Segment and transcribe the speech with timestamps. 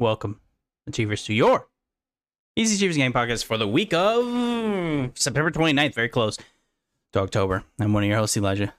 [0.00, 0.40] welcome
[0.86, 1.68] Achievers to your
[2.56, 4.24] Easy Achievers Game Podcast for the week of
[5.14, 6.36] September 29th, very close
[7.12, 7.62] to October.
[7.78, 8.74] I'm one of your hosts, Elijah.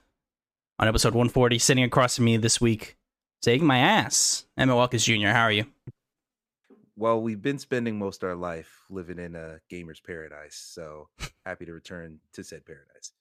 [0.80, 2.98] On episode 140, sitting across from me this week,
[3.42, 5.66] taking my ass, Emmett Watkins Jr., how are you?
[6.98, 11.08] Well, we've been spending most of our life living in a gamer's paradise, so
[11.46, 13.12] happy to return to said paradise.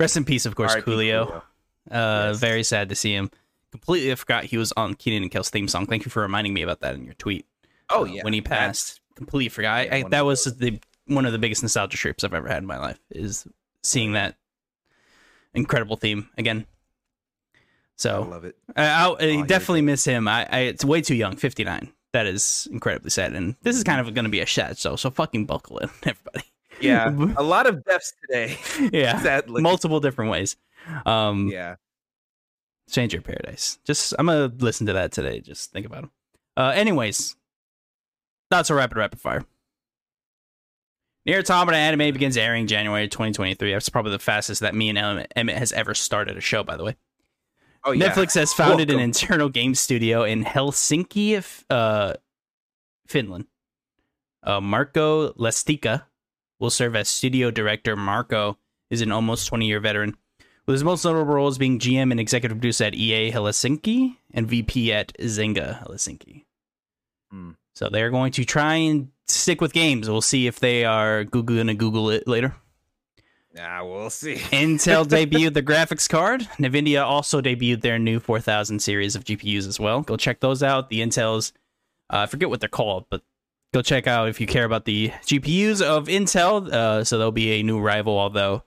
[0.00, 0.90] Rest in peace, of course, R.I.P.
[0.90, 1.26] Coolio.
[1.26, 1.42] Coolio.
[1.90, 2.38] Uh, Yes.
[2.40, 3.30] Very sad to see him.
[3.70, 5.86] Completely forgot he was on Keenan and Kel's theme song.
[5.86, 7.46] Thank you for reminding me about that in your tweet.
[7.88, 9.86] Oh uh, yeah, when he that's- passed, completely forgot.
[9.86, 10.56] Yeah, I, that was those.
[10.56, 12.98] the one of the biggest nostalgia trips I've ever had in my life.
[13.10, 13.46] Is
[13.82, 14.36] seeing that
[15.54, 16.66] incredible theme again.
[17.96, 18.56] So I love it.
[18.76, 20.26] I, I'll, I you're definitely miss him.
[20.26, 21.92] I, I it's way too young, fifty nine.
[22.12, 24.78] That is incredibly sad, and this is kind of going to be a shed.
[24.78, 26.44] So so fucking buckle in, everybody.
[26.80, 28.58] Yeah, a lot of deaths today.
[28.92, 30.56] yeah, Sadly, multiple different ways.
[31.04, 31.76] Um, yeah.
[32.90, 33.78] Change Your Paradise.
[33.84, 35.40] Just I'm gonna listen to that today.
[35.40, 36.10] Just think about him.
[36.56, 37.36] Uh, anyways,
[38.50, 39.44] that's a rapid rapid fire.
[41.26, 43.72] NieR: Automata anime begins airing January 2023.
[43.72, 46.62] That's probably the fastest that me and Emmett, has ever started a show.
[46.62, 46.96] By the way,
[47.84, 48.10] Oh yeah.
[48.10, 52.14] Netflix has founded an internal game studio in Helsinki, uh,
[53.06, 53.46] Finland.
[54.42, 56.04] Uh, Marko Lastikka
[56.58, 57.96] will serve as studio director.
[57.96, 58.58] Marko
[58.90, 60.16] is an almost 20 year veteran,
[60.70, 64.92] with his most notable roles being GM and executive producer at EA Helsinki and VP
[64.92, 66.44] at Zynga Helsinki.
[67.32, 67.50] Hmm.
[67.74, 70.08] So they're going to try and stick with games.
[70.08, 72.54] We'll see if they are Google gonna Google it later.
[73.52, 74.36] Nah, we'll see.
[74.36, 76.42] Intel debuted the graphics card.
[76.58, 80.02] Nvidia also debuted their new 4000 series of GPUs as well.
[80.02, 80.88] Go check those out.
[80.88, 81.52] The Intel's,
[82.10, 83.22] uh, I forget what they're called, but
[83.74, 86.72] go check out if you care about the GPUs of Intel.
[86.72, 88.62] Uh, so there'll be a new rival, although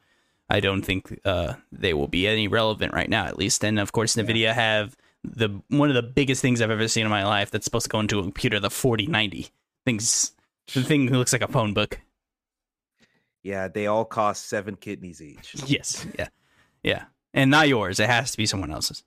[0.54, 3.66] I don't think uh, they will be any relevant right now, at least.
[3.66, 7.12] And of course, Nvidia have the one of the biggest things I've ever seen in
[7.12, 9.50] my life that's supposed to go into a computer, the 4090.
[9.84, 10.32] Things,
[10.76, 12.00] the thing looks like a phone book.
[13.42, 15.56] Yeah, they all cost seven kidneys each.
[15.66, 16.06] Yes.
[16.18, 16.28] Yeah.
[16.84, 17.06] Yeah.
[17.34, 18.00] And not yours.
[18.00, 19.04] It has to be someone else's.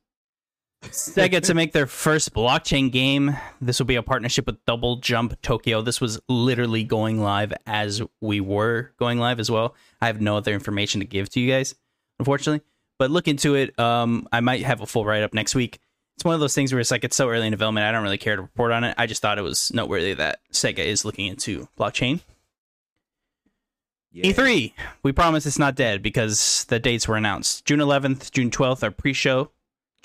[0.83, 3.37] Sega to make their first blockchain game.
[3.61, 5.83] This will be a partnership with Double Jump Tokyo.
[5.83, 9.75] This was literally going live as we were going live as well.
[10.01, 11.75] I have no other information to give to you guys,
[12.19, 12.65] unfortunately.
[12.99, 13.79] But look into it.
[13.79, 15.81] Um, I might have a full write up next week.
[16.17, 17.85] It's one of those things where it's like it's so early in development.
[17.85, 18.95] I don't really care to report on it.
[18.97, 22.21] I just thought it was noteworthy that Sega is looking into blockchain.
[24.13, 24.33] Yeah.
[24.33, 24.73] E3,
[25.03, 27.67] we promise it's not dead because the dates were announced.
[27.67, 29.51] June 11th, June 12th are pre-show.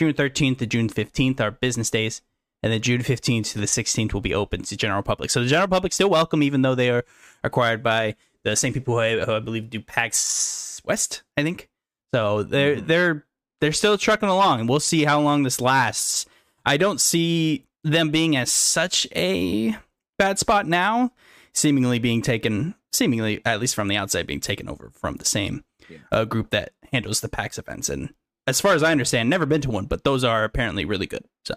[0.01, 2.23] June 13th to June 15th are business days.
[2.63, 5.29] And then June 15th to the 16th will be open to general public.
[5.29, 7.05] So the general public still welcome, even though they are
[7.43, 11.69] acquired by the same people who I, who I believe do PAX West, I think.
[12.15, 12.87] So they're Mhm.
[12.87, 13.25] they're
[13.59, 16.25] they're still trucking along, and we'll see how long this lasts.
[16.65, 19.75] I don't see them being as such a
[20.17, 21.11] bad spot now,
[21.53, 25.63] seemingly being taken, seemingly at least from the outside, being taken over from the same
[25.89, 25.97] Yeah.
[26.11, 27.87] uh, group that handles the PAX events.
[27.87, 28.15] And
[28.47, 31.23] as far as I understand, never been to one, but those are apparently really good.
[31.45, 31.55] So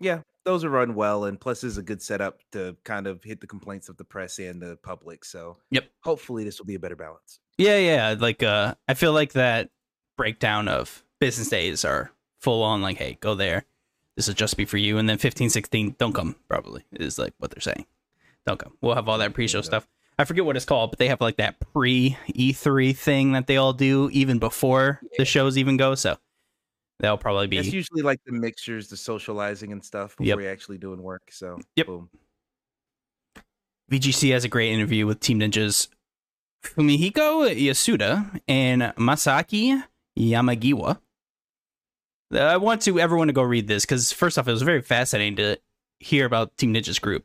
[0.00, 3.40] Yeah, those are run well, and plus is a good setup to kind of hit
[3.40, 5.24] the complaints of the press and the public.
[5.24, 5.88] So Yep.
[6.02, 7.38] hopefully this will be a better balance.
[7.58, 9.70] yeah, yeah, like uh, I feel like that
[10.16, 12.10] breakdown of business days are
[12.40, 12.82] full on.
[12.82, 13.64] Like, hey, go there.
[14.16, 16.36] This will just be for you, and then 15, 16, don't come.
[16.48, 17.84] Probably is like what they're saying.
[18.46, 18.76] Don't come.
[18.80, 19.86] We'll have all that pre-show stuff.
[20.18, 23.56] I forget what it's called, but they have like that pre E3 thing that they
[23.58, 25.94] all do even before the shows even go.
[25.94, 26.16] So
[27.00, 30.38] that'll probably be It's usually like the mixtures, the socializing and stuff before Yep.
[30.40, 31.22] you're actually doing work.
[31.30, 31.86] So Yep.
[31.86, 32.10] boom.
[33.90, 35.88] VGC has a great interview with Team Ninja's
[36.64, 39.82] Fumihiko Yasuda and Masaki
[40.18, 40.98] Yamagiwa.
[42.34, 44.82] Uh, I want to everyone to go read this because first off, it was very
[44.82, 45.58] fascinating to
[46.00, 47.24] hear about Team Ninja's group.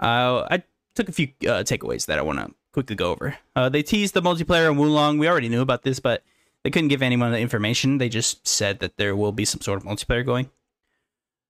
[0.00, 3.36] Uh, I took a few uh, takeaways that I want to quickly go over.
[3.54, 5.18] Uh, they teased the multiplayer in Wo Long.
[5.18, 6.22] We already knew about this, but
[6.62, 7.98] they couldn't give anyone the information.
[7.98, 10.50] They just said that there will be some sort of multiplayer going.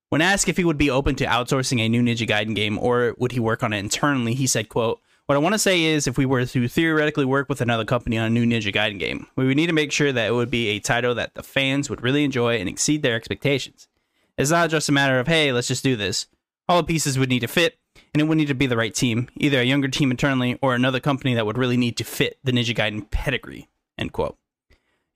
[0.09, 3.15] When asked if he would be open to outsourcing a new Ninja Gaiden game or
[3.19, 6.07] would he work on it internally, he said, quote, What I want to say is
[6.07, 9.27] if we were to theoretically work with another company on a new Ninja Gaiden game,
[9.37, 11.89] we would need to make sure that it would be a title that the fans
[11.89, 13.89] would really enjoy and exceed their expectations.
[14.37, 16.27] It's not just a matter of, hey, let's just do this.
[16.69, 17.79] All the pieces would need to fit,
[18.13, 20.75] and it would need to be the right team, either a younger team internally or
[20.75, 24.37] another company that would really need to fit the Ninja Gaiden pedigree, end quote.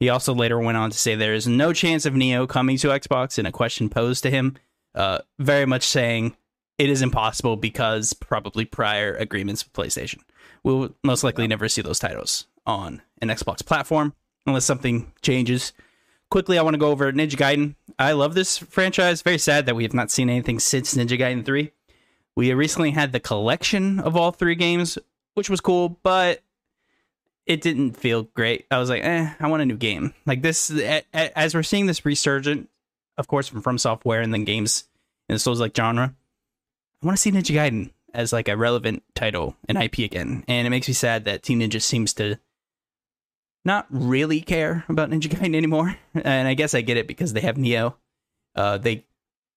[0.00, 2.88] He also later went on to say there is no chance of Nioh coming to
[2.88, 4.56] Xbox in a question posed to him,
[4.94, 6.36] uh, very much saying
[6.78, 10.20] it is impossible because probably prior agreements with PlayStation.
[10.62, 14.14] We'll most likely never see those titles on an Xbox platform
[14.46, 15.72] unless something changes.
[16.30, 17.76] Quickly, I want to go over Ninja Gaiden.
[17.98, 19.22] I love this franchise.
[19.22, 21.70] Very sad that we have not seen anything since Ninja Gaiden 3.
[22.36, 24.98] We recently had the collection of all three games,
[25.34, 26.42] which was cool, but
[27.46, 28.66] it didn't feel great.
[28.70, 30.12] I was like, eh, I want a new game.
[30.26, 32.68] Like this, as we're seeing this resurgent,
[33.16, 34.84] of course, from From Software and then games
[35.28, 36.14] in the Souls like genre,
[37.02, 40.44] I want to see Ninja Gaiden as like a relevant title and IP again.
[40.48, 42.36] And it makes me sad that Team Ninja seems to
[43.64, 45.96] not really care about Ninja Gaiden anymore.
[46.14, 47.94] And I guess I get it because they have Nioh.
[48.54, 49.04] Uh, they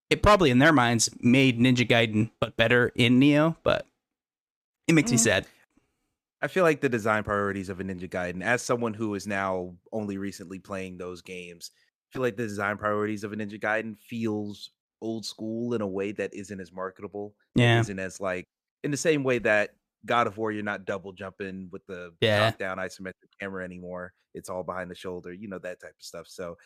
[0.10, 3.86] it probably in their minds made Ninja Gaiden but better in Nioh, but
[4.88, 5.14] it makes mm.
[5.14, 5.46] me sad.
[6.42, 9.76] I feel like the design priorities of a Ninja Gaiden, as someone who is now
[9.92, 13.98] only recently playing those games, I feel like the design priorities of a Ninja Gaiden
[13.98, 14.72] feels
[15.02, 17.36] old school in a way that isn't as marketable.
[17.56, 17.80] Yeah.
[17.82, 18.46] Isn't as like
[18.84, 19.72] in the same way that
[20.06, 22.50] God of War, you're not double jumping with the yeah.
[22.50, 24.14] top down isometric camera anymore.
[24.34, 26.28] It's all behind the shoulder, you know, that type of stuff.
[26.28, 26.58] So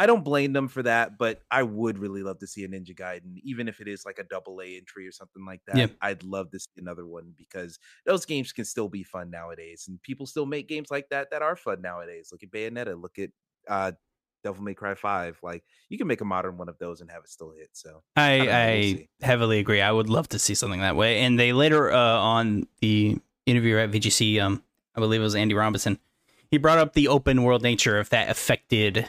[0.00, 2.96] I don't blame them for that, but I would really love to see a Ninja
[2.96, 5.76] Gaiden, even if it is like a double A entry or something like that.
[5.76, 5.86] Yeah.
[6.00, 10.02] I'd love to see another one because those games can still be fun nowadays, and
[10.02, 12.30] people still make games like that that are fun nowadays.
[12.32, 13.28] Look at Bayonetta, look at
[13.68, 13.92] uh,
[14.42, 15.38] Devil May Cry Five.
[15.42, 17.68] Like you can make a modern one of those and have it still hit.
[17.74, 19.82] So I, I, I we'll heavily agree.
[19.82, 21.20] I would love to see something that way.
[21.20, 24.62] And they later uh, on the interview at VGC, um,
[24.96, 25.98] I believe it was Andy Robinson.
[26.50, 29.06] He brought up the open world nature of that affected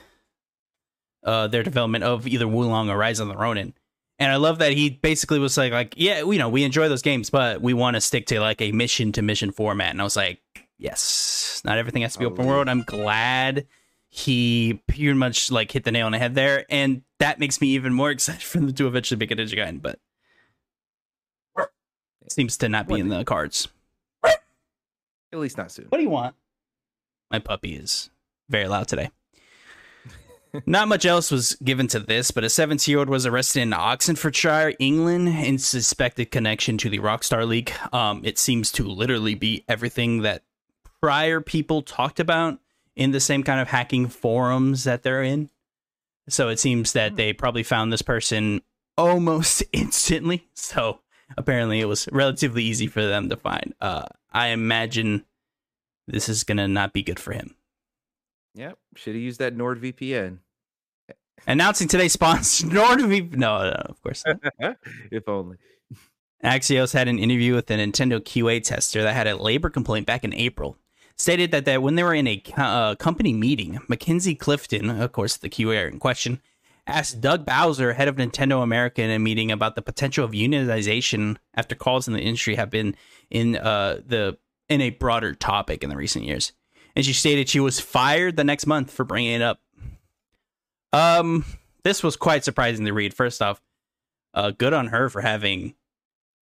[1.24, 3.74] uh, their development of either Wo Long or Rise of the Ronin.
[4.20, 7.02] And I love that he basically was like, like, yeah, you know, we enjoy those
[7.02, 9.92] games, but we want to stick to like a mission to mission format.
[9.92, 10.40] And I was like,
[10.78, 12.70] yes, not everything has to be open world.
[12.70, 13.66] I'm glad
[14.10, 17.70] he pretty much like hit the nail on the head there, and that makes me
[17.70, 20.00] even more excited for them to eventually make a Gaiden, but
[22.32, 23.68] seems to not be in the cards.
[24.24, 25.86] At least not soon.
[25.90, 26.36] What do you want?
[27.30, 28.10] My puppy is
[28.50, 29.10] very loud today.
[30.66, 33.74] Not much else was given to this, but a 17 year old was arrested in
[33.74, 37.72] Oxfordshire, England, in suspected connection to the Rockstar League.
[37.94, 40.44] Um, it seems to literally be everything that
[41.02, 42.60] prior people talked about
[42.96, 45.50] in the same kind of hacking forums that they're in.
[46.28, 47.16] So it seems that hmm.
[47.18, 48.62] they probably found this person
[48.98, 50.48] almost instantly.
[50.54, 51.00] So
[51.38, 53.74] apparently it was relatively easy for them to find.
[53.80, 55.26] Uh, I imagine
[56.08, 57.56] this is going to not be good for him.
[58.56, 58.78] Yep.
[58.96, 60.40] Should have used that NordVPN.
[61.48, 63.36] Announcing today's sponsor, NordVPN.
[63.36, 64.24] No, no, of course.
[65.12, 65.58] if only.
[66.44, 70.24] Axios had an interview with a Nintendo QA tester that had a labor complaint back
[70.24, 70.78] in April
[71.22, 75.38] stated that, that when they were in a uh, company meeting, Mackenzie Clifton, of course,
[75.38, 76.42] the QA in question,
[76.88, 81.38] asked Doug Bowser, head of Nintendo America, in a meeting about the potential of unionization
[81.54, 82.96] after calls in the industry have been
[83.30, 84.38] in uh, the
[84.68, 86.54] in a broader topic in the recent years.
[86.96, 89.60] And she stated she was fired the next month for bringing it up.
[90.94, 91.46] Um,
[91.84, 93.14] this was quite surprising to read.
[93.14, 93.62] First off,
[94.34, 95.76] uh, good on her for having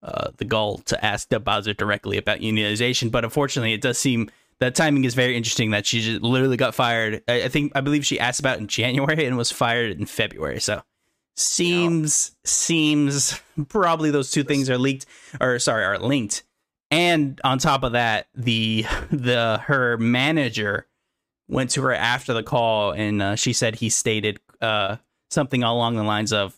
[0.02, 3.10] uh, the gall to ask Doug Bowser directly about unionization.
[3.10, 6.74] But unfortunately, it does seem that timing is very interesting that she just literally got
[6.74, 7.22] fired.
[7.28, 10.60] I, I think I believe she asked about in January and was fired in February.
[10.60, 10.82] So
[11.36, 12.50] seems yeah.
[12.50, 15.06] seems probably those two things are leaked
[15.40, 16.44] or sorry are linked.
[16.90, 20.86] And on top of that, the the her manager
[21.48, 24.96] went to her after the call and uh, she said he stated uh,
[25.30, 26.56] something along the lines of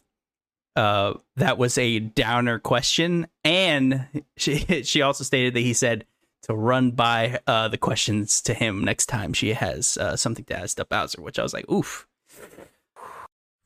[0.76, 6.05] uh, that was a downer question and she she also stated that he said
[6.43, 10.58] to run by uh, the questions to him next time she has uh, something to
[10.58, 12.06] ask the Bowser, which I was like, oof.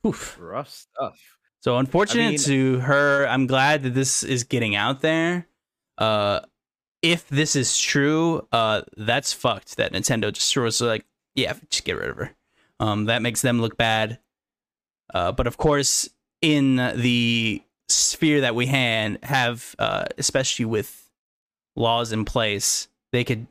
[0.06, 0.36] Oof.
[0.38, 1.18] Rough stuff.
[1.60, 3.26] So unfortunate I mean, to her.
[3.26, 5.48] I'm glad that this is getting out there.
[5.98, 6.40] Uh,
[7.02, 9.76] if this is true, uh, that's fucked.
[9.76, 12.34] That Nintendo just was like, yeah, just get rid of her.
[12.80, 14.18] Um, that makes them look bad.
[15.12, 16.08] Uh, but of course,
[16.42, 21.10] in the sphere that we had have, uh, especially with
[21.74, 23.46] laws in place, they could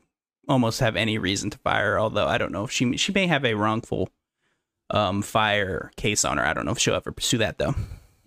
[0.48, 1.98] almost have any reason to fire.
[1.98, 4.10] Although I don't know if she she may have a wrongful
[4.90, 6.46] um, fire case on her.
[6.46, 7.74] I don't know if she'll ever pursue that though.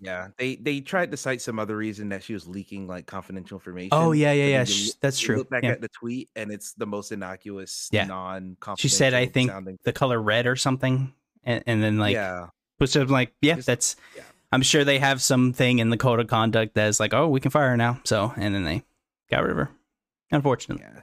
[0.02, 3.56] Yeah, they they tried to cite some other reason that she was leaking like confidential
[3.56, 3.90] oh, information.
[3.92, 4.66] Oh yeah, yeah, yeah.
[4.66, 5.38] You, That's true.
[5.38, 5.72] Look back yeah.
[5.72, 8.06] at the tweet, and it's the most innocuous, yeah.
[8.06, 8.58] non.
[8.78, 9.78] She said, "I think sounding.
[9.84, 11.14] the color red or something,"
[11.44, 13.96] and, and then like, yeah, which I'm like, yeah, Just, that's.
[14.16, 14.24] Yeah.
[14.52, 17.52] I'm sure they have something in the code of conduct that's like, oh, we can
[17.52, 18.00] fire her now.
[18.04, 18.84] So, and then they
[19.30, 19.70] got rid of her.
[20.32, 20.84] Unfortunately.
[20.84, 21.02] Yeah.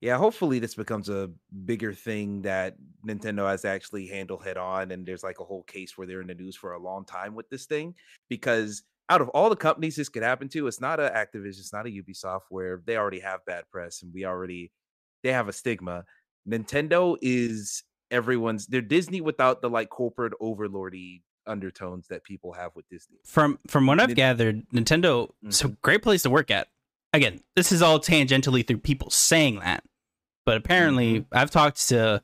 [0.00, 1.30] Yeah, hopefully this becomes a
[1.64, 5.64] bigger thing that Nintendo has to actually handled head on and there's like a whole
[5.64, 7.94] case where they're in the news for a long time with this thing
[8.28, 11.72] because out of all the companies this could happen to, it's not a Activision, it's
[11.72, 14.70] not a Ubisoft where they already have bad press and we already
[15.22, 16.04] they have a stigma.
[16.48, 22.88] Nintendo is everyone's they're Disney without the like corporate overlordy undertones that people have with
[22.88, 23.16] Disney.
[23.24, 25.74] From from what I've gathered, Nintendo it's a mm-hmm.
[25.82, 26.68] great place to work at.
[27.12, 29.82] Again, this is all tangentially through people saying that.
[30.48, 32.22] But apparently I've talked to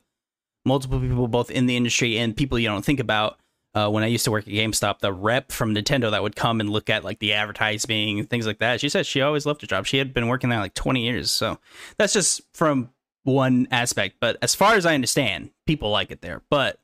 [0.65, 3.37] multiple people both in the industry and people you don't think about.
[3.75, 6.59] Uh, when I used to work at GameStop, the rep from Nintendo that would come
[6.59, 9.61] and look at like the advertising and things like that, she said she always loved
[9.61, 9.85] her job.
[9.85, 11.29] She had been working there like 20 years.
[11.29, 11.59] So
[11.99, 12.89] that's just from
[13.25, 14.15] one aspect.
[14.19, 16.41] But as far as I understand, people like it there.
[16.49, 16.79] But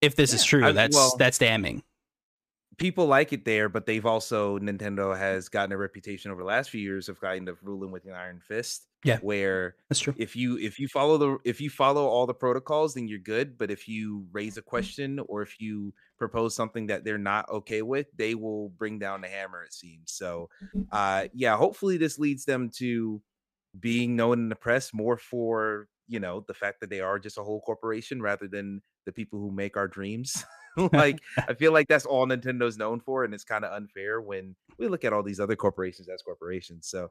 [0.00, 1.84] if this is true, I- that's well- that's damning.
[2.78, 6.70] people like it there, but they've also Nintendo has gotten a reputation over the last
[6.70, 8.88] few years of kind of ruling with an iron fist.
[9.04, 9.18] Yeah.
[9.20, 10.14] Where That's true.
[10.16, 13.58] if you if you follow the if you follow all the protocols, then you're good.
[13.58, 17.82] But if you raise a question or if you propose something that they're not okay
[17.82, 20.12] with, they will bring down the hammer, it seems.
[20.12, 20.82] So Mm-hmm.
[20.92, 23.22] uh yeah, hopefully this leads them to
[23.78, 27.38] being known in the press more for you know the fact that they are just
[27.38, 30.44] a whole corporation rather than the people who make our dreams
[30.92, 34.54] like i feel like that's all nintendo's known for and it's kind of unfair when
[34.78, 37.08] we look at all these other corporations as corporations so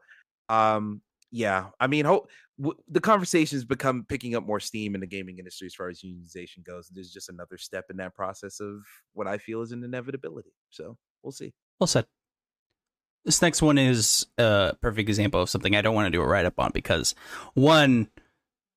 [0.49, 5.07] um yeah i mean hope w- the conversations become picking up more steam in the
[5.07, 8.81] gaming industry as far as unionization goes there's just another step in that process of
[9.13, 12.05] what i feel is an inevitability so we'll see Well said.
[13.23, 16.27] This next one is a perfect example of something I don't want to do a
[16.27, 17.13] write up on because
[17.53, 18.07] one,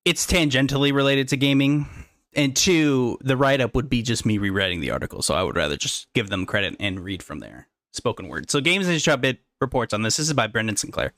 [0.05, 1.87] it's tangentially related to gaming,
[2.35, 5.23] and two, the write up would be just me rewriting the article.
[5.23, 7.67] So I would rather just give them credit and read from there.
[7.91, 8.51] Spoken word.
[8.51, 10.17] So GamesIndustry.biz reports on this.
[10.17, 11.13] This is by Brendan Sinclair.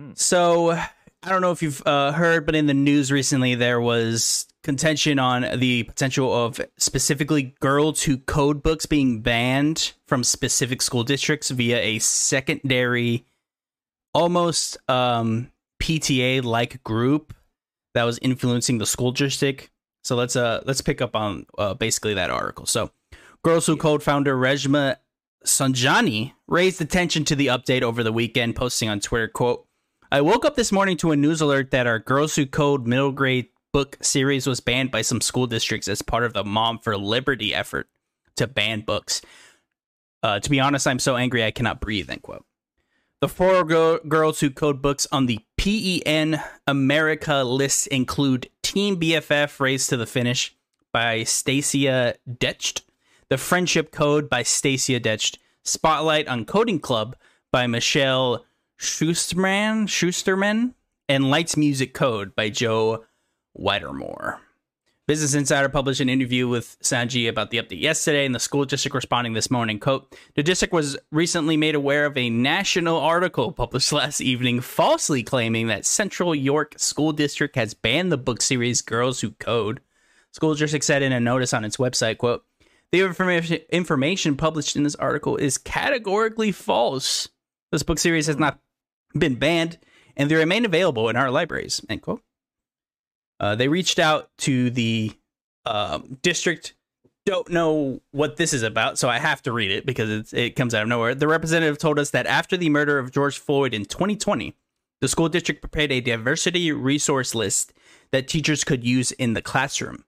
[0.00, 0.18] Mhm.
[0.18, 4.46] So I don't know if you've uh, heard, but in the news recently, there was
[4.64, 11.04] contention on the potential of specifically girls who code books being banned from specific school
[11.04, 13.24] districts via a secondary,
[14.14, 17.34] almost um, PTA like group
[17.94, 19.70] that was influencing the school district.
[20.04, 22.66] So let's uh let's pick up on uh, basically that article.
[22.66, 22.90] So,
[23.44, 24.96] Girls Who Code founder Reshma
[25.44, 29.66] Saujani raised attention to the update over the weekend, posting on Twitter, quote,
[30.12, 33.12] I woke up this morning to a news alert that our Girls Who Code middle
[33.12, 36.98] grade book series was banned by some school districts as part of the Mom for
[36.98, 37.88] Liberty effort
[38.36, 39.22] to ban books.
[40.22, 42.44] Uh, to be honest, I'm so angry I cannot breathe, end quote.
[43.22, 49.60] The four girl- girls who code books on the PEN America list include Team BFF
[49.60, 50.54] Race to the Finish
[50.92, 52.82] by Stacia Deutsch,
[53.30, 57.16] The Friendship Code by Stacia Deutsch, Spotlight on Coding Club
[57.50, 58.44] by Michelle
[58.82, 60.74] Schusterman, Schusterman,
[61.08, 63.04] and Lights Music Code by Jo
[63.52, 64.40] Whittemore.
[65.06, 68.96] Business Insider published an interview with Sanji about the update yesterday, and the school district
[68.96, 69.78] responding this morning.
[69.78, 75.22] Quote, the district was recently made aware of a national article published last evening falsely
[75.22, 79.80] claiming that Central York School District has banned the book series Girls Who Code.
[80.32, 82.44] School district said in a notice on its website, quote,
[82.90, 87.28] the information information published in this article is categorically false.
[87.70, 88.58] This book series has not
[89.14, 89.78] been banned,
[90.16, 91.84] and they remain available in our libraries.
[91.88, 92.22] End quote.
[93.40, 95.12] Uh, they reached out to the
[95.66, 96.74] um, district.
[97.24, 100.74] Don't know what this is about, so I have to read it because it comes
[100.74, 101.14] out of nowhere.
[101.14, 104.54] The representative told us that after the murder of George Floyd in 2020,
[105.00, 107.72] the school district prepared a diversity resource list
[108.12, 110.04] that teachers could use in the classroom.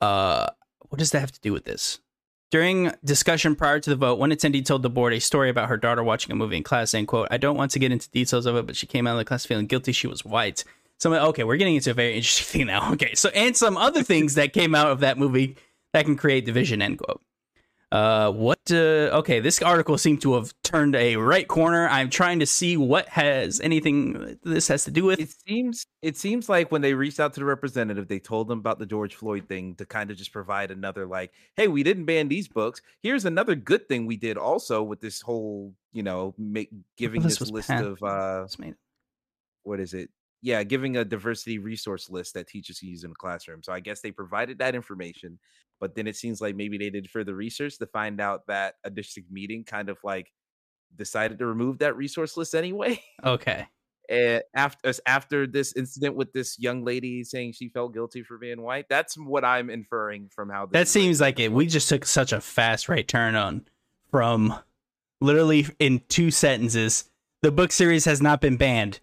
[0.00, 0.48] Uh,
[0.88, 2.00] what does that have to do with this?
[2.50, 5.76] During discussion prior to the vote, one attendee told the board a story about her
[5.76, 8.44] daughter watching a movie in class, saying, quote, I don't want to get into details
[8.44, 9.92] of it, but she came out of the class feeling guilty.
[9.92, 10.64] She was white.
[10.98, 12.92] So, okay, we're getting into a very interesting thing now.
[12.92, 15.56] Okay, so, and some other things that came out of that movie
[15.92, 17.22] that can create division, end quote.
[17.92, 21.88] Uh, what, uh, okay, this article seemed to have turned a right corner.
[21.88, 25.18] I'm trying to see what has anything this has to do with.
[25.18, 28.60] It seems it seems like when they reached out to the representative, they told them
[28.60, 32.04] about the George Floyd thing to kind of just provide another like, hey, we didn't
[32.04, 32.80] ban these books.
[33.02, 37.38] Here's another good thing we did also with this whole, you know, make giving this
[37.38, 37.84] this, list passed.
[37.84, 38.46] of uh
[39.64, 40.10] what is it?
[40.42, 43.62] Yeah, giving a diversity resource list that teachers can use in the classroom.
[43.62, 45.38] So I guess they provided that information,
[45.80, 48.90] but then it seems like maybe they did further research to find out that a
[48.90, 50.30] district meeting kind of like
[50.96, 53.02] decided to remove that resource list anyway.
[53.24, 53.66] Okay.
[54.10, 58.38] Eh, and after after this incident with this young lady saying she felt guilty for
[58.38, 61.52] being white that's what i'm inferring from how this That seems like it.
[61.52, 63.68] We just took such a fast right turn on
[64.10, 64.52] from
[65.20, 67.04] literally in two sentences.
[67.42, 68.98] The book series has not been banned.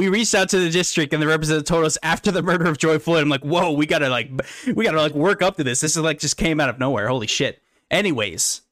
[0.00, 2.78] We reached out to the district and the representative told us after the murder of
[2.78, 3.22] Joy Floyd.
[3.22, 4.30] I'm like, whoa, we gotta like,
[4.74, 5.82] we gotta like work up to this.
[5.82, 7.06] This is like just came out of nowhere.
[7.06, 7.60] Holy shit.
[7.90, 8.62] Anyways,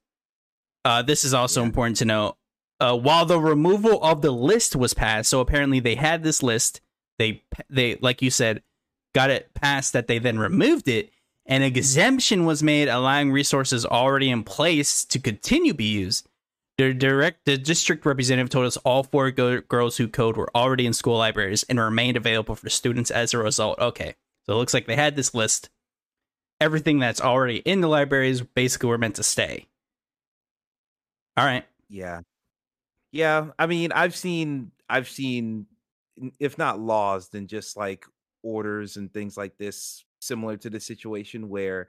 [0.86, 1.66] uh, this is also Yeah.
[1.66, 2.36] important to know.
[2.80, 6.80] Uh, while the removal of the list was passed, so apparently they had this list.
[7.18, 8.62] They they like you said,
[9.14, 11.10] got it passed that they then removed it
[11.44, 16.27] An exemption was made allowing resources already in place to continue be used.
[16.78, 20.86] The direct the district representative told us all four go- girls who code were already
[20.86, 23.80] in school libraries and remained available for students as a result.
[23.80, 24.14] Okay,
[24.46, 25.70] so it looks like they had this list.
[26.60, 29.66] Everything that's already in the libraries basically were meant to stay.
[31.36, 31.64] All right.
[31.88, 32.20] Yeah.
[33.10, 35.66] Yeah, I mean, I've seen I've seen
[36.38, 38.04] if not laws then just like
[38.42, 41.88] orders and things like this similar to the situation where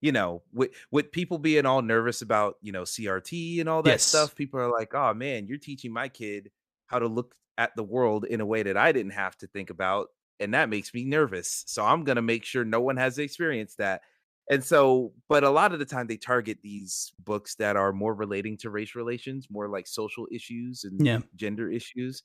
[0.00, 4.02] you know, with with people being all nervous about, you know, CRT and all that
[4.02, 4.04] Yes.
[4.04, 6.50] stuff, people are like, "Oh man, you're teaching my kid
[6.86, 9.70] how to look at the world in a way that I didn't have to think
[9.70, 10.08] about,
[10.40, 11.64] and that makes me nervous.
[11.66, 14.02] So I'm going to make sure no one has experienced that."
[14.50, 18.14] And so, but a lot of the time they target these books that are more
[18.14, 21.22] relating to race relations, more like social issues and Yeah.
[21.36, 22.22] gender issues.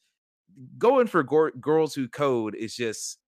[0.78, 3.20] Going for gor- girls who code is just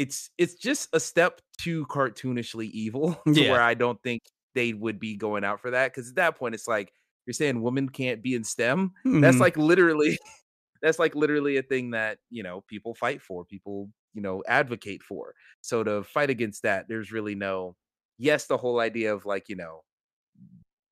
[0.00, 3.44] it's it's just a step too cartoonishly evil to Yeah.
[3.44, 4.22] where I don't think
[4.54, 6.92] they would be going out for that because at that point it's like
[7.26, 8.92] you're saying women can't be in STEM.
[9.20, 9.40] That's Mhm.
[9.40, 10.18] like literally
[10.82, 15.02] that's like literally a thing that you know people fight for, people you know advocate
[15.02, 15.34] for.
[15.60, 17.76] So to fight against that, there's really no
[18.18, 19.82] yes, the whole idea of like you know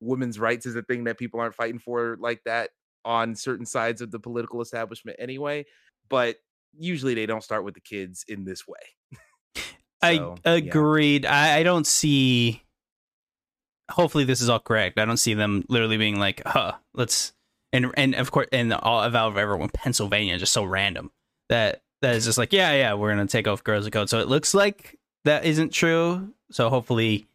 [0.00, 2.70] women's rights is a thing that people aren't fighting for like that
[3.04, 5.64] on certain sides of the political establishment anyway.
[6.08, 6.36] But
[6.78, 8.78] usually they don't start with the kids in this way.
[10.02, 10.52] I So, yeah.
[10.52, 11.26] agreed.
[11.26, 12.62] I, I don't see.
[13.90, 14.98] Hopefully, this is all correct.
[14.98, 17.32] I don't see them literally being like, "Huh, let's."
[17.72, 21.10] And and of course, and all of everyone, Pennsylvania, just so random
[21.48, 24.08] that that is just like, yeah, yeah, we're gonna take off girls' code.
[24.08, 26.32] So it looks like that isn't true.
[26.50, 27.26] So hopefully,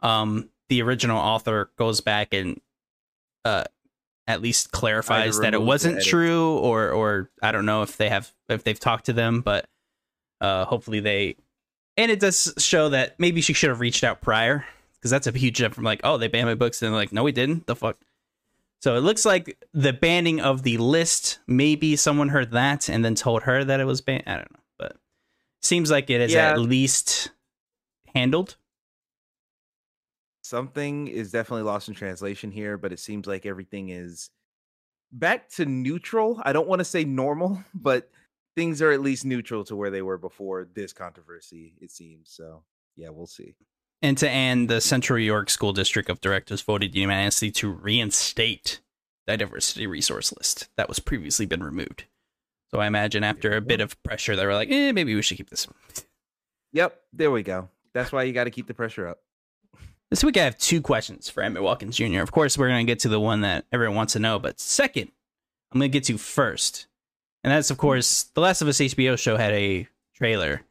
[0.00, 2.60] um, the original author goes back and
[3.44, 3.64] uh
[4.26, 8.32] at least clarifies that it wasn't true, or or I don't know if they have
[8.48, 9.66] if they've talked to them, but
[10.40, 11.36] uh, hopefully they.
[11.96, 14.64] And it does show that maybe she should have reached out prior
[14.94, 17.22] because that's a huge jump from like, oh, they banned my books, and like, no,
[17.22, 17.66] we didn't.
[17.66, 17.98] The fuck.
[18.82, 21.38] So it looks like the banning of the list.
[21.46, 24.24] Maybe someone heard that and then told her that it was banned.
[24.26, 24.96] I don't know, but
[25.62, 26.50] seems like it is Yeah.
[26.52, 27.30] at least
[28.14, 28.56] handled.
[30.44, 34.30] Something is definitely lost in translation here, but it seems like everything is
[35.10, 36.40] back to neutral.
[36.44, 38.10] I don't want to say normal, but
[38.56, 42.30] things are at least neutral to where they were before this controversy, it seems.
[42.30, 42.62] So,
[42.96, 43.54] yeah, we'll see.
[44.02, 48.80] And to end, the Central York School District of Directors voted unanimously to reinstate
[49.26, 52.04] the diversity resource list that was previously been removed.
[52.70, 55.38] So I imagine after a bit of pressure, they were like, eh, maybe we should
[55.38, 55.66] keep this.
[56.72, 57.70] Yep, there we go.
[57.94, 59.20] That's why you got to keep the pressure up.
[60.14, 62.20] This week I have two questions for Emmett Watkins Jr.
[62.20, 64.60] Of course, we're going to get to the one that everyone wants to know, but
[64.60, 65.10] second,
[65.72, 66.86] I'm going to get to first.
[67.42, 70.62] And that's, of course, The Last of Us HBO show had a trailer.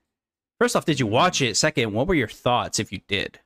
[0.62, 1.58] First off, did you watch it?
[1.58, 3.42] Second, what were your thoughts if you did?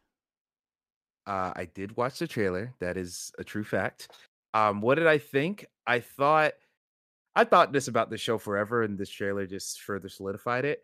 [1.26, 2.76] Uh, I did watch the trailer.
[2.80, 4.12] That is a true fact.
[4.54, 5.66] Um, what did I think?
[5.88, 6.54] I thought
[7.36, 10.84] I thought this about the show forever, and this trailer just further solidified it.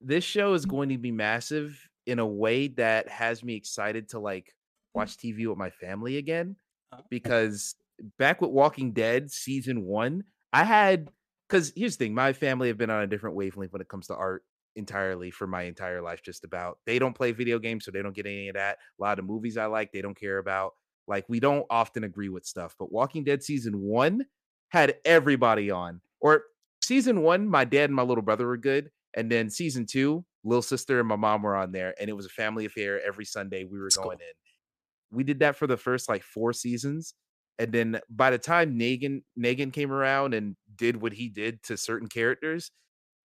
[0.00, 4.18] This show is going to be massive in a way that has me excited to
[4.18, 4.54] like
[4.94, 6.56] watch TV with my family again.
[6.92, 6.98] Uh.
[7.10, 7.74] Because
[8.18, 11.10] back with Walking Dead season one, I had
[11.48, 14.06] because here's the thing: my family have been on a different wavelength when it comes
[14.08, 16.22] to art entirely for my entire life.
[16.22, 18.78] Just about they don't play video games, so they don't get any of that.
[18.98, 20.72] A lot of movies I like, they don't care about.
[21.08, 24.26] Like we don't often agree with stuff, but Walking Dead season one
[24.70, 26.00] had everybody on.
[26.20, 26.44] Or
[26.82, 30.62] season one, my dad and my little brother were good, and then season two, little
[30.62, 33.64] sister and my mom were on there, and it was a family affair every Sunday.
[33.64, 34.26] We were That's going cool.
[34.26, 35.16] in.
[35.16, 37.14] We did that for the first like four seasons,
[37.58, 41.76] and then by the time Negan Negan came around and did what he did to
[41.76, 42.70] certain characters,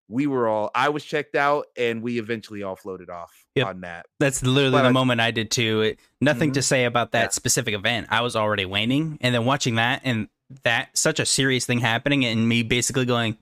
[0.08, 3.66] we were all I was checked out, and we eventually all floated off Yep.
[3.66, 4.06] on that.
[4.18, 5.82] That's literally But the I- moment I did too.
[5.82, 6.54] It, nothing Mhm.
[6.54, 7.28] to say about that Yeah.
[7.30, 8.08] specific event.
[8.10, 10.28] I was already waning, and then watching that and
[10.64, 13.38] that such a serious thing happening, and me basically going,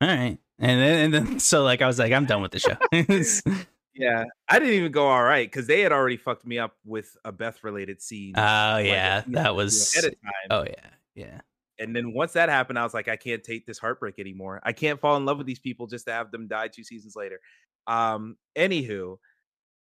[0.00, 2.58] "All right," and then and then so like I was like, "I'm done with the
[2.58, 3.52] show."
[3.94, 7.14] Yeah, I didn't even go all right because they had already fucked me up with
[7.26, 8.32] a Beth related scene.
[8.38, 9.94] oh like, yeah, that was.
[9.94, 10.48] ahead of time.
[10.50, 11.40] Oh yeah, yeah.
[11.78, 14.62] And then once that happened, I was like, I can't take this heartbreak anymore.
[14.62, 17.16] I can't fall in love with these people just to have them die two seasons
[17.16, 17.40] later.
[17.86, 19.18] Um, anywho,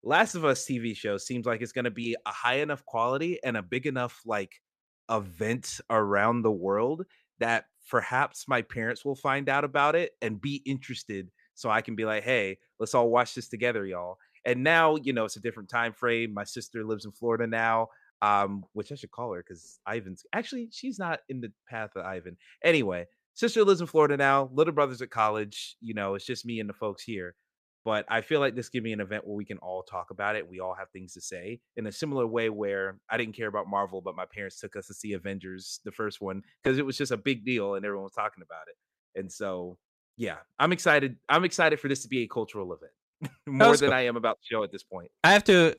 [0.03, 3.55] Last of Us TV show seems like it's gonna be a high enough quality and
[3.55, 4.61] a big enough like
[5.09, 7.05] event around the world
[7.39, 11.95] that perhaps my parents will find out about it and be interested so I can
[11.95, 14.17] be like, hey, let's all watch this together, y'all.
[14.45, 16.33] And now, you know, it's a different time frame.
[16.33, 17.89] My sister lives in Florida now
[18.21, 22.05] um, which I should call her because Ivan's actually she's not in the path of
[22.05, 22.37] Ivan.
[22.63, 24.49] Anyway, sister lives in Florida now.
[24.53, 25.75] Little brother's at college.
[25.81, 27.35] You know, it's just me and the folks here.
[27.83, 30.35] But I feel like this give be an event where we can all talk about
[30.35, 30.47] it.
[30.47, 33.67] We all have things to say in a similar way where I didn't care about
[33.67, 36.97] Marvel, but my parents took us to see Avengers, the first one, because it was
[36.97, 39.19] just a big deal and everyone was talking about it.
[39.19, 39.77] And so,
[40.15, 41.17] yeah, I'm excited.
[41.27, 43.97] I'm excited for this to be a cultural event more than cool.
[43.97, 45.09] I am about the show at this point.
[45.23, 45.75] I have to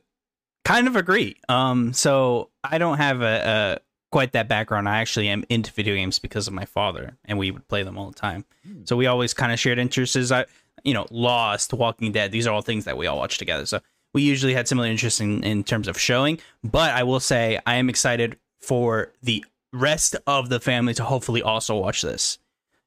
[0.65, 1.37] kind of agree.
[1.47, 3.79] Um, so I don't have a, a
[4.11, 4.87] quite that background.
[4.87, 7.97] I actually am into video games because of my father, and we would play them
[7.97, 8.45] all the time.
[8.67, 8.87] Mm.
[8.87, 10.31] So we always kind of shared interests.
[10.31, 10.45] I,
[10.83, 12.31] you know, Lost, Walking Dead.
[12.31, 13.65] These are all things that we all watch together.
[13.65, 13.79] So
[14.13, 16.39] we usually had similar interests in, in terms of showing.
[16.63, 21.41] But I will say I am excited for the rest of the family to hopefully
[21.41, 22.37] also watch this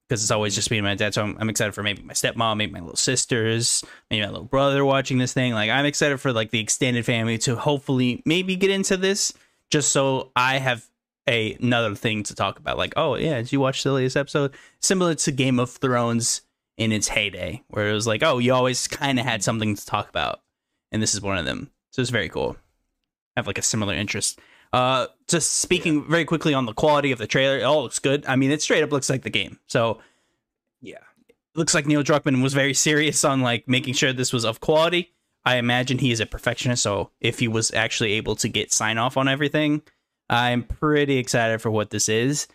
[0.09, 1.15] because it's always just me and my dad.
[1.15, 4.45] So I'm, I'm, excited for maybe my stepmom, maybe my little sisters, maybe my little
[4.45, 5.53] brother watching this thing.
[5.53, 9.33] Like I'm excited for like the extended family to hopefully maybe get into this,
[9.71, 10.89] just so I have
[11.29, 12.79] a, another thing to talk about.
[12.79, 14.55] Like, oh yeah, did you watch the latest episode?
[14.81, 16.43] Similar to Game of Thrones
[16.77, 19.87] in its heyday, where it was like, oh, you always kind of had something to
[19.87, 20.41] talk about,
[20.93, 21.71] and this is one of them.
[21.91, 22.57] So it's very cool.
[23.37, 24.39] I have like a similar interest.
[24.73, 26.09] Uh, just speaking yeah.
[26.09, 28.25] very quickly on the quality of the trailer, it all looks good.
[28.27, 29.59] I mean, it straight up looks like the game.
[29.67, 30.01] So
[30.81, 30.99] yeah,
[31.55, 35.13] looks like Neil Druckmann was very serious on like making sure this was of quality.
[35.45, 38.99] I imagine he is a perfectionist, so if he was actually able to get sign
[38.99, 39.83] off on everything,
[40.29, 42.49] I'm pretty excited for what this is.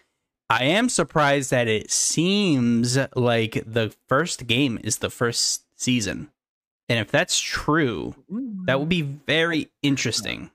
[0.52, 6.30] I am surprised that it seems like the first game is the first season.
[6.90, 8.16] And if that's true,
[8.66, 10.52] that would be very interesting.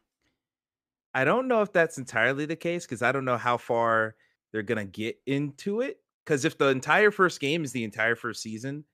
[1.14, 4.16] I don't know if that's entirely the case because I don't know how far
[4.52, 5.98] they're going to get into it.
[6.26, 8.84] Because if the entire first game is the entire first season,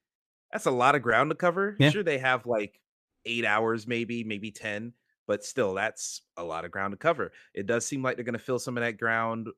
[0.52, 1.74] that's a lot of ground to cover.
[1.80, 1.90] Yeah.
[1.90, 2.78] Sure, they have like
[3.24, 4.92] eight hours, maybe, maybe 10
[5.28, 8.32] but still that's a lot of ground to cover it does seem like they're going
[8.32, 9.48] to fill some of that ground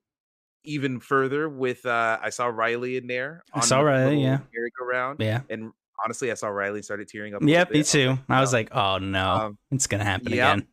[0.65, 5.41] even further with uh i saw riley in there i saw riley yeah merry-go-round yeah
[5.51, 5.73] and
[6.05, 9.31] honestly i saw riley started tearing up yeah me too i was like oh no
[9.31, 10.53] um, it's gonna happen yeah.
[10.53, 10.67] again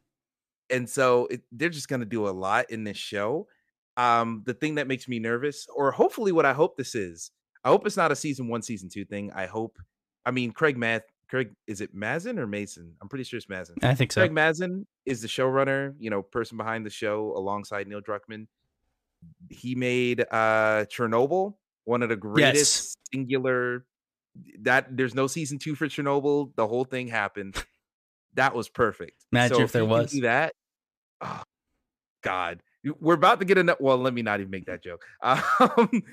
[0.70, 3.48] and so it, they're just gonna do a lot in this show
[3.98, 7.32] um the thing that makes me nervous or hopefully what i hope this is
[7.64, 9.78] i hope it's not a season one season two thing i hope
[10.26, 12.94] i mean craig math Craig, is it Mazin or Mason?
[13.02, 13.78] I'm pretty sure it's Mazin.
[13.82, 14.20] I think so.
[14.20, 18.48] Craig Mazin is the showrunner, you know, person behind the show alongside Neil Druckmann.
[19.50, 21.56] He made uh Chernobyl,
[21.86, 22.96] one of the greatest yes.
[23.14, 23.86] singular
[24.62, 26.54] that there's no season two for Chernobyl.
[26.56, 27.64] The whole thing happened.
[28.36, 29.26] That was perfect.
[29.32, 30.54] Imagine so if, if there was that.
[31.20, 31.44] Oh,
[32.24, 32.62] God,
[33.00, 33.78] we're about to get enough.
[33.80, 35.04] Well, let me not even make that joke.
[35.24, 36.04] Um,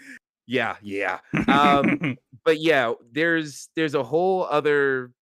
[0.46, 1.18] yeah, yeah.
[1.46, 5.12] Um, but yeah, there's there's a whole other.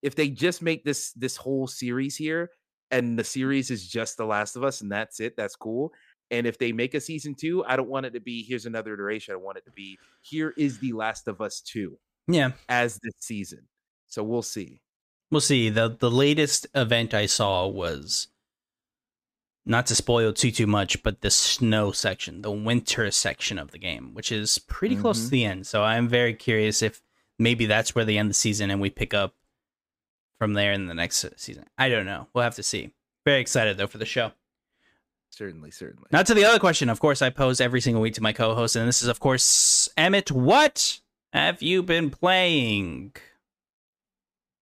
[0.00, 2.50] If they just make this this whole series here,
[2.90, 5.92] and the series is just The Last of Us, and that's it, that's cool.
[6.32, 8.94] And if they make a season two, I don't want it to be here's another
[8.94, 9.34] iteration.
[9.34, 11.98] I want it to be here is The Last of Us two.
[12.26, 13.68] Yeah, as this season.
[14.08, 14.80] So we'll see.
[15.30, 15.68] We'll see.
[15.68, 18.28] the The latest event I saw was
[19.64, 23.78] not to spoil too too much, but the snow section, the winter section of the
[23.78, 25.02] game, which is pretty mm-hmm.
[25.02, 25.66] close to the end.
[25.66, 27.02] So I'm very curious if
[27.38, 29.34] maybe that's where they end the season and we pick up
[30.38, 31.66] from there in the next season.
[31.78, 32.26] I don't know.
[32.34, 32.92] We'll have to see.
[33.24, 34.32] Very excited though for the show.
[35.32, 36.06] Certainly, certainly.
[36.12, 36.90] Now to the other question.
[36.90, 39.88] Of course, I pose every single week to my co-host, and this is, of course,
[39.96, 40.30] Emmett.
[40.30, 41.00] What
[41.32, 43.14] have you been playing?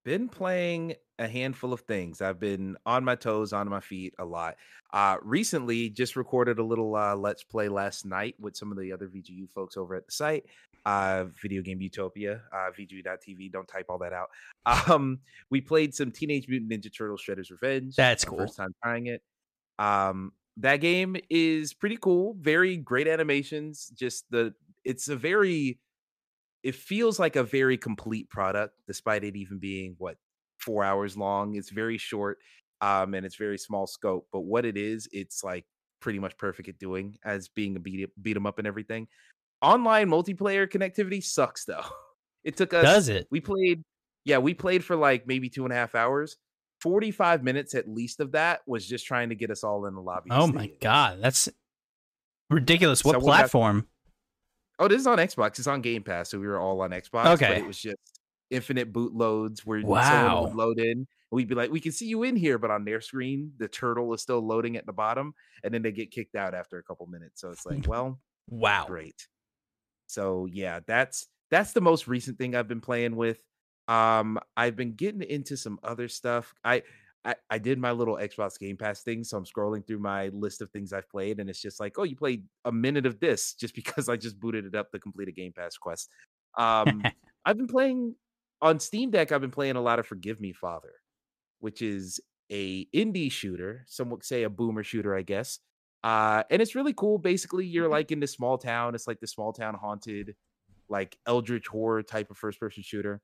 [0.04, 2.22] Been playing a handful of things.
[2.22, 4.56] I've been on my toes, on my feet a lot.
[4.92, 8.92] Uh, recently, just recorded a little uh, let's play last night with some of the
[8.92, 10.44] other VGU folks over at the site.
[10.86, 13.50] Uh, Video Game Utopia, uh, VGU.tv.
[13.50, 14.30] Don't type all that out.
[14.90, 17.96] Um, we played some Teenage Mutant Ninja Turtles Shredder's Revenge.
[17.96, 18.38] That's cool.
[18.38, 19.22] First time trying it.
[19.78, 22.36] Um, that game is pretty cool.
[22.40, 23.90] Very great animations.
[23.94, 25.80] Just the it's a very
[26.62, 30.18] it feels like a very complete product, despite it even being what
[30.58, 31.54] four hours long.
[31.56, 32.38] It's very short,
[32.80, 34.28] um, and it's very small scope.
[34.32, 35.66] But what it is, it's like
[36.00, 39.08] pretty much perfect at doing as being a beat beat 'em up and everything.
[39.62, 41.84] Online multiplayer connectivity sucks though.
[42.44, 42.84] It took us.
[42.84, 43.28] Does it?
[43.30, 43.82] We played.
[44.24, 46.36] Yeah, we played for like maybe two and a half hours.
[46.80, 50.00] 45 minutes at least of that was just trying to get us all in the
[50.00, 50.30] lobby.
[50.30, 51.48] Oh my god, that's
[52.48, 53.04] ridiculous.
[53.04, 53.86] What platform?
[54.80, 55.58] oh, this is on Xbox.
[55.58, 57.26] It's on Game Pass, so we were all on Xbox.
[57.34, 60.02] Okay, it was just infinite boot loads where wow.
[60.02, 61.06] someone would load in.
[61.30, 64.12] We'd be like, we can see you in here, but on their screen, the turtle
[64.14, 67.06] is still loading at the bottom, and then they get kicked out after a couple
[67.06, 67.40] minutes.
[67.40, 67.86] So it's like, mm.
[67.86, 69.28] well, wow, great.
[70.08, 73.40] So yeah, that's that's the most recent thing I've been playing with.
[73.90, 76.54] Um, I've been getting into some other stuff.
[76.64, 76.82] I,
[77.24, 80.62] I I did my little Xbox Game Pass thing, so I'm scrolling through my list
[80.62, 83.54] of things I've played, and it's just like, oh, you played a minute of this
[83.60, 86.10] just because I just booted it up to complete a Game Pass quest.
[86.58, 87.10] Um,
[87.44, 88.16] I've been playing
[88.62, 90.92] on Steam Deck, I've been playing a lot of Forgive Me Father,
[91.60, 93.84] which is a indie shooter.
[93.88, 95.60] Some would say a boomer shooter, I guess.
[96.04, 97.18] Uh, and it's really cool.
[97.18, 97.90] Basically, you're Mm-hmm.
[97.90, 98.94] like in this small town.
[98.94, 100.34] It's like the small town haunted,
[100.88, 103.20] like eldritch horror type of first person shooter.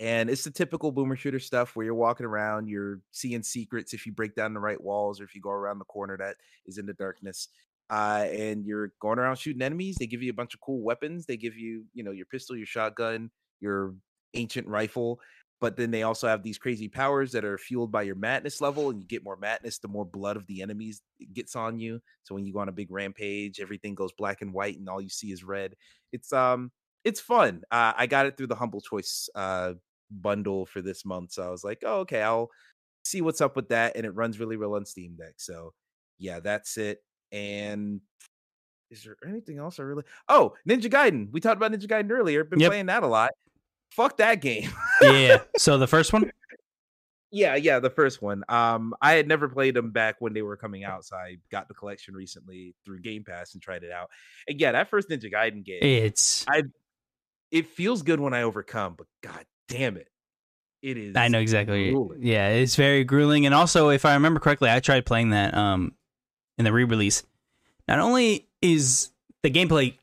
[0.00, 4.06] And it's the typical boomer shooter stuff where you're walking around, you're seeing secrets if
[4.06, 6.78] you break down the right walls or if you go around the corner that is
[6.78, 7.48] in the darkness.
[7.90, 9.96] Uh, and you're going around shooting enemies.
[9.96, 11.26] They give you a bunch of cool weapons.
[11.26, 13.30] They give you, you know, your pistol, your shotgun,
[13.60, 13.94] your
[14.34, 15.20] ancient rifle.
[15.60, 18.90] But then they also have these crazy powers that are fueled by your madness level,
[18.90, 22.00] and you get more madness the more blood of the enemies gets on you.
[22.22, 25.00] So when you go on a big rampage, everything goes black and white, and all
[25.00, 25.74] you see is red.
[26.12, 26.70] It's um,
[27.02, 27.62] it's fun.
[27.72, 29.72] Uh, I got it through the Humble Choice uh
[30.10, 32.50] bundle for this month, so I was like, oh, okay, I'll
[33.04, 35.34] see what's up with that, and it runs really well on Steam Deck.
[35.38, 35.72] So
[36.18, 36.98] yeah, that's it.
[37.32, 38.00] And
[38.90, 40.04] is there anything else I really?
[40.28, 41.30] Oh, Ninja Gaiden.
[41.30, 42.44] We talked about Ninja Gaiden earlier.
[42.44, 42.70] Been Yep.
[42.70, 43.30] playing that a lot.
[43.92, 44.70] Fuck that game.
[45.02, 45.38] yeah.
[45.58, 46.30] So the first one,
[47.30, 48.42] yeah, yeah, the first one.
[48.48, 51.68] Um, I had never played them back when they were coming out, so I got
[51.68, 54.08] the collection recently through Game Pass and tried it out.
[54.48, 56.62] And yeah, that first Ninja Gaiden game, it's I.
[57.50, 60.08] it feels good when I overcome, but god damn it,
[60.82, 61.16] it is.
[61.16, 61.90] I know exactly.
[61.90, 62.20] grueling.
[62.22, 63.46] Yeah, it's very grueling.
[63.46, 65.92] And also, if I remember correctly, I tried playing that um
[66.58, 67.22] in the re-release.
[67.86, 69.10] Not only is
[69.42, 69.94] the gameplay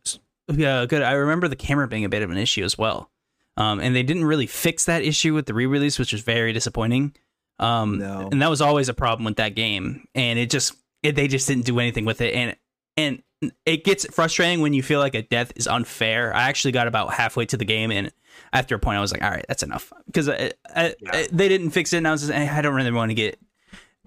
[0.50, 3.10] uh, good, I remember the camera being a bit of an issue as well.
[3.58, 7.16] Um, and they didn't really fix that issue with the re-release, which was very disappointing.
[7.60, 8.28] Um, No.
[8.32, 10.08] and that was always a problem with that game.
[10.14, 12.34] And it just it, they just didn't do anything with it.
[12.34, 12.56] And
[12.98, 13.24] and
[13.66, 16.34] it gets frustrating when you feel like a death is unfair.
[16.36, 18.12] I actually got about halfway to the game, and
[18.54, 21.28] after a point, I was like, "All right, that's enough," because I, I, Yeah.
[21.32, 21.98] They didn't fix it.
[21.98, 23.40] And I was just, "Eh, I don't really want to get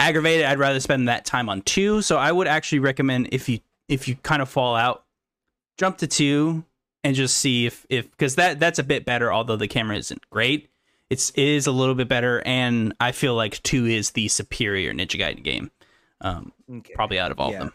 [0.01, 0.47] aggravated.
[0.47, 2.03] I'd rather spend that time on two.
[2.03, 5.05] So I would actually recommend if you if you kind of fall out,
[5.79, 6.65] jump to two
[7.05, 9.33] and just see if if because that that's a bit better.
[9.33, 10.69] Although the camera isn't great,
[11.11, 14.93] it's it is a little bit better, and I feel like two is the superior
[14.93, 15.71] Ninja Gaiden game.
[16.21, 16.93] Um, Okay.
[16.95, 17.57] probably out of all Yeah.
[17.59, 17.73] of them.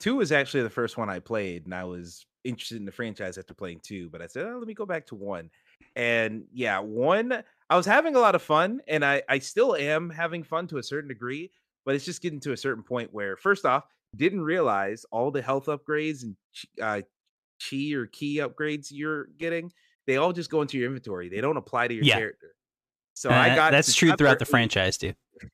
[0.00, 3.36] Two was actually the first one I played, and I was interested in the franchise
[3.36, 4.08] after playing two.
[4.10, 5.50] But I said, oh, let me go back to one.
[5.96, 10.10] And yeah, one, I was having a lot of fun, and I I still am
[10.10, 11.50] having fun to a certain degree.
[11.84, 13.84] But it's just getting to a certain point where, first off,
[14.16, 17.02] didn't realize all the health upgrades and chi- uh,
[17.58, 19.72] chi or key upgrades you're getting,
[20.06, 21.28] they all just go into your inventory.
[21.28, 22.16] They don't apply to your Yeah.
[22.16, 22.54] character.
[23.14, 25.14] So Uh, I got that's true throughout the franchise too.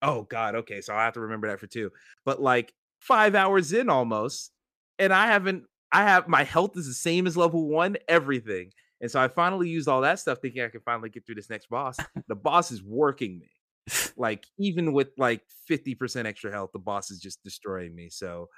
[0.00, 0.80] Oh God, okay.
[0.80, 1.90] So I have to remember that for two.
[2.24, 4.52] But like five hours in almost,
[4.98, 8.72] and I haven't I have my health is the same as level one, everything.
[9.00, 11.50] And so I finally used all that stuff thinking I could finally get through this
[11.50, 11.96] next boss.
[12.28, 13.48] The boss is working me.
[14.16, 18.10] Like even with like 50% extra health, the boss is just destroying me.
[18.10, 18.48] So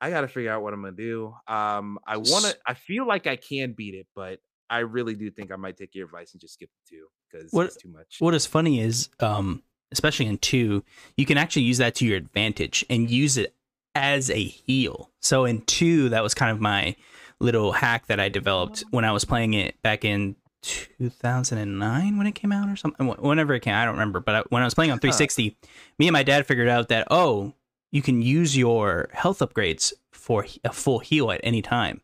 [0.00, 1.32] I gotta figure out what I'm gonna do.
[1.46, 5.52] Um I wanna I feel like I can beat it, but I really do think
[5.52, 8.16] I might take your advice and just skip the two because it's too much.
[8.18, 10.82] What is funny is, um, especially in two,
[11.16, 13.54] you can actually use that to your advantage and use it
[13.94, 15.10] as a heal.
[15.20, 16.96] So in two, that was kind of my
[17.40, 22.34] little hack that I developed when I was playing it back in 2009 when it
[22.34, 23.06] came out or something.
[23.06, 24.20] Whenever it came, I don't remember.
[24.20, 25.56] But I, when I was playing on 360,
[25.98, 27.52] me and my dad figured out that oh,
[27.92, 32.00] you can use your health upgrades for a full heal at any time.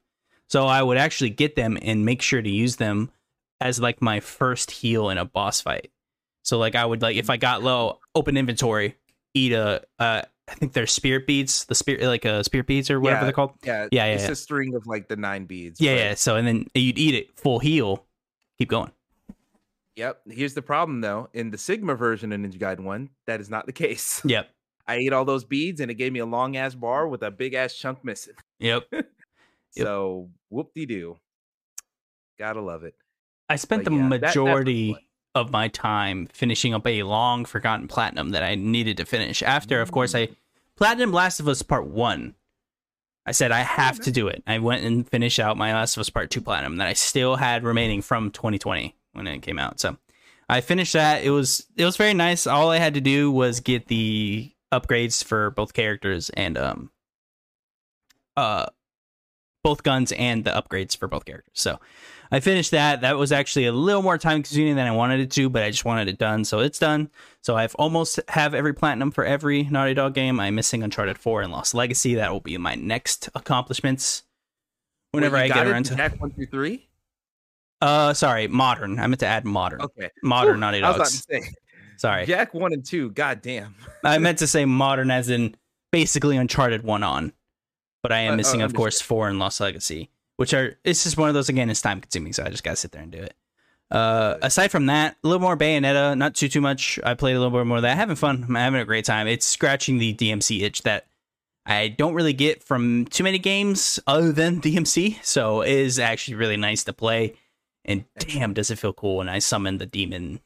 [0.48, 3.10] So I would actually get them and make sure to use them
[3.60, 5.90] as like my first heal in a boss fight.
[6.42, 8.96] So like I would like if I got low, open inventory,
[9.34, 12.90] eat a uh I think they're spirit beads, the spirit like a uh, spirit beads
[12.90, 13.24] or whatever Yeah.
[13.24, 13.52] they're called.
[13.64, 14.30] Yeah, Yeah, yeah, It's yeah.
[14.32, 15.80] a string of like the nine beads.
[15.80, 16.14] Yeah, but- yeah.
[16.14, 18.04] So and then you'd eat it, full heal,
[18.58, 18.90] keep going.
[19.96, 20.22] Yep.
[20.30, 21.28] Here's the problem though.
[21.34, 24.20] In the Sigma version of Ninja Gaiden 1, that is not the case.
[24.24, 24.50] Yep.
[24.88, 27.30] I ate all those beads and it gave me a long ass bar with a
[27.30, 28.34] big ass chunk missing.
[28.58, 28.84] Yep.
[28.92, 29.86] Yep.
[29.86, 31.16] So whoop de doo.
[32.40, 32.94] Gotta love it.
[33.48, 35.02] I spent But the yeah, that- that majority fun.
[35.34, 39.42] Of my time finishing up a long forgotten platinum that I needed to finish.
[39.42, 40.28] After, of course, I
[40.76, 42.34] platinum Last of Us Part One.
[43.26, 44.42] I said I have to do it.
[44.46, 47.36] I went and finished out my Last of Us Part Two platinum that I still
[47.36, 49.78] had remaining from 2020 when it came out.
[49.78, 49.96] So
[50.48, 51.22] I finished that.
[51.22, 52.46] It was it was very nice.
[52.46, 56.90] All I had to do was get the upgrades for both characters and um
[58.36, 58.66] uh
[59.62, 61.54] both guns and the upgrades for both characters.
[61.54, 61.78] So
[62.32, 63.00] I finished that.
[63.00, 65.70] That was actually a little more time consuming than I wanted it to, but I
[65.70, 66.44] just wanted it done.
[66.44, 67.10] So it's done.
[67.42, 70.38] So I've almost have every platinum for every Naughty Dog game.
[70.38, 72.14] I'm missing Uncharted 4 and Lost Legacy.
[72.14, 74.22] That will be my next accomplishments.
[75.12, 76.86] Whenever Wait, I get around to Jak one through three.
[77.80, 79.00] uh sorry, modern.
[79.00, 79.80] I meant to add modern.
[79.82, 80.10] Okay.
[80.22, 81.26] Modern Whew, Naughty I was about Dogs.
[81.26, 81.50] to say
[81.96, 82.26] Sorry.
[82.26, 83.10] Jak one and two.
[83.10, 83.74] God damn.
[84.04, 85.56] I meant to say modern as in
[85.90, 87.32] basically Uncharted 1 on.
[88.04, 90.08] But I am Uh, uh, missing, of course, 4 and Lost Legacy,
[90.40, 92.32] which are, it's just one of those, again, it's time consuming.
[92.32, 93.34] So I just got to sit there and do it.
[93.90, 96.98] Uh, aside from that, a little more Bayonetta, not too too much.
[97.04, 97.98] I played a little bit more of that.
[97.98, 98.44] Having fun.
[98.48, 99.26] I'm having a great time.
[99.26, 101.08] It's scratching the DMC itch that
[101.66, 105.22] I don't really get from too many games other than DMC.
[105.22, 107.34] So it is actually really nice to play.
[107.84, 110.40] And damn, does it feel cool when I summon the demon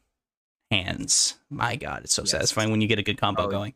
[0.71, 1.35] hands.
[1.49, 2.31] My God, it's so yes.
[2.31, 3.73] satisfying when you get a good combo oh, going.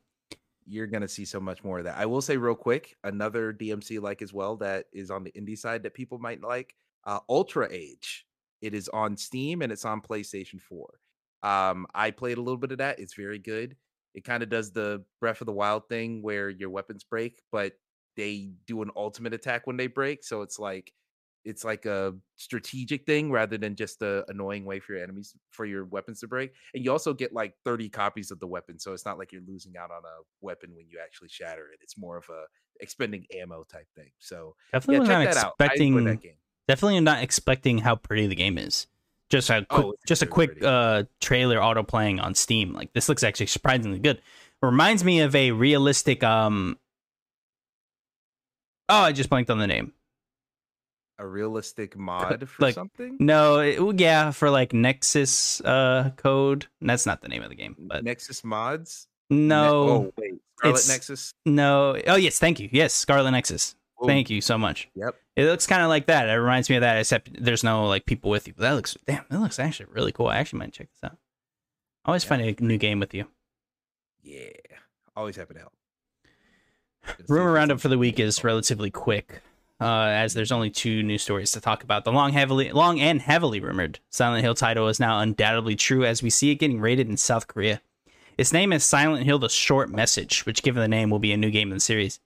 [0.70, 1.98] You're gonna see so much more of that.
[1.98, 5.58] I will say real quick, another DMC like as well that is on the indie
[5.58, 6.76] side that people might like.
[7.06, 8.28] Uh, Ultra Age.
[8.62, 10.88] It is on Steam and it's on PlayStation 4.
[11.42, 13.00] Um, I played a little bit of that.
[13.00, 13.78] It's very good.
[14.14, 17.74] It kind of does the Breath of the Wild thing where your weapons break, but
[18.16, 20.24] they do an ultimate attack when they break.
[20.24, 20.92] So it's like
[21.46, 25.66] it's like a strategic thing rather than just a annoying way for your enemies for
[25.66, 26.54] your weapons to break.
[26.74, 29.42] And you also get like 30 copies of the weapon, so it's not like you're
[29.48, 31.80] losing out on a weapon when you actually shatter it.
[31.82, 32.44] It's more of a
[32.82, 34.12] expending ammo type thing.
[34.20, 36.22] So definitely yeah, that expecting.
[36.68, 38.86] Definitely not expecting how pretty the game is.
[39.32, 42.74] Just a quick, oh, just a quick uh, trailer auto playing on Steam.
[42.74, 44.22] Like this looks actually surprisingly good.
[44.62, 46.78] Reminds me of a realistic um
[48.92, 49.94] Oh, I just blanked on the name
[51.20, 53.18] a realistic mod for like, something?
[53.20, 56.66] No, it, yeah, for like Nexus uh code.
[56.82, 59.08] That's not the name of the game, but Nexus mods.
[59.30, 61.34] No, ne- oh wait, Scarlet Nexus.
[61.46, 62.70] No, oh yes, thank you.
[62.72, 63.76] Yes, Scarlet Nexus.
[64.02, 64.08] Ooh.
[64.08, 64.90] Thank you so much.
[64.96, 65.16] Yep.
[65.36, 66.30] It looks kind of like that.
[66.30, 68.54] It reminds me of that, except there's no like people with you.
[68.56, 69.26] But that looks damn.
[69.30, 70.28] That looks actually really cool.
[70.28, 71.18] I actually might check this out.
[72.06, 72.30] always yeah.
[72.30, 73.26] find a new game with you.
[74.24, 74.50] Yeah,
[75.16, 75.74] always happy to help.
[77.28, 79.42] Rumor roundup for the week is relatively quick
[79.80, 82.04] uh, as there's only two news stories to talk about.
[82.04, 86.22] The long, heavily, long and heavily rumored Silent Hill title is now undoubtedly true, as
[86.22, 87.82] we see it getting rated in South Korea.
[88.38, 91.38] Its name is Silent Hill: The Short Message, which, given the name, will be a
[91.38, 92.20] new game in the series.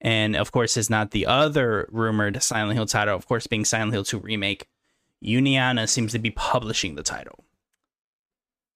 [0.00, 3.16] And of course, is not the other rumored Silent Hill title.
[3.16, 4.68] Of course, being Silent Hill 2 remake.
[5.24, 7.44] Uniana seems to be publishing the title.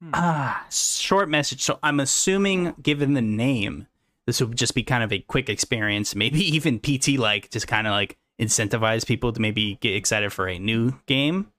[0.00, 0.11] Hmm.
[0.14, 1.62] Ah, short message.
[1.62, 3.87] So I'm assuming, given the name,
[4.30, 7.86] this would just be kind of a quick experience, maybe even PT like, just kind
[7.86, 11.50] of like incentivize people to maybe get excited for a new game.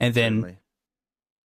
[0.00, 0.58] And then Certainly.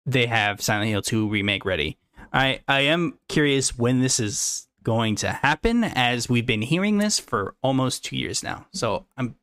[0.05, 1.97] they have Silent Hill 2 remake ready.
[2.31, 7.19] I I am curious when this is going to happen as we've been hearing this
[7.19, 8.67] for almost 2 years now.
[8.71, 9.35] So I'm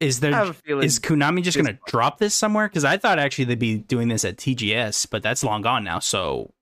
[0.00, 3.58] is there is Konami just going to drop this somewhere cuz I thought actually they'd
[3.58, 5.98] be doing this at TGS, but that's long gone now.
[5.98, 6.54] So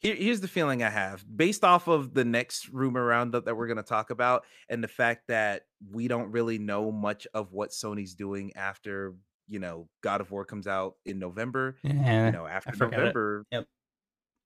[0.00, 3.66] here, here's the feeling I have based off of the next rumor roundup that we're
[3.66, 7.70] going to talk about, and the fact that we don't really know much of what
[7.70, 9.14] Sony's doing after
[9.48, 11.76] you know God of War comes out in November.
[11.82, 13.44] Yeah, you know after November.
[13.50, 13.66] Yep.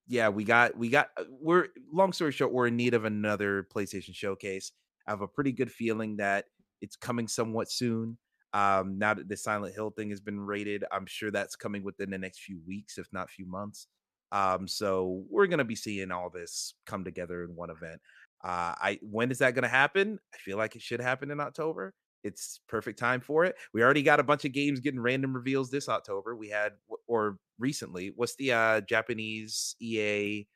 [0.09, 3.67] Yeah, we got we got uh, we're long story short, we're in need of another
[3.75, 4.73] PlayStation showcase.
[5.07, 6.47] I have a pretty good feeling that
[6.81, 8.19] it's coming somewhat soon.
[8.55, 12.11] Um, now that the Silent Hill thing has been rated, I'm sure that's coming within
[12.11, 13.87] the next few weeks, if not few months.
[14.33, 18.01] Um, so we're gonna be seeing all this come together in one event.
[18.43, 20.19] Uh, I when is that gonna happen?
[20.35, 21.95] I feel like it should happen in October.
[22.25, 23.57] It's perfect time for it.
[23.75, 26.35] We already got a bunch of games getting random reveals this October.
[26.35, 26.73] We had
[27.07, 30.47] or recently, what's the uh Japanese EA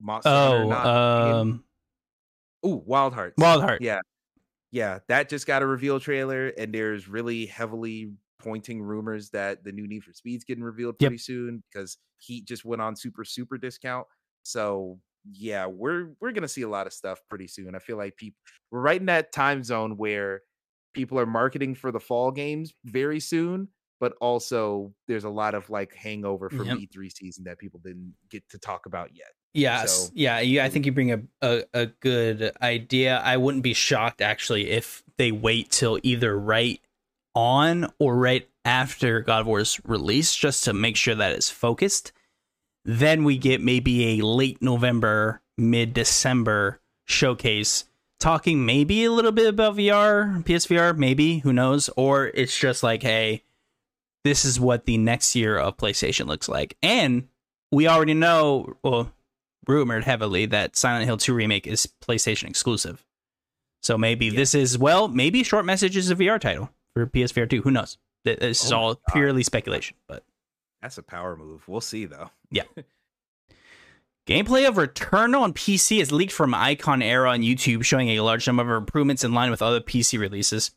[0.00, 0.30] monster?
[0.30, 1.64] Oh, um,
[2.64, 3.34] Ooh, Wild Hearts.
[3.38, 3.82] Wild Heart.
[3.82, 4.00] Yeah,
[4.70, 5.00] yeah.
[5.08, 8.12] That just got a reveal trailer, and there's really heavily
[8.46, 11.20] pointing rumors that the new Need for Speed's getting revealed pretty yep.
[11.20, 14.06] soon because Heat just went on super super discount.
[14.44, 15.00] So
[15.32, 17.74] yeah, we're we're gonna see a lot of stuff pretty soon.
[17.74, 18.38] I feel like people
[18.70, 20.42] we're right in that time zone where
[20.94, 25.68] people are marketing for the fall games very soon, but also there's a lot of
[25.68, 26.78] like hangover from yep.
[26.78, 29.32] E3 season that people didn't get to talk about yet.
[29.54, 30.64] Yeah, so, yeah, yeah.
[30.64, 33.18] I think you bring a, a, a good idea.
[33.24, 36.80] I wouldn't be shocked actually if they wait till either right
[37.36, 42.10] on or right after God of War's release, just to make sure that it's focused.
[42.84, 47.84] Then we get maybe a late November, mid December showcase
[48.18, 51.90] talking maybe a little bit about VR, PSVR, maybe, who knows?
[51.96, 53.42] Or it's just like, hey,
[54.24, 56.76] this is what the next year of PlayStation looks like.
[56.82, 57.28] And
[57.70, 59.12] we already know, well,
[59.66, 63.04] rumored heavily that Silent Hill 2 Remake is PlayStation exclusive.
[63.82, 64.36] So maybe yeah.
[64.36, 67.60] this is, well, maybe Short Message is a VR title for PSVR 2.
[67.60, 67.98] Who knows?
[68.24, 70.24] This is oh all purely speculation, but
[70.80, 71.68] that's a power move.
[71.68, 72.30] We'll see though.
[72.50, 72.62] Yeah.
[74.26, 78.46] Gameplay of Returnal on PC is leaked from Icon Era on YouTube, showing a large
[78.46, 80.72] number of improvements in line with other PC releases.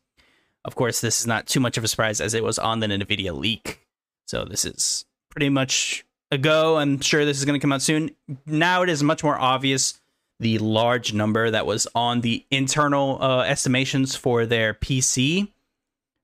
[0.65, 2.87] Of course, this is not too much of a surprise as it was on the
[2.87, 3.79] NVIDIA leak.
[4.27, 6.77] So this is pretty much a go.
[6.77, 8.11] I'm sure this is going to come out soon.
[8.45, 9.99] Now it is much more obvious
[10.39, 15.47] the large number that was on the internal uh, estimations for their PC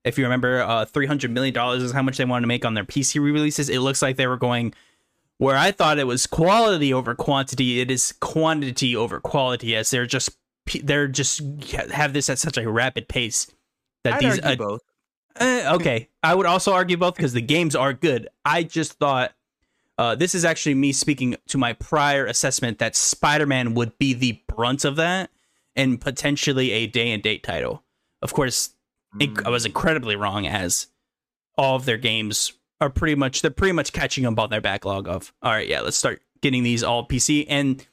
[0.06, 2.64] If you remember, uh, three hundred million dollars is how much they wanted to make
[2.64, 3.68] on their PC re-releases.
[3.68, 4.72] It looks like they were going
[5.38, 7.80] where I thought it was quality over quantity.
[7.80, 10.30] It is quantity over quality, as they're just
[10.82, 11.42] they're just
[11.92, 13.50] have this at such a rapid pace
[14.04, 14.82] that I'd these argue uh, both.
[15.40, 18.28] uh, okay, I would also argue both because the games are good.
[18.44, 19.34] I just thought
[19.98, 24.40] uh, this is actually me speaking to my prior assessment that Spider-Man would be the
[24.46, 25.30] brunt of that
[25.74, 27.82] and potentially a day and date title.
[28.22, 28.70] Of course,
[29.20, 29.50] I hmm.
[29.50, 30.88] was incredibly wrong as
[31.56, 35.08] all of their games are pretty much they're pretty much catching up on their backlog
[35.08, 37.46] of all right, yeah, let's start getting these all PC.
[37.48, 37.86] And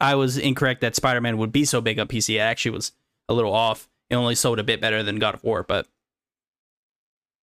[0.00, 2.36] I was incorrect that Spider-Man would be so big on PC.
[2.36, 2.92] It actually was
[3.28, 3.88] a little off.
[4.10, 5.86] It only sold a bit better than God of War, but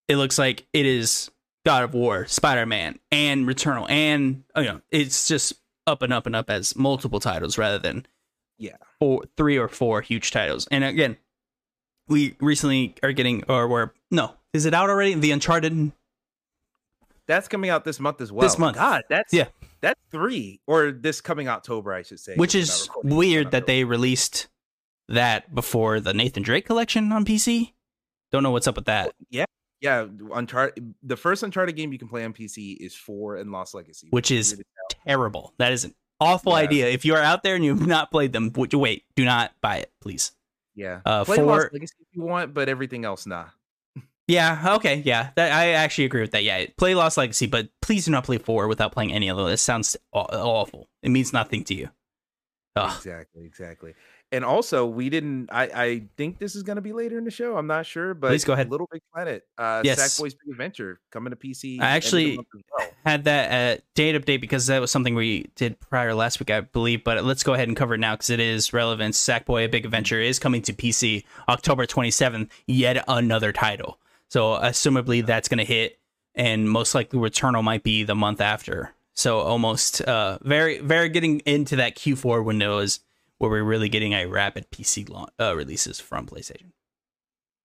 [0.07, 1.31] it looks like it is
[1.65, 5.53] God of War, Spider Man, and Returnal, and oh, you know, it's just
[5.87, 8.05] up and up and up as multiple titles rather than
[8.57, 8.77] Yeah.
[8.99, 10.67] four, three or four huge titles.
[10.71, 11.17] And again,
[12.07, 15.13] we recently are getting, or we're no, is it out already?
[15.15, 15.91] The Uncharted.
[17.27, 18.41] That's coming out this month as well.
[18.41, 18.75] This month.
[18.75, 19.47] God, that's Yeah.
[19.81, 22.35] that's three or this coming October, I should say.
[22.35, 24.47] which is not recording this in weird that they released
[25.07, 27.73] that before the Nathan Drake collection on PC.
[28.31, 29.13] Don't know what's up with that.
[29.29, 29.45] yeah
[29.79, 30.05] yeah.
[30.33, 30.93] Uncharted.
[31.03, 34.31] The first Uncharted game you can play on PC is four and Lost Legacy, Which
[34.31, 35.01] is- weird as hell.
[35.05, 35.53] Terrible.
[35.57, 36.59] That is an awful Yeah.
[36.59, 36.87] idea.
[36.87, 39.91] If you are out there and you've not played them, wait, do not buy it,
[40.01, 40.31] please.
[40.75, 41.01] Yeah.
[41.05, 43.45] uh, play four- Lost Legacy if you want, but everything else, nah.
[44.27, 45.31] Yeah, okay, yeah.
[45.35, 46.45] That, I actually agree with that.
[46.45, 49.51] Yeah, play Lost Legacy, but please do not play 4 without playing any of those.
[49.51, 50.87] This sounds awful.
[51.01, 51.89] It means nothing to you.
[52.77, 52.93] Ugh.
[52.95, 53.93] Exactly, exactly.
[54.33, 55.49] And also, we didn't.
[55.51, 57.55] I I think this is going to be later in the show.
[57.55, 58.71] I'm not sure, but Please go ahead.
[58.71, 59.99] Little Big Planet, uh, Yes.
[59.99, 61.73] Sackboy's Big Adventure coming to PC.
[61.73, 62.87] I end of the actually- well.
[63.05, 66.61] Had that uh, date update because that was something we did prior last week, I
[66.61, 67.03] believe.
[67.03, 69.13] But let's go ahead and cover it now because it is relevant.
[69.13, 72.49] Sackboy: A Big Adventure is coming to PC October 27th.
[72.65, 73.99] Yet another title.
[74.29, 75.99] So assumably that's going to hit,
[76.33, 78.93] and most likely Returnal might be the month after.
[79.13, 83.01] So almost uh, very very getting into that Q4 window is
[83.43, 86.71] where we're really getting a rapid PC launch, uh, releases from PlayStation.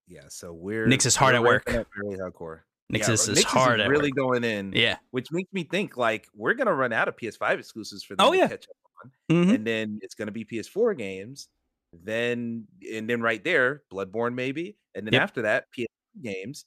[0.07, 1.63] Yeah, so we're Nixxes hard at work.
[1.95, 2.61] Really hardcore.
[2.91, 4.73] Nixxes Yeah, is Nixxes hard at really going in.
[4.73, 4.97] Yeah.
[5.11, 8.33] which makes me think like we're gonna run out of PS5 exclusives for them Oh,
[8.33, 8.47] yeah.
[8.49, 8.75] catch up
[9.05, 9.11] on,
[9.45, 9.55] Mhm.
[9.55, 11.47] and then it's gonna be PS4 games.
[11.93, 15.21] Then and then right there, Bloodborne maybe, and then Yep.
[15.21, 15.87] after that, PS
[16.21, 16.65] games.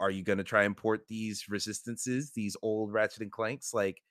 [0.00, 3.72] Are you gonna try and port these resistances, these old Ratchet and Clanks?
[3.72, 4.02] Like,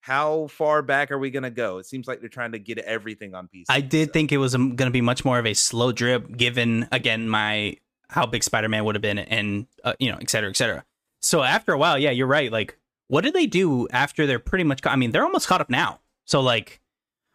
[0.00, 1.78] how far back are we gonna go?
[1.78, 3.64] It seems like they're trying to get everything on PC.
[3.68, 6.36] I did so- think it was going to be much more of a slow drip,
[6.36, 7.76] given again my
[8.08, 10.84] how big Spider Man would have been, and uh, you know, et cetera, et cetera.
[11.20, 12.50] So after a while, yeah, you're right.
[12.50, 12.76] Like,
[13.08, 14.82] what do they do after they're pretty much?
[14.82, 16.00] ca- I mean, they're almost caught up now.
[16.24, 16.80] So like,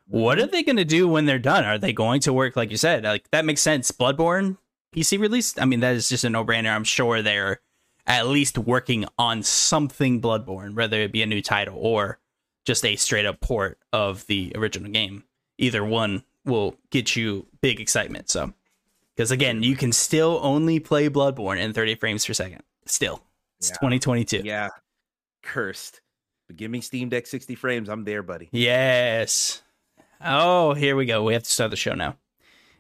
[0.08, 1.64] what are they going to do when they're done?
[1.66, 3.04] Are they going to work like you said?
[3.04, 3.92] Like that makes sense.
[3.92, 4.58] Bloodborne
[4.94, 5.58] PC release.
[5.58, 6.74] I mean, that is just a no brainer.
[6.76, 7.62] I'm sure they're
[8.08, 12.20] at least working on something Bloodborne, whether it be a new title or
[12.66, 15.24] just a straight up port of the original game.
[15.58, 18.30] Either one will get you big excitement.
[18.30, 18.54] So,
[19.16, 22.64] because again, you can still only play Bloodborne in 30 frames per second.
[22.86, 23.22] Still,
[23.60, 23.76] it's Yeah.
[23.76, 24.42] 2022.
[24.44, 24.70] Yeah,
[25.42, 26.02] cursed.
[26.48, 27.90] But give me Steam Deck 60 frames.
[27.90, 28.50] I'm there, buddy.
[28.52, 29.64] Yes.
[30.24, 31.24] Oh, here we go.
[31.24, 32.18] We have to start the show now.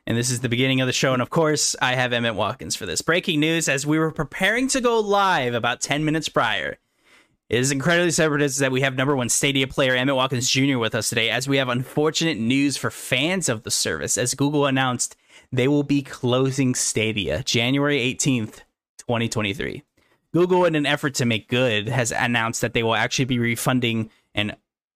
[0.07, 1.13] And this is the beginning of the show.
[1.13, 3.01] And of course, I have Emmett Watkins for this.
[3.01, 6.77] Breaking news as we were preparing to go live about 10 minutes prior.
[7.47, 10.79] It is incredibly celebrative that we have number one Stadia player Emmett Watkins Jr.
[10.79, 14.65] with us today, as we have unfortunate news for fans of the service, as Google
[14.65, 15.15] announced
[15.51, 18.61] they will be closing Stadia January 18th,
[18.97, 19.83] 2023.
[20.33, 24.09] Google, in an effort to make good, has announced that they will actually be refunding,
[24.33, 24.55] and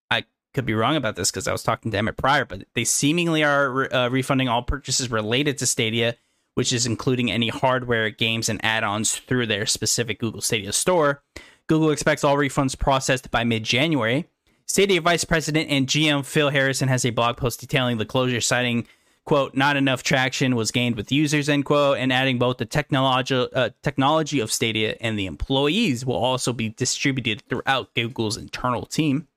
[0.10, 0.26] I
[0.56, 3.43] could be wrong about this because I was talking to Emmett prior, but they seemingly
[3.43, 6.16] are uh, refunding all purchases related to Stadia,
[6.56, 11.22] which is including any hardware, games, and add ons through their specific Google Stadia store.
[11.70, 14.28] Google expects all refunds processed by mid January.
[14.65, 18.88] Stadia Vice President and GM Phil Harrison has a blog post detailing the closure, citing,
[19.24, 23.47] quote, not enough traction was gained with users, end quote, and adding both the technology,
[23.53, 29.28] uh, technology of Stadia and the employees will also be distributed throughout Google's internal team.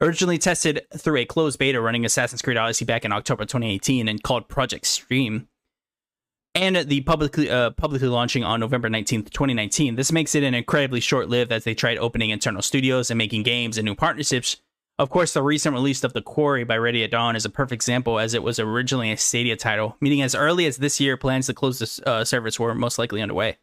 [0.00, 4.22] Originally tested through a closed beta running Assassin's Creed Odyssey back in October 2018 and
[4.22, 5.48] called Project Stream,
[6.56, 9.94] and the publicly uh, publicly launching on November 19th, 2019.
[9.94, 13.76] This makes it an incredibly short-lived as they tried opening internal studios and making games
[13.76, 14.56] and new partnerships.
[14.98, 17.74] Of course, the recent release of The Quarry by Ready at Dawn is a perfect
[17.74, 21.46] example as it was originally a Stadia title, meaning as early as this year plans
[21.46, 23.58] to close the uh, service were most likely underway.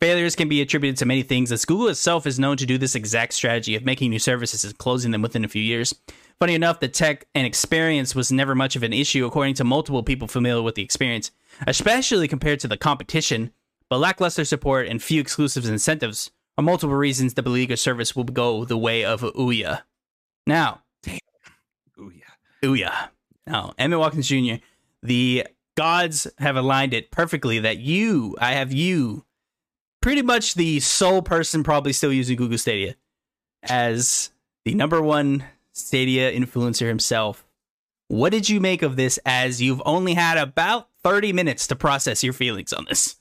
[0.00, 2.94] Failures can be attributed to many things, as Google itself is known to do this
[2.94, 5.94] exact strategy of making new services and closing them within a few years.
[6.38, 10.02] Funny enough, the tech and experience was never much of an issue, according to multiple
[10.02, 11.30] people familiar with the experience,
[11.66, 13.52] especially compared to the competition.
[13.88, 18.24] but lackluster support and few exclusives and incentives are multiple reasons the Beleaguer service will
[18.24, 19.82] go the way of Ouya.
[20.46, 21.18] Now, yeah.
[22.62, 23.08] Ouya.
[23.46, 24.62] Now, Emmett Watkins Jr.,
[25.02, 25.46] the
[25.76, 29.24] gods have aligned it perfectly that you, I have you,
[30.02, 32.96] pretty much the sole person probably still using Google Stadia
[33.62, 34.30] as
[34.64, 37.44] the number one Stadia influencer himself.
[38.08, 42.22] What did you make of this as you've only had about 30 minutes to process
[42.22, 43.16] your feelings on this?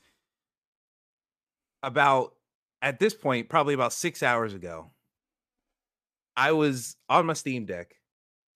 [1.82, 2.34] About
[2.82, 4.92] at this point, probably about six hours ago,
[6.36, 7.96] I was on my Steam Deck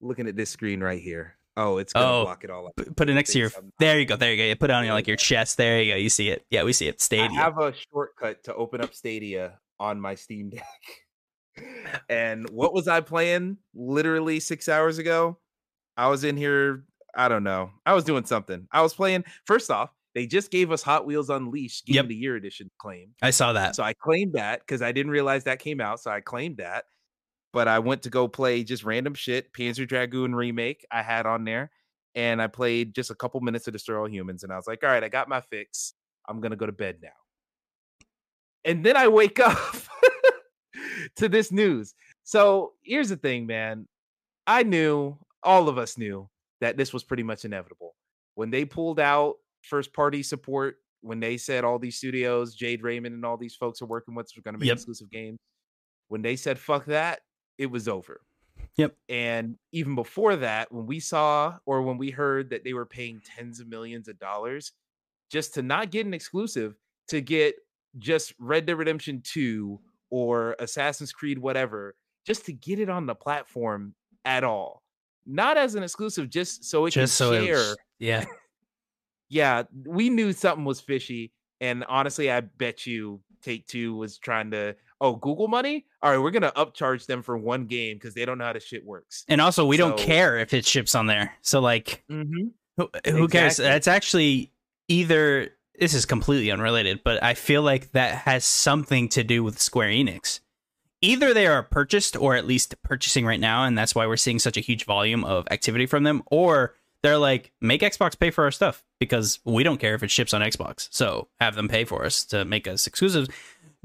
[0.01, 1.35] looking at this screen right here.
[1.55, 2.73] Oh, it's gonna Oh, block it all up.
[2.95, 3.51] Put it next to your.
[3.79, 4.15] There you go.
[4.15, 4.43] There you go.
[4.43, 5.57] You put it on your, like your chest.
[5.57, 5.97] There you go.
[5.97, 6.45] You see it.
[6.49, 6.99] Yeah, we see it.
[6.99, 7.39] Stadia.
[7.39, 10.65] I have a shortcut to open up Stadia on my Steam Deck.
[12.09, 15.37] and what was I playing literally six hours ago?
[15.95, 16.85] I was in here.
[17.15, 17.71] I don't know.
[17.85, 18.67] I was doing something.
[18.71, 19.23] I was playing.
[19.45, 22.05] First off, they just gave us Hot Wheels Unleashed Game Yep.
[22.05, 23.09] of the Year edition claim.
[23.21, 23.75] I saw that.
[23.75, 25.99] So I claimed that because I didn't realize that came out.
[25.99, 26.85] So I claimed that.
[27.51, 29.53] But I went to go play just random shit.
[29.53, 31.71] Panzer Dragoon remake I had on there.
[32.15, 34.43] And I played just a couple minutes of Destroy All Humans.
[34.43, 35.93] And I was like, all right, I got my fix.
[36.27, 37.09] I'm going to go to bed now.
[38.65, 39.57] And then I wake up
[41.15, 41.93] to this news.
[42.23, 43.87] So here's the thing, man.
[44.47, 46.29] I knew, all of us knew,
[46.63, 47.95] that this was pretty much inevitable.
[48.35, 53.13] When they pulled out first party support, when they said all these studios, Jade Raymond
[53.13, 54.75] and all these folks are working with, are going to make Yep.
[54.77, 55.37] exclusive games.
[56.07, 57.19] When they said fuck that,
[57.57, 58.21] it was over.
[58.77, 58.95] Yep.
[59.09, 63.21] And even before that, when we saw or when we heard that they were paying
[63.23, 64.71] tens of millions of dollars
[65.29, 66.75] just to not get an exclusive,
[67.09, 67.55] to get
[67.99, 69.79] just Red Dead Redemption 2
[70.11, 71.95] or Assassin's Creed, whatever,
[72.25, 74.82] just to get it on the platform at all.
[75.25, 77.55] Not as an exclusive, just so it Just can so share.
[77.55, 78.25] was- yeah.
[79.29, 81.31] yeah, we knew something was fishy.
[81.61, 85.85] And honestly, I bet you Take Two was trying to, oh, Google money?
[86.01, 88.53] All right, we're going to upcharge them for one game because they don't know how
[88.53, 89.23] the shit works.
[89.29, 91.33] And also, we don't care if it ships on there.
[91.41, 92.47] So, like, Mm-hmm.
[92.77, 93.53] who, who cares?
[93.53, 93.65] Exactly.
[93.65, 94.51] That's actually
[94.87, 95.49] either.
[95.79, 99.89] This is completely unrelated, but I feel like that has something to do with Square
[99.89, 100.39] Enix.
[101.03, 104.39] Either they are purchased or at least purchasing right now, and that's why we're seeing
[104.39, 108.45] such a huge volume of activity from them, or they're like, make Xbox pay for
[108.45, 110.87] our stuff because we don't care if it ships on Xbox.
[110.91, 113.27] So have them pay for us to make us exclusives.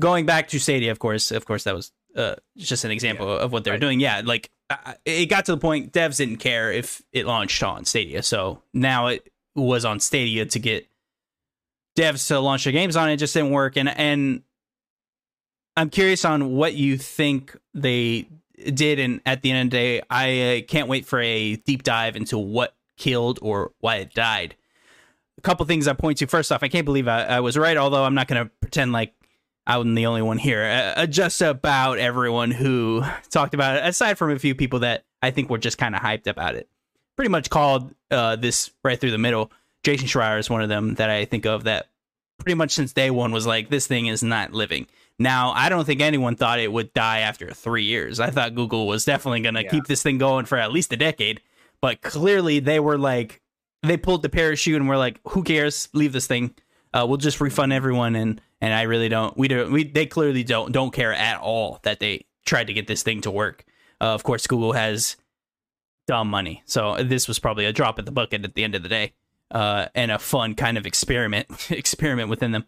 [0.01, 3.51] Going back to Stadia, of course, of course, that was uh, just an example of
[3.51, 3.81] what they're right.
[3.81, 3.99] doing.
[3.99, 7.85] Yeah, like I- it got to the point devs didn't care if it launched on
[7.85, 8.23] Stadia.
[8.23, 10.87] So now it was on Stadia to get
[11.99, 13.15] devs to launch their games on it.
[13.15, 13.77] it just didn't work.
[13.77, 14.43] And and
[15.79, 18.29] I'm curious on what you think they
[18.75, 18.99] did.
[18.99, 22.17] And at the end of the day, I uh, can't wait for a deep dive
[22.17, 24.57] into what killed or why it died.
[25.37, 26.27] A couple things I point to.
[26.27, 28.91] First off, I can't believe I, I was right, although I'm not going to pretend
[28.91, 29.15] like
[29.69, 30.65] I'm the only one here.
[30.97, 35.31] Uh, just about everyone who talked about it, aside from a few people that I
[35.31, 36.69] think were just kind of hyped about it,
[37.15, 39.53] pretty much called uh, this right through the middle.
[39.85, 41.87] Jason Schreier is one of them that I think of that
[42.39, 44.89] pretty much since day one was like, this thing is not living.
[45.19, 48.21] Now, I don't think anyone thought it would die after three years.
[48.21, 49.71] I thought Google was definitely going to Yeah.
[49.71, 51.41] keep this thing going for at least a decade,
[51.83, 53.41] but clearly they were like,
[53.83, 55.89] they pulled the parachute and were like, who cares?
[55.93, 56.55] Leave this thing.
[56.95, 58.15] Uh, we'll just refund everyone.
[58.17, 61.81] And, and I really don't, we don't, we, they clearly don't, don't care at all
[61.83, 63.65] that they tried to get this thing to work.
[64.01, 65.17] Uh, of course, Google has
[66.07, 66.63] dumb money.
[66.65, 69.13] So this was probably a drop in the bucket at the end of the day,
[69.51, 72.65] uh, and a fun kind of experiment experiment within them.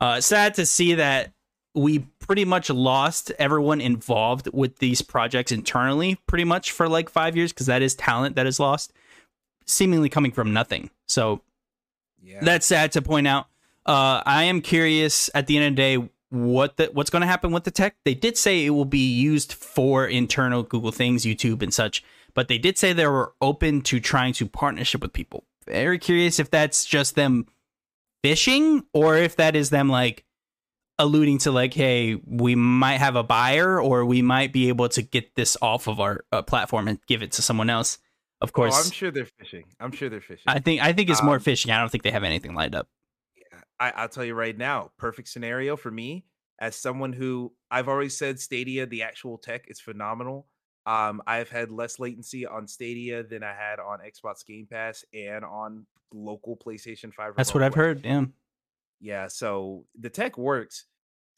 [0.00, 1.32] Uh, sad to see that
[1.74, 7.36] we pretty much lost everyone involved with these projects internally, pretty much for like five
[7.36, 8.92] years, because that is talent that is lost,
[9.66, 10.90] seemingly coming from nothing.
[11.08, 11.40] So
[12.22, 12.40] Yeah.
[12.42, 13.46] that's sad to point out.
[13.86, 17.26] Uh, I am curious at the end of the day what the what's going to
[17.26, 17.96] happen with the tech.
[18.04, 22.02] They did say it will be used for internal Google things, YouTube and such,
[22.34, 25.44] but they did say they were open to trying to partnership with people.
[25.66, 27.46] Very curious if that's just them
[28.22, 30.24] fishing or if that is them like
[31.02, 35.02] alluding to like, hey, we might have a buyer or we might be able to
[35.02, 37.98] get this off of our uh, platform and give it to someone else.
[38.40, 39.64] Of Oh, course, I'm sure they're fishing.
[39.78, 40.44] I'm sure they're fishing.
[40.46, 41.70] I think I think it's more Um, fishing.
[41.70, 42.88] I don't think they have anything lined up.
[43.78, 46.24] I, I'll tell you right now, perfect scenario for me
[46.60, 50.46] as someone who I've always said Stadia, the actual tech is phenomenal.
[50.86, 55.44] Um, I've had less latency on Stadia than I had on Xbox Game Pass and
[55.44, 57.34] on local PlayStation 5.
[57.36, 58.04] That's what I've heard.
[58.04, 58.24] Yeah.
[59.00, 60.86] Yeah, so the tech works.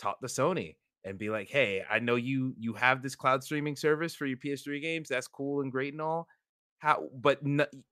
[0.04, 3.76] Talk to Sony and be like, "Hey, I know you you have this cloud streaming
[3.76, 5.08] service for your PS3 games.
[5.08, 6.28] That's cool and great and all.
[6.78, 7.40] How, but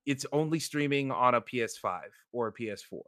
[0.04, 2.00] it's only streaming on a PS5
[2.32, 3.00] or a PS4.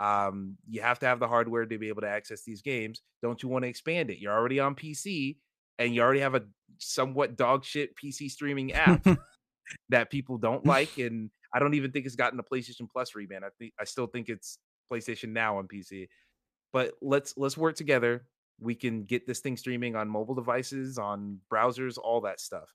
[0.00, 3.02] Um, you have to have the hardware to be able to access these games.
[3.20, 4.20] Don't you want to expand it?
[4.20, 5.36] You're already on PC
[5.78, 6.44] and you already have a
[6.78, 9.04] somewhat dog shit PC streaming app
[9.90, 10.90] that people don't like.
[10.98, 13.42] And I don't even think it's gotten a PlayStation Plus rebrand.
[13.44, 14.58] I think I still think it's
[14.90, 16.08] PlayStation Now on PC.
[16.72, 18.24] But let's let's work together.
[18.60, 22.74] We can get this thing streaming on mobile devices, on browsers, all that stuff.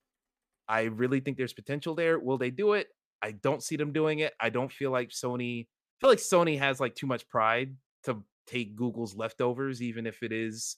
[0.67, 2.19] I really think there's potential there.
[2.19, 2.87] Will they do it?
[3.21, 4.33] I don't see them doing it.
[4.39, 8.23] I don't feel like Sony I feel like Sony has like too much pride to
[8.47, 10.77] take Google's leftovers, even if it is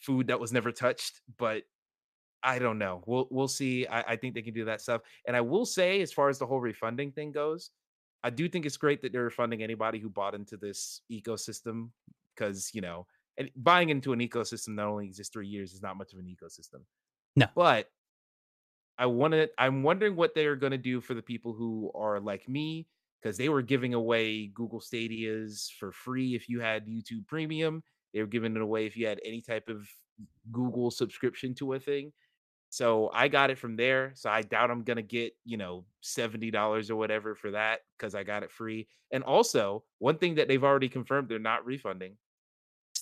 [0.00, 1.20] food that was never touched.
[1.38, 1.62] But
[2.42, 3.02] I don't know.
[3.06, 3.86] We'll we'll see.
[3.86, 5.02] I, I think they can do that stuff.
[5.26, 7.70] And I will say, as far as the whole refunding thing goes,
[8.24, 11.90] I do think it's great that they're refunding anybody who bought into this ecosystem
[12.34, 13.06] because you know,
[13.38, 16.26] and buying into an ecosystem that only exists three years is not much of an
[16.26, 16.82] ecosystem.
[17.34, 17.90] No, but
[18.98, 19.48] I want to.
[19.58, 22.86] I'm wondering what they are going to do for the people who are like me
[23.20, 27.82] because they were giving away Google Stadias for free if you had YouTube Premium.
[28.14, 29.86] They were giving it away if you had any type of
[30.50, 32.12] Google subscription to a thing.
[32.70, 34.12] So I got it from there.
[34.14, 38.22] So I doubt I'm gonna get, you know, $70 or whatever for that because I
[38.22, 38.88] got it free.
[39.12, 42.16] And also, one thing that they've already confirmed they're not refunding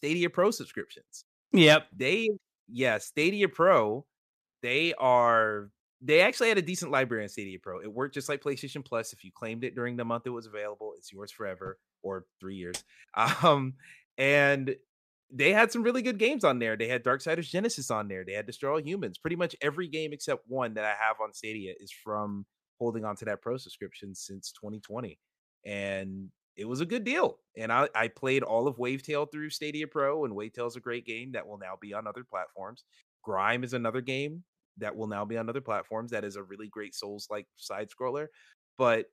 [0.04, 1.24] Stadia Pro subscriptions.
[1.52, 1.86] Yep.
[1.96, 2.28] They
[2.68, 4.04] yeah, Stadia Pro,
[4.62, 5.70] they are
[6.02, 7.80] they actually had a decent library on Stadia Pro.
[7.80, 9.14] It worked just like PlayStation Plus.
[9.14, 12.56] If you claimed it during the month it was available, it's yours forever or three
[12.56, 12.82] years.
[13.44, 13.74] Um,
[14.18, 14.74] and
[15.32, 16.76] they had some really good games on there.
[16.76, 18.24] They had Darksiders Genesis on there.
[18.24, 19.18] They had Destroy All Humans.
[19.18, 22.44] Pretty much every game except one that I have on Stadia is from
[22.78, 25.18] holding on to that pro subscription since 2020.
[25.64, 27.38] And it was a good deal.
[27.56, 31.06] And I, I played all of Wavetale through Stadia Pro, and Wavetale is a great
[31.06, 32.84] game that will now be on other platforms.
[33.22, 34.44] Grime is another game
[34.78, 36.10] that will now be on other platforms.
[36.10, 38.26] That is a really great Souls like side scroller.
[38.76, 39.06] But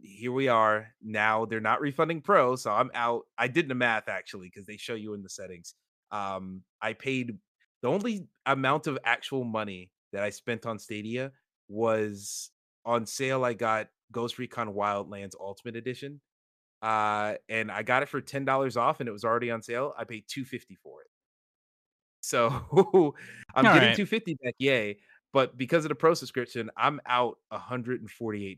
[0.00, 4.08] here we are now they're not refunding pro so i'm out i did the math
[4.08, 5.74] actually because they show you in the settings
[6.10, 7.38] um i paid
[7.82, 11.32] the only amount of actual money that i spent on stadia
[11.68, 12.50] was
[12.84, 16.20] on sale i got ghost recon wildlands ultimate edition
[16.82, 20.04] uh and i got it for $10 off and it was already on sale i
[20.04, 21.08] paid 250 for it
[22.20, 22.48] so
[23.54, 23.96] i'm All getting right.
[23.96, 24.98] 250 back yay
[25.32, 28.56] but because of the pro subscription i'm out $148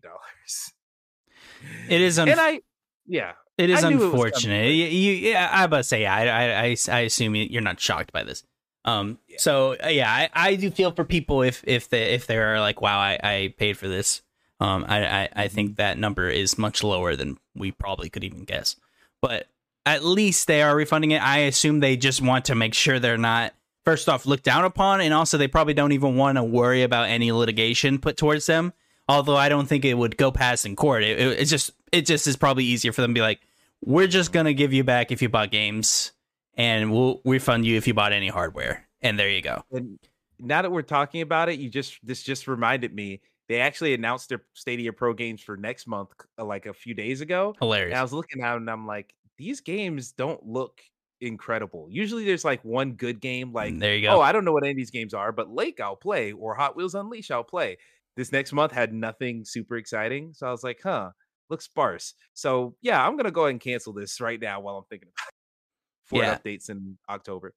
[1.89, 2.61] It is and unf- I,
[3.07, 4.67] yeah, it is I knew it unfortunate.
[4.73, 7.81] You, you, yeah, I about to say, I, I, I, I assume you- you're not
[7.81, 8.45] shocked by this.
[8.85, 9.37] Um, Yeah.
[9.39, 12.81] so uh, yeah, I, I do feel for people if if they if they're like,
[12.83, 14.23] wow, I, I paid for this.
[14.61, 15.29] Um, I, I.
[15.37, 18.75] I think that number is much lower than we probably could even guess.
[19.23, 19.47] But
[19.87, 21.23] at least they are refunding it.
[21.23, 23.55] I assume they just want to make sure they're not
[23.85, 27.09] first off looked down upon, and also they probably don't even want to worry about
[27.09, 28.73] any litigation put towards them.
[29.09, 31.03] Although I don't think it would go past in court.
[31.03, 33.41] It, it, it's just it just is probably easier for them to be like,
[33.83, 36.13] we're just gonna give you back if you bought games,
[36.55, 38.87] and we'll refund you if you bought any hardware.
[39.01, 39.63] And there you go.
[39.73, 39.99] And
[40.39, 44.29] now that we're talking about it, you just this just reminded me they actually announced
[44.29, 47.51] their Stadia Pro games for next month, uh, like a few days ago.
[47.51, 47.99] And Hilarious.
[47.99, 50.81] I was looking at and I'm like, these games don't look
[51.21, 51.89] incredible.
[51.91, 54.17] Usually, there's like one good game, like there you go.
[54.17, 56.55] oh, I don't know what any of these games are, but Lake I'll play or
[56.55, 57.79] Hot Wheels Unleash I'll play.
[58.17, 61.11] This next month had nothing super exciting, so I was like, huh,
[61.51, 62.15] looks sparse.
[62.35, 65.29] So yeah, I'm gonna go ahead and cancel this right now while I'm thinking about
[65.29, 65.35] it.
[66.09, 66.39] For Yeah.
[66.39, 67.55] updates in October.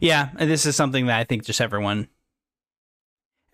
[0.00, 2.08] Yeah, this is something that I think just everyone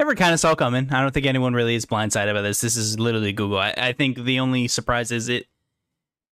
[0.00, 0.88] ever kind of saw coming.
[0.90, 2.60] I don't think anyone really is blindsided by this.
[2.60, 3.58] This is literally Google.
[3.58, 5.46] I, I think the only surprise is it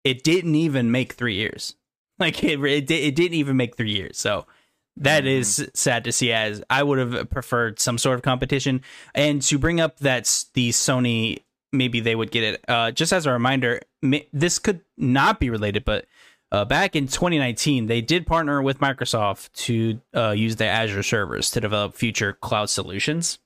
[0.05, 1.75] it didn't even make three years.
[2.21, 4.19] Like it it, it didn't even make three years.
[4.19, 4.45] So
[4.97, 6.33] that is sad to see.
[6.33, 8.83] As I would have preferred some sort of competition.
[9.15, 11.39] And to bring up that the Sony
[11.73, 12.65] maybe they would get it.
[12.67, 13.81] Uh, just as a reminder,
[14.33, 16.07] this could not be related, but
[16.51, 21.51] uh, back in 2019, they did partner with Microsoft to uh, use their Azure servers
[21.51, 23.39] to develop future cloud solutions.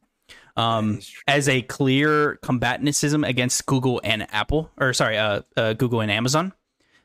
[0.54, 6.10] Um, as a clear combatantism against Google and Apple, or sorry, uh, uh, Google and
[6.10, 6.52] Amazon.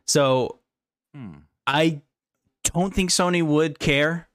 [0.06, 0.60] So
[1.14, 1.32] Hmm.
[1.66, 2.02] I
[2.64, 4.28] don't think Sony would care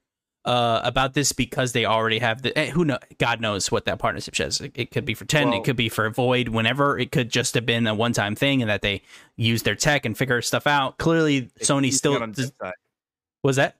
[0.44, 2.56] uh, about this because they already have the.
[2.58, 2.98] eh, Who know?
[3.18, 4.60] God knows what that partnership says.
[4.60, 5.50] It, it could be for ten.
[5.50, 6.48] Well- it could be for Void.
[6.48, 9.02] Whenever it could just have been a one-time thing, and that they
[9.36, 10.96] use their tech and figure stuff out.
[10.98, 12.50] Clearly, Sony still on does,
[13.44, 13.76] was that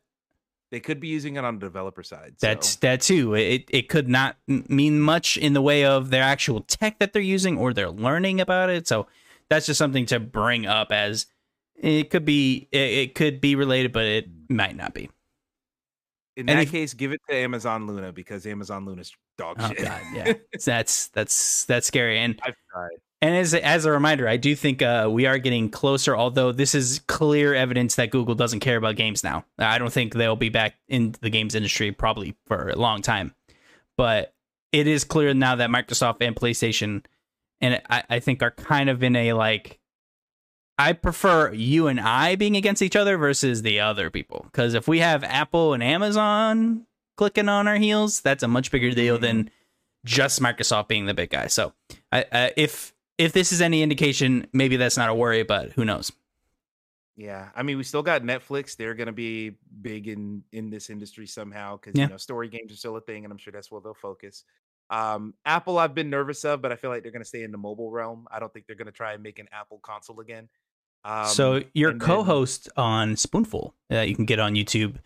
[0.73, 2.35] They could be using it on the developer side.
[2.41, 3.35] that's that too.
[3.35, 7.21] It it could not mean much in the way of their actual tech that they're
[7.23, 8.89] using or they're learning about it.
[8.89, 9.07] So
[9.51, 11.27] that's just something to bring up as
[11.77, 12.69] it could be.
[12.73, 15.11] It, it could be related, but it might not be.
[16.37, 19.69] in and that if- case, give it to Amazon Luna because Amazon Luna's dog Oh
[19.69, 19.85] shit.
[19.85, 20.33] god, yeah.
[20.65, 22.19] that's that's that's scary.
[22.19, 22.97] And I've tried.
[23.23, 26.17] And as as a reminder, I do think uh, we are getting closer.
[26.17, 29.45] Although this is clear evidence that Google doesn't care about games now.
[29.59, 33.33] I don't think they'll be back in the games industry probably for a long time.
[33.97, 34.35] But
[34.73, 37.05] it is clear now that Microsoft and PlayStation,
[37.61, 39.79] and I, I think are kind of in a like.
[40.77, 44.47] I prefer you and I being against each other versus the other people.
[44.47, 48.91] Because if we have Apple and Amazon clicking on our heels, that's a much bigger
[48.91, 49.49] deal than
[50.05, 51.47] just Microsoft being the big guy.
[51.47, 51.73] So,
[52.11, 55.85] I, uh, if if this is any indication, maybe that's not a worry, but who
[55.85, 56.13] knows?
[57.17, 58.75] Yeah, I mean, we still got Netflix.
[58.77, 62.05] They're going to be big in in this industry somehow because Yeah.
[62.05, 64.45] you know story games are still a thing, and I'm sure that's where they'll focus.
[64.91, 67.53] Um, Apple, I've been nervous of, but I feel like they're going to stay in
[67.53, 68.27] the mobile realm.
[68.31, 70.49] I don't think they're going to try and make an Apple console again.
[71.05, 74.97] Um, so your co-host on Spoonful, that you can get on YouTube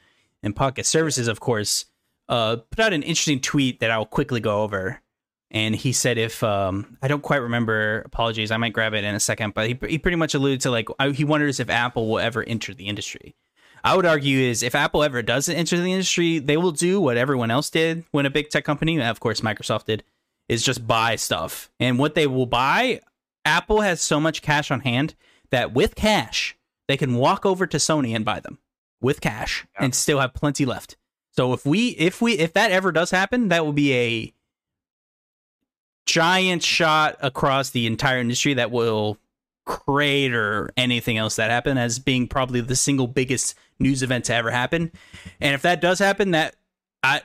[0.42, 1.86] and Pocket Services, of course,
[2.28, 5.00] uh, put out an interesting tweet that I'll quickly go over.
[5.50, 9.14] And he said, if um, I don't quite remember, apologies, I might grab it in
[9.14, 12.08] a second, but he, he pretty much alluded to like I- he wonders if Apple
[12.08, 13.36] will ever enter the industry.
[13.84, 17.16] I would argue is if Apple ever doesn't enter the industry, they will do what
[17.16, 20.02] everyone else did when a big tech company, of course Microsoft did,
[20.48, 21.70] is just buy stuff.
[21.78, 23.00] And what they will buy,
[23.44, 25.14] Apple has so much cash on hand
[25.50, 26.56] that with cash,
[26.88, 28.58] they can walk over to Sony and buy them
[29.00, 29.84] with cash Yeah.
[29.84, 30.96] and still have plenty left.
[31.30, 34.32] So if we if we if that ever does happen, that will be a
[36.06, 39.18] giant shot across the entire industry that will
[39.64, 44.50] crater anything else that happened as being probably the single biggest news event to ever
[44.50, 44.92] happen.
[45.40, 46.54] And if that does happen, that
[47.02, 47.22] I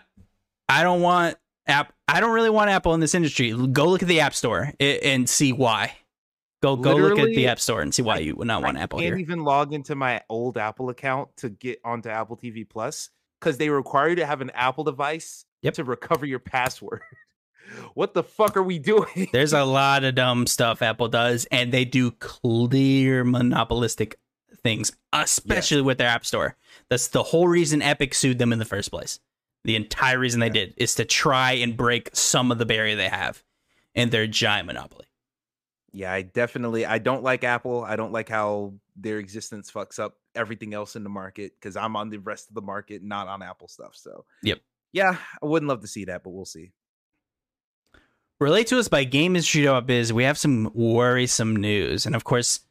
[0.68, 3.52] I don't want app I don't really want Apple in this industry.
[3.68, 5.94] Go look at the App Store and see why.
[6.62, 8.82] Go go look at the App Store and see why you would not want I
[8.82, 9.18] Apple can't here.
[9.18, 13.10] even log into my old Apple account to get onto Apple TV Plus
[13.40, 15.76] because they require you to have an Apple device Yep.
[15.76, 17.02] to recover your password.
[17.93, 19.28] what the fuck are we doing?
[19.34, 24.18] There's a lot of dumb stuff Apple does, and they do clear monopolistic
[24.64, 26.55] things, especially with their App Store.
[26.89, 29.20] That's the whole reason Epic sued them in the first place.
[29.64, 30.53] The entire reason they Yeah.
[30.53, 33.43] did is to try and break some of the barrier they have
[33.95, 35.05] in their giant monopoly.
[35.93, 37.84] Yeah, I definitely I don't like Apple.
[37.84, 41.95] I don't like how their existence fucks up everything else in the market because I'm
[41.97, 43.95] on the rest of the market, not on Apple stuff.
[43.95, 44.59] So Yep.
[44.93, 46.72] Yeah, I wouldn't love to see that, but we'll see.
[48.42, 50.12] Relate to us by GamesIndustry.biz.
[50.12, 52.08] We have some worrisome news.
[52.08, 52.62] And of course,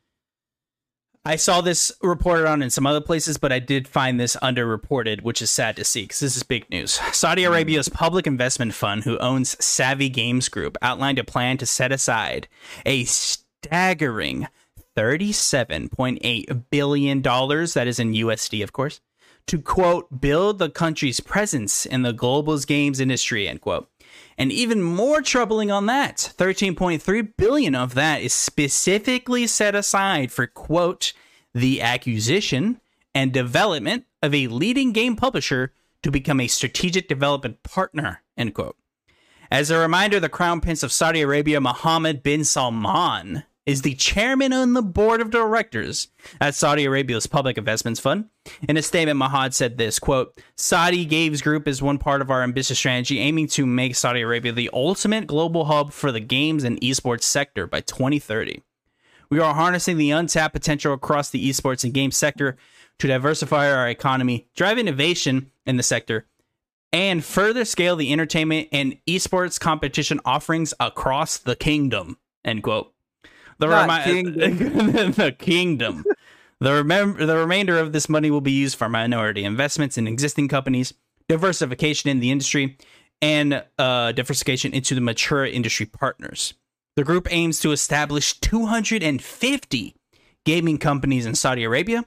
[1.25, 5.21] I saw this reported on in some other places, but I did find this underreported,
[5.23, 6.99] which is sad to see because this is big news.
[7.13, 11.93] Saudi Arabia's public investment fund, who owns Savvy Games Group, outlined a plan to set
[11.93, 12.49] aside
[12.85, 14.49] a staggering
[14.97, 19.01] $37.8 billion, that is in USD, of course,
[19.47, 23.89] to quote, build the country's presence in the global games industry, end quote.
[24.39, 30.47] And even more troubling on that, 13.3 billion of that is specifically set aside for
[30.47, 31.13] quote,
[31.55, 32.81] the acquisition
[33.15, 38.77] and development of a leading game publisher to become a strategic development partner, end quote.
[39.51, 44.53] As a reminder, the Crown Prince of Saudi Arabia, Mohammed bin Salman, is the chairman
[44.53, 46.09] on the board of directors
[46.41, 48.27] at Saudi Arabia's Public Investments Fund.
[48.69, 52.43] In a statement, Mahad said this quote, Saudi Games Group is one part of our
[52.43, 56.81] ambitious strategy aiming to make Saudi Arabia the ultimate global hub for the games and
[56.81, 58.63] esports sector by 2030.
[59.31, 62.57] We are harnessing the untapped potential across the esports and game sector
[62.99, 66.27] to diversify our economy, drive innovation in the sector,
[66.93, 72.19] and further scale the entertainment and esports competition offerings across the kingdom.
[72.45, 72.93] End quote.
[73.61, 75.13] The, remi- kingdom.
[75.13, 76.05] the kingdom.
[76.61, 80.95] The, the remainder of this money will be used for minority investments in existing companies,
[81.29, 82.79] diversification in the industry,
[83.23, 86.55] and uh, diversification into the mature industry partners.
[86.97, 89.95] The group aims to establish 250
[90.45, 92.05] gaming companies in Saudi Arabia,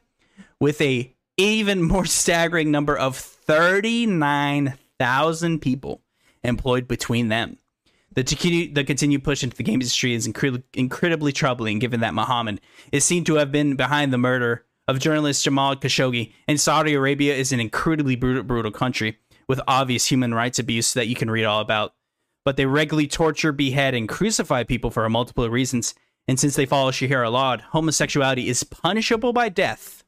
[0.60, 6.02] with a even more staggering number of 39,000 people
[6.44, 7.58] employed between them.
[8.16, 12.62] The, the continued push into the game industry is incre- incredibly troubling given that Mohammed
[12.92, 17.34] is seen to have been behind the murder of journalist Jamal Khashoggi, and Saudi Arabia
[17.36, 21.46] is an incredibly brutal, brutal country with obvious human rights abuse that you can read
[21.46, 21.94] all about.
[22.46, 25.96] But they regularly torture, behead, and crucify people for a multiple reasons.
[26.28, 30.04] And since they follow Sharia law, homosexuality is punishable by death.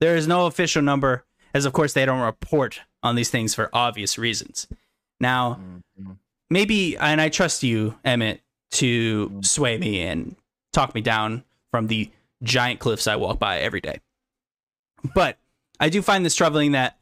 [0.00, 3.70] There is no official number, as of course they don't report on these things for
[3.72, 4.68] obvious reasons.
[5.20, 5.60] Now,
[5.98, 6.12] mm-hmm.
[6.50, 8.40] Maybe, and I trust you, Emmett,
[8.72, 10.36] to sway me and
[10.72, 12.10] talk me down from the
[12.42, 14.00] giant cliffs I walk by every day.
[15.14, 15.38] But
[15.80, 16.98] I do find this troubling that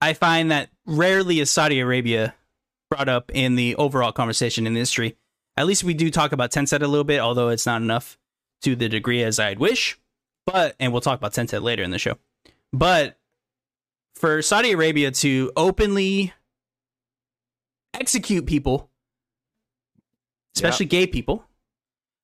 [0.00, 2.34] I find that rarely is Saudi Arabia
[2.90, 5.16] brought up in the overall conversation in the industry
[5.56, 8.16] At least we do talk about Tencent a little bit, although it's not enough
[8.62, 9.98] to the degree as I'd wish.
[10.46, 12.16] But and we'll talk about Tencent later in the show.
[12.72, 13.18] But
[14.14, 16.32] for Saudi Arabia to openly
[17.94, 18.90] execute people,
[20.54, 21.44] especially gay people,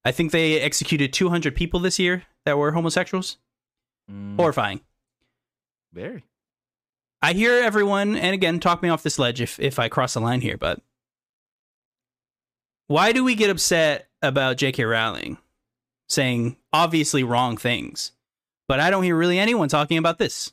[0.05, 3.39] I think they executed 200 people this year that were homosexuals.
[4.11, 4.81] Mm, Horrifying.
[5.93, 6.25] very.
[7.23, 10.21] I hear everyone, and again, talk me off this ledge if if I cross the
[10.21, 10.83] line here, but
[12.87, 14.85] why do we get upset about J.K.
[14.85, 15.39] Rowling
[16.11, 18.13] saying obviously wrong things,
[18.69, 20.53] but I don't hear really anyone talking about this?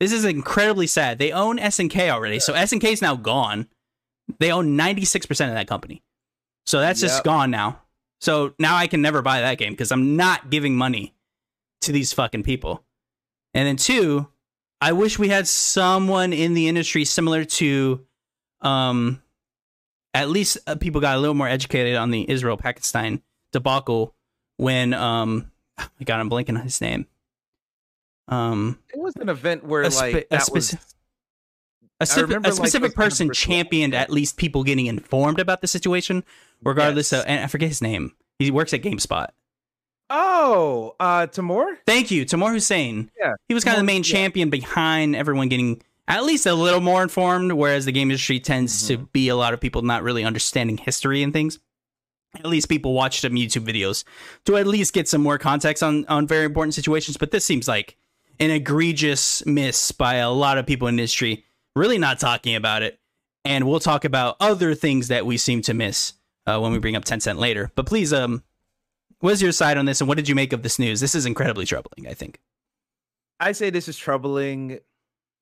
[0.00, 1.18] This is incredibly sad.
[1.18, 3.68] They own SNK already, so SNK is now gone.
[4.38, 6.02] They own ninety six percent of that company,
[6.66, 7.82] so that's just gone now.
[8.20, 11.14] So now I can never buy that game because I'm not giving money
[11.82, 12.84] to these fucking people.
[13.54, 14.28] And then two,
[14.80, 18.04] I wish we had someone in the industry similar to,
[18.60, 19.22] um,
[20.12, 23.22] at least uh, people got a little more educated on the Israel Pakistan
[23.52, 24.14] debacle
[24.58, 27.06] when, um, oh my God, I'm blanking on his name.
[28.28, 30.94] Um, It was an event where spe- like that was speci-
[32.00, 35.66] a, specific, remember, a specific of person championed at least people getting informed about the
[35.66, 36.24] situation,
[36.62, 37.20] regardless Yes.
[37.22, 38.12] of, and I forget his name.
[38.38, 39.28] He works at GameSpot.
[40.08, 41.78] Oh, uh Tamoor?
[41.86, 43.10] Thank you, Tamoor Hussain.
[43.18, 44.12] Yeah, he was kind of the main yeah.
[44.12, 48.88] champion behind everyone getting at least a little more informed, whereas the game industry tends
[48.88, 49.04] to Mm-hmm.
[49.12, 51.60] be a lot of people not really understanding history and things.
[52.34, 54.04] At least people watch some YouTube videos
[54.46, 57.16] to at least get some more context on on very important situations.
[57.16, 57.96] But this seems like
[58.40, 61.44] an egregious miss by a lot of people in the industry,
[61.74, 62.98] really not talking about it.
[63.44, 66.12] And we'll talk about other things that we seem to miss
[66.46, 67.70] uh, when we bring up Tencent later.
[67.74, 68.42] But please, um,
[69.20, 71.00] what's your side on this, and what did you make of this news?
[71.00, 72.06] This is incredibly troubling.
[72.06, 72.40] I think.
[73.38, 74.80] I say this is troubling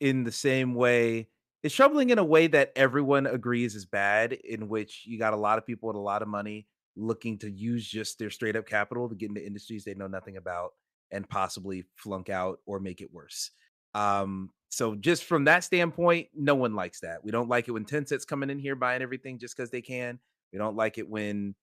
[0.01, 1.29] in the same way.
[1.64, 5.37] It's troubling in a way that everyone agrees is bad, in which you got a
[5.37, 8.66] lot of people with a lot of money looking to use just their straight up
[8.66, 10.70] capital to get into industries they know nothing about
[11.11, 13.51] and possibly flunk out or make it worse.
[13.95, 17.24] Um, so just from that standpoint, no one likes that.
[17.24, 20.18] We don't like it when Tencent's coming in here buying everything just because they can.
[20.52, 21.54] We don't like it when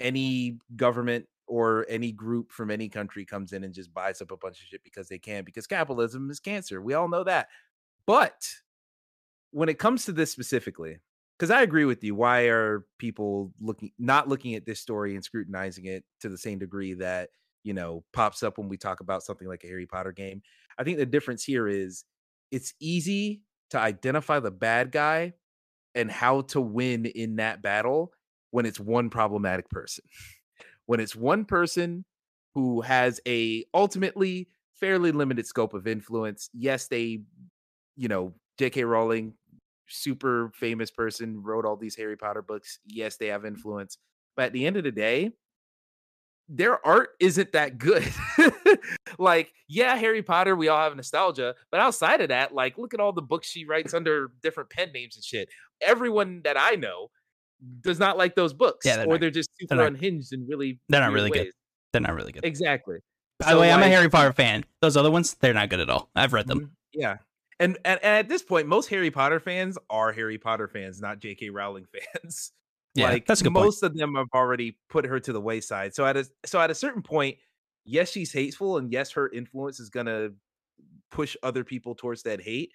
[0.00, 4.36] any government or any group from any country comes in and just buys up a
[4.36, 6.80] bunch of shit because they can, because capitalism is cancer.
[6.80, 7.48] We all know that.
[8.06, 8.48] But
[9.50, 10.98] when it comes to this specifically,
[11.38, 15.22] because I agree with you, why are people looking not looking at this story and
[15.22, 17.30] scrutinizing it to the same degree that
[17.62, 20.42] you know pops up when we talk about something like a Harry Potter game?
[20.78, 22.04] I think the difference here is
[22.50, 25.32] it's easy to identify the bad guy
[25.94, 28.12] and how to win in that battle
[28.50, 30.04] when it's one problematic person.
[30.86, 32.04] when it's one person
[32.54, 36.48] who has a ultimately fairly limited scope of influence.
[36.52, 37.20] Yes, they,
[37.96, 38.84] you know, J.K.
[38.84, 39.34] Rowling,
[39.88, 42.78] super famous person, wrote all these Harry Potter books.
[42.86, 43.48] Yes, they have mm.
[43.48, 43.98] influence,
[44.36, 45.32] but at the end of the day,
[46.48, 48.04] their art isn't that good.
[49.18, 53.00] like, yeah, Harry Potter, we all have nostalgia, but outside of that, like, look at
[53.00, 55.48] all the books she writes under different pen names and shit.
[55.80, 57.10] Everyone that I know
[57.80, 60.32] does not like those books, Yeah, they're or not- they're just super they're not- unhinged
[60.32, 60.78] and really.
[60.88, 61.50] they're not really good.
[61.92, 62.44] They're not really good.
[62.44, 62.98] Exactly.
[63.38, 64.64] By the So, way, I'm a Harry Potter fan.
[64.80, 66.10] Those other ones, they're not good at all.
[66.14, 66.60] I've read them.
[66.60, 66.70] Mhm.
[66.92, 67.16] Yeah.
[67.58, 71.20] And, and and at this point, most Harry Potter fans are Harry Potter fans, not
[71.20, 71.48] J.K.
[71.50, 72.52] Rowling fans.
[72.94, 73.64] Yeah, like that's good point.
[73.66, 75.94] most of them have already put her to the wayside.
[75.94, 77.36] So at a so at a certain point,
[77.86, 80.30] yes, she's hateful, and yes, her influence is gonna
[81.10, 82.72] push other people towards that hate.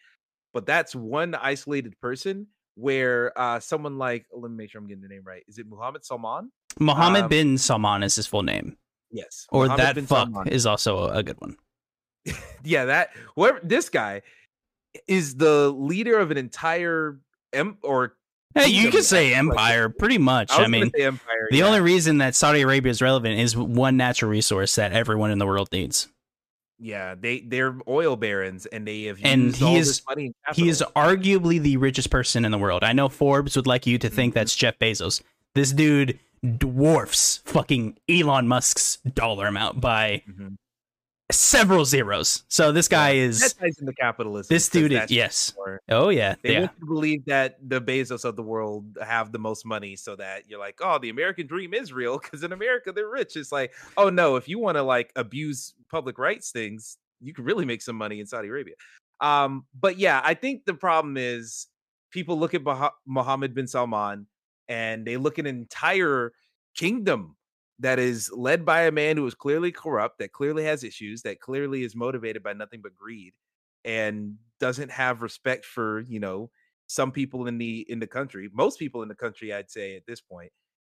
[0.54, 5.04] But that's one isolated person where uh someone like let me make sure I'm getting
[5.04, 5.44] the name right.
[5.48, 6.52] Is it Muhammad Salman?
[6.80, 8.78] Mohammed um, bin Salman is his full name,
[9.12, 9.46] Yes.
[9.52, 10.48] or Mohammed that fuck Salman.
[10.48, 11.58] is also a, a good one.
[12.64, 14.22] yeah, that whoever this guy
[15.08, 17.20] is the leader of an entire
[17.54, 18.16] em or
[18.56, 20.52] Hey, you could say I feel like empire, pretty much.
[20.52, 21.48] I, I, mean, empire.
[21.52, 21.66] the yeah.
[21.66, 25.46] only reason that Saudi Arabia is relevant is one natural resource that everyone in the
[25.46, 26.08] world needs.
[26.80, 30.34] yeah, they they're oil barons and they have And he all is- this money.
[30.48, 32.84] And He is arguably the richest person in the world.
[32.84, 34.36] I know Forbes would like you to think Mhm.
[34.36, 35.22] that's Jeff Bezos.
[35.56, 36.18] This dude
[36.58, 40.58] dwarfs fucking Elon Musk's dollar amount by Mhm.
[41.32, 42.44] Several zeros.
[42.48, 43.24] So this guy Yeah.
[43.24, 44.54] is that ties into capitalism.
[44.54, 45.54] this dude is yes.
[45.58, 46.36] more- Oh yeah.
[46.44, 46.60] They yeah.
[46.62, 50.16] want you to believe that the Bezos of the world have the most money, so
[50.16, 53.36] that you're like, oh, the American dream is real because in America they're rich.
[53.36, 57.44] It's like, oh no, if you want to like abuse public rights things, you can
[57.46, 58.76] really make some money in Saudi Arabia.
[59.20, 61.68] Um, but yeah, I think the problem is
[62.12, 64.26] people look at Bah- Mohammed bin Salman
[64.68, 66.32] and they look at an entire
[66.76, 67.36] kingdom
[67.82, 71.40] that is led by a man who is clearly corrupt, that clearly has issues, that
[71.40, 73.34] clearly is motivated by nothing but greed,
[73.86, 76.50] and doesn't have respect for you know
[76.88, 80.06] some people in the in the country, most people in the country, I'd say at
[80.08, 80.52] this point.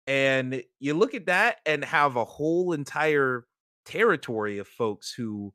[0.07, 3.47] And you look at that and have a whole entire
[3.87, 5.55] territory of folks who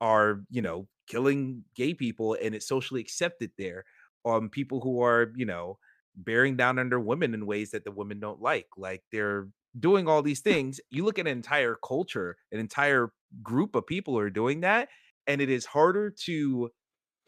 [0.00, 3.84] are, you know, killing gay people and it's socially accepted there.
[4.24, 5.78] Um, people who are, you know,
[6.16, 8.68] bearing down under women in ways that the women don't like.
[8.76, 9.48] Like they're
[9.78, 10.80] doing all these things.
[10.90, 13.12] You look at an entire culture, an entire
[13.42, 14.88] group of people are doing that,
[15.26, 16.70] and it is harder to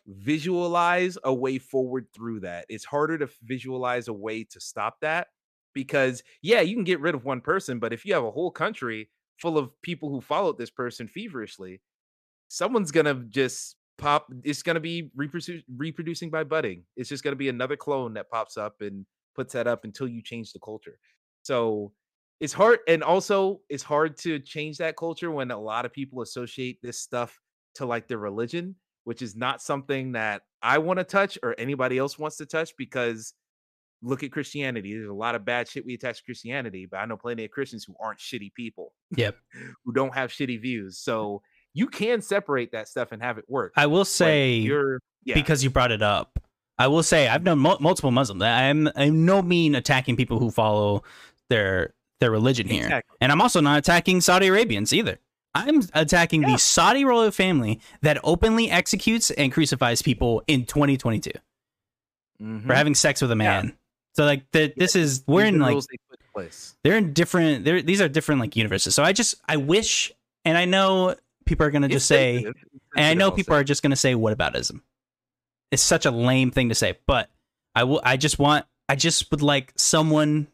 [0.07, 2.66] visualize a way forward through that.
[2.68, 5.28] It's harder to visualize a way to stop that
[5.74, 8.51] because yeah, you can get rid of one person, but if you have a whole
[8.51, 11.80] country full of people who followed this person feverishly,
[12.49, 16.84] someone's going to just pop it's going to be reproducing by budding.
[16.97, 20.09] It's just going to be another clone that pops up and puts that up until
[20.09, 20.99] you change the culture.
[21.43, 21.93] So
[22.41, 26.22] it's hard and also it's hard to change that culture when a lot of people
[26.22, 27.38] associate this stuff
[27.74, 28.74] to like their religion
[29.05, 32.76] which is not something that i want to touch or anybody else wants to touch
[32.76, 33.34] because
[34.03, 37.05] look at christianity there's a lot of bad shit we attach to christianity but i
[37.05, 39.36] know plenty of christians who aren't shitty people yep
[39.84, 41.43] who don't have shitty views so
[41.74, 45.34] you can separate that stuff and have it work i will say you're yeah.
[45.34, 46.38] because you brought it up
[46.78, 48.43] I will say I've known mo- multiple Muslims.
[48.43, 51.03] I'm I'm no mean attacking people who follow
[51.51, 52.84] their their religion here.
[52.84, 53.16] Exactly.
[53.20, 55.18] And I'm also not attacking Saudi Arabians either.
[55.54, 56.52] I'm attacking yeah.
[56.52, 61.30] the Saudi royal family that openly executes and crucifies people in 2022
[62.40, 62.66] mm-hmm.
[62.66, 63.66] for having sex with a man.
[63.66, 63.72] Yeah.
[64.14, 65.78] So like the, this is we're in like
[66.34, 66.48] they
[66.84, 68.94] they're in different they're these are different like universes.
[68.94, 70.12] So I just I wish
[70.44, 71.16] and I know
[71.46, 72.54] people are gonna just say and
[73.06, 74.82] I know people are just gonna say what aboutism.
[75.70, 77.30] It's such a lame thing to say, but
[77.74, 80.48] I will I just want I just would like someone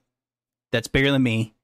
[0.73, 1.55] that's bigger than me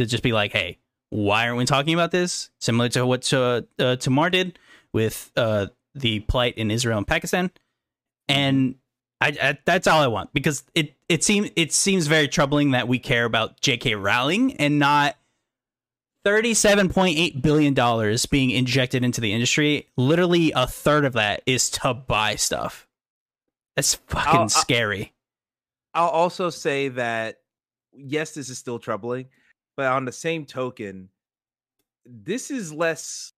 [0.00, 0.78] to just be like, hey,
[1.10, 2.50] why aren't we talking about this?
[2.58, 4.58] Similar to what uh, uh, Tamoor did
[4.92, 7.50] with uh, the plight in Israel and Pakistan,
[8.28, 8.76] and
[9.20, 12.88] I, I, that's all I want because it it seems it seems very troubling that
[12.88, 13.96] we care about J.K.
[13.96, 15.16] Rowling and not
[16.24, 19.88] thirty-seven point eight billion dollars being injected into the industry.
[19.96, 22.86] Literally a third of that is to buy stuff.
[23.76, 25.12] That's fucking I'll, scary.
[25.92, 27.40] I'll also say that
[27.92, 29.26] yes, this is still troubling,
[29.80, 31.08] but on the same token,
[32.04, 33.32] this is less.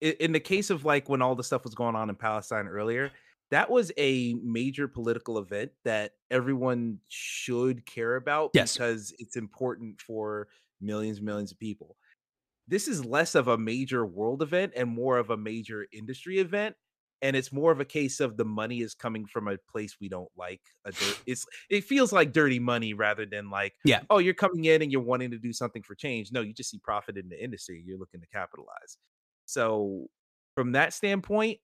[0.00, 3.10] In the case of like when all the stuff was going on in Palestine earlier,
[3.50, 8.74] that was a major political event that everyone should care about yes.
[8.74, 10.46] because it's important for
[10.80, 11.96] millions and millions of people.
[12.68, 16.76] This is less of a major world event and more of a major industry event
[17.22, 20.08] and it's more of a case of the money is coming from a place we
[20.08, 20.60] don't like.
[21.26, 24.00] It's it feels like dirty money rather than like yeah.
[24.08, 26.32] Oh, you're coming in and you're wanting to do something for change.
[26.32, 27.82] No, you just see profit in the industry.
[27.86, 28.96] You're looking to capitalize.
[29.46, 30.06] So
[30.54, 31.58] from that standpoint,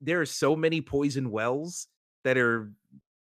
[0.00, 1.88] there are so many poison wells
[2.24, 2.72] that are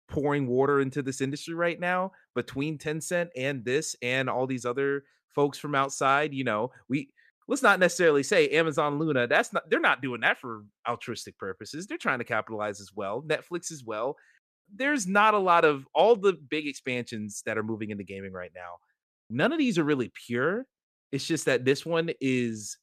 [0.08, 5.04] pouring water into this industry right now between Tencent and this and all these other
[5.28, 6.32] folks from outside.
[6.32, 7.10] You know, we
[7.48, 9.26] let's not necessarily say Amazon Luna.
[9.26, 11.86] That's not they're not doing that for altruistic purposes.
[11.86, 13.22] They're trying to capitalize as well.
[13.22, 14.16] Netflix as well.
[14.72, 18.52] There's not a lot of all the big expansions that are moving into gaming right
[18.54, 18.74] now.
[19.30, 20.66] None of these are really pure.
[21.10, 22.76] It's just that this one is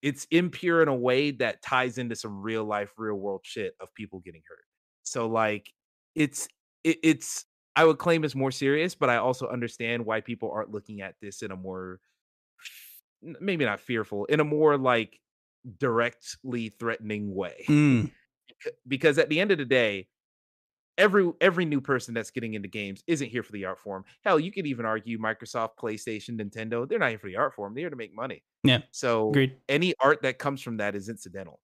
[0.00, 3.92] it's impure in a way that ties into some real life, real world shit of
[3.94, 4.64] people getting hurt.
[5.02, 5.70] So like
[6.14, 6.48] it's
[6.84, 7.44] it, it's
[7.76, 11.14] I would claim it's more serious, but I also understand why people aren't looking at
[11.20, 12.00] this in a more
[13.22, 15.20] maybe not fearful in a more like
[15.78, 18.10] directly threatening way mm.
[18.86, 20.06] because at the end of the day
[20.96, 24.38] every every new person that's getting into games isn't here for the art form hell
[24.38, 27.82] you could even argue microsoft playstation nintendo they're not here for the art form they're
[27.82, 29.56] here to make money yeah so Agreed.
[29.68, 31.60] any art that comes from that is incidental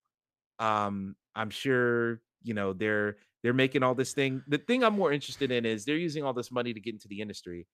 [0.58, 5.12] um i'm sure you know they're they're making all this thing the thing i'm more
[5.12, 7.66] interested in is they're using all this money to get into the industry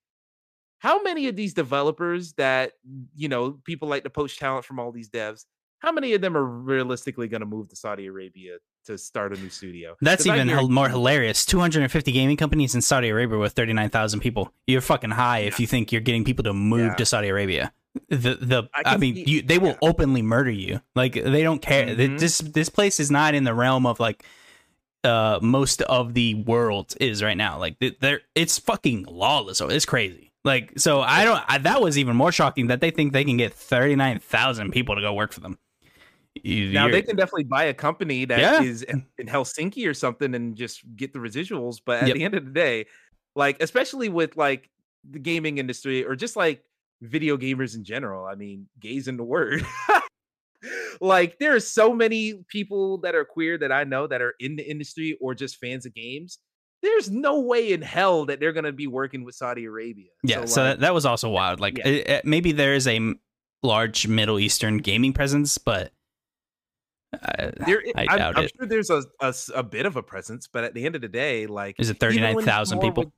[0.80, 2.72] how many of these developers that
[3.14, 5.44] you know people like to poach talent from all these devs
[5.80, 9.40] how many of them are realistically going to move to saudi arabia to start a
[9.40, 9.96] new studio?
[10.00, 11.44] That's even hear- more hilarious.
[11.44, 14.52] 250 gaming companies in saudi arabia with 39000 people.
[14.66, 15.48] You're fucking high yeah.
[15.48, 16.94] if you think you're getting people to move yeah.
[16.94, 17.72] to saudi arabia.
[18.08, 19.78] The the I, I mean see, you, they will yeah.
[19.82, 20.80] openly murder you.
[20.94, 21.86] Like they don't care.
[21.86, 22.18] Mm-hmm.
[22.18, 24.24] this this place is not in the realm of like
[25.02, 27.58] uh most of the world is right now.
[27.58, 29.60] Like they're it's fucking lawless.
[29.60, 31.42] It's crazy like, so I don't.
[31.48, 34.70] I, that was even more shocking that they think they can get thirty nine thousand
[34.70, 35.58] people to go work for them.
[36.42, 38.62] You, now they can definitely buy a company that yeah.
[38.62, 41.78] is in Helsinki or something and just get the residuals.
[41.84, 42.16] But at yep.
[42.16, 42.86] the end of the day,
[43.34, 44.70] like especially with like
[45.08, 46.62] the gaming industry or just like
[47.02, 49.66] video gamers in general, I mean, gays in the word.
[51.00, 54.56] like there are so many people that are queer that I know that are in
[54.56, 56.38] the industry or just fans of games
[56.82, 60.10] there's no way in hell that they're going to be working with Saudi Arabia.
[60.22, 61.60] Yeah, so, so like, that, that was also wild.
[61.60, 61.88] Like, yeah.
[61.88, 63.14] it, it, maybe there is a
[63.62, 65.92] large Middle Eastern gaming presence, but
[67.12, 68.52] uh, there, I I'm, doubt I'm it.
[68.56, 71.08] sure there's a, a, a bit of a presence, but at the end of the
[71.08, 73.04] day, like, is it thirty nine thousand people?
[73.04, 73.12] Would,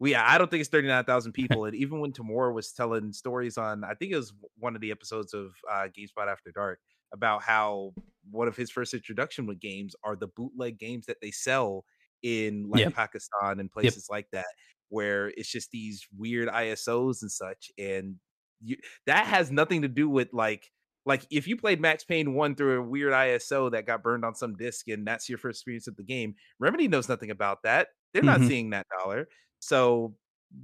[0.00, 1.66] we I don't think it's 39,000 people.
[1.66, 4.90] and even when Tamora was telling stories on, I think it was one of the
[4.90, 6.80] episodes of uh, GameSpot After Dark
[7.12, 7.92] about how
[8.30, 11.84] one of his first introduction with games are the bootleg games that they sell
[12.22, 12.94] in like yep.
[12.94, 14.16] Pakistan and places yep.
[14.16, 14.46] like that,
[14.88, 17.70] where it's just these weird ISOs and such.
[17.78, 18.16] And
[18.62, 20.70] you, that has nothing to do with like
[21.06, 24.34] like if you played Max Payne 1 through a weird ISO that got burned on
[24.34, 27.88] some disc and that's your first experience of the game, Remedy knows nothing about that.
[28.12, 28.42] They're mm-hmm.
[28.42, 29.28] not seeing that dollar.
[29.60, 30.14] So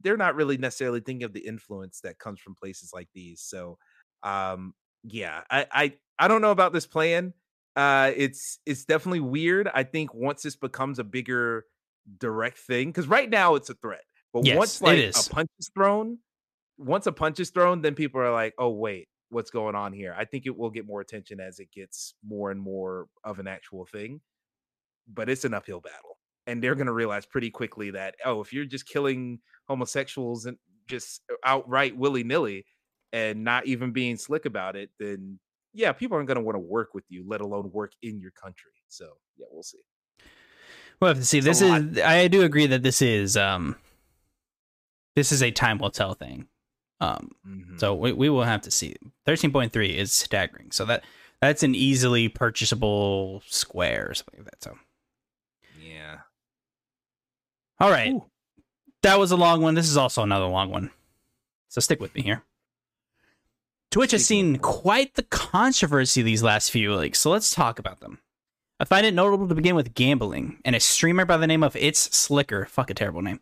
[0.02, 3.40] they're not really necessarily thinking of the influence that comes from places like these.
[3.40, 3.78] So
[4.22, 7.32] um yeah, I I, I don't know about this plan.
[7.76, 9.70] Uh it's it's definitely weird.
[9.72, 11.64] I think once this becomes a bigger
[12.18, 14.04] direct thing, because right now it's a threat.
[14.32, 16.18] But yes, once like a punch is thrown,
[16.78, 20.14] once a punch is thrown, then people are like, oh wait, what's going on here?
[20.18, 23.46] I think it will get more attention as it gets more and more of an
[23.46, 24.20] actual thing.
[25.08, 26.16] But it's an uphill battle
[26.46, 30.56] and they're going to realize pretty quickly that oh if you're just killing homosexuals and
[30.86, 32.64] just uh, outright willy-nilly
[33.12, 35.38] and not even being slick about it then
[35.76, 38.32] yeah people aren't going to want to work with you let alone work in your
[38.32, 39.06] country so
[39.36, 39.78] yeah we'll see
[41.00, 43.76] we'll have to see this is i do agree that this is um
[45.14, 46.46] this is a time will tell thing
[47.00, 47.78] um mm-hmm.
[47.78, 48.96] so we, we will have to see
[49.26, 51.04] 13.3 is staggering so that
[51.40, 54.76] that's an easily purchasable square or something like that so
[55.86, 56.18] yeah.
[57.80, 58.12] all right.
[58.12, 58.24] Ooh.
[59.02, 59.74] That was a long one.
[59.74, 60.90] This is also another long one.
[61.68, 62.42] So stick with me here.
[63.96, 68.18] Twitch has seen quite the controversy these last few weeks, so let's talk about them.
[68.78, 71.72] I find it notable to begin with gambling, and a streamer by the name of
[71.72, 73.40] ItsSliker, fuck a terrible name,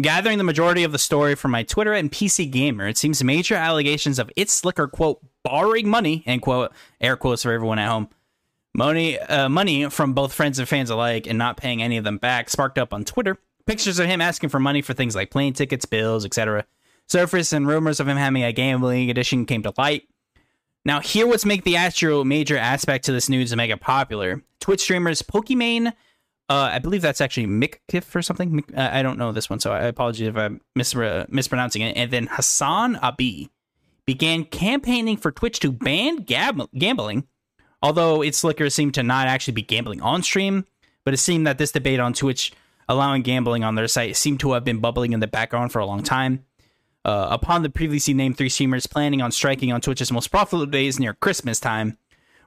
[0.00, 2.86] gathering the majority of the story from my Twitter and PC Gamer.
[2.86, 7.80] It seems major allegations of ItsSliker, quote, borrowing money, end quote, air quotes for everyone
[7.80, 8.10] at home,
[8.72, 12.18] money, uh, money from both friends and fans alike, and not paying any of them
[12.18, 15.52] back, sparked up on Twitter Pictures of him asking for money for things like plane
[15.52, 16.64] tickets, bills, etc.
[17.10, 20.04] Surfaced and rumors of him having a gambling addiction came to light.
[20.84, 24.44] Now, here what's make the actual major aspect to this news to make it popular.
[24.60, 25.92] Twitch streamers Pokimane, uh,
[26.72, 28.62] I believe that's actually Mizkif or something.
[28.76, 31.96] Uh, I don't know this one, so I apologize if I'm mispronouncing it.
[31.96, 33.50] And then HasanAbi
[34.06, 37.26] began campaigning for Twitch to ban gab- gambling,
[37.82, 40.64] although ItsSliker seemed to not actually be gambling on stream.
[41.04, 42.52] But it seemed that this debate on Twitch
[42.88, 45.86] allowing gambling on their site seemed to have been bubbling in the background for a
[45.86, 46.44] long time.
[47.04, 51.00] Uh, upon the previously named three streamers planning on striking on Twitch's most profitable days
[51.00, 51.96] near Christmas time,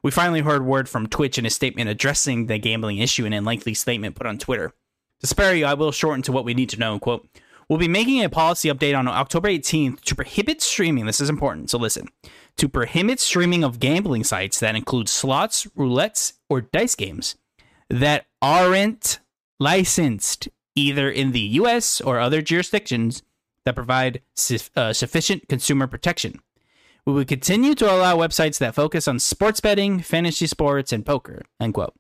[0.04, 3.42] we finally heard word from Twitch in a statement addressing the gambling issue in a
[3.42, 4.74] lengthy statement put on Twitter.
[5.22, 7.00] To spare you, I will shorten to what we need to know.
[7.00, 7.28] Quote,
[7.70, 11.06] We'll be making a policy update on October 18th to prohibit streaming.
[11.06, 12.10] This is important, so listen.
[12.58, 17.36] To prohibit streaming of gambling sites that include slots, roulettes, or dice games
[17.90, 19.20] that aren't
[19.60, 23.24] licensed either in the US or other jurisdictions
[23.66, 24.22] that provide
[24.76, 26.40] uh, sufficient consumer protection.
[27.06, 31.42] We would continue to allow websites that focus on sports betting, fantasy sports, and poker.
[31.60, 31.94] End quote.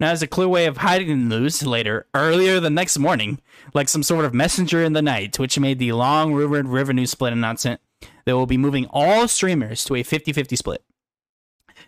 [0.00, 3.40] Now, as a clear way of hiding the news later, earlier the next morning,
[3.74, 7.32] like some sort of messenger in the night, which made the long rumored revenue split
[7.32, 7.80] announcement
[8.24, 10.84] that will be moving all streamers to a 50 50 split.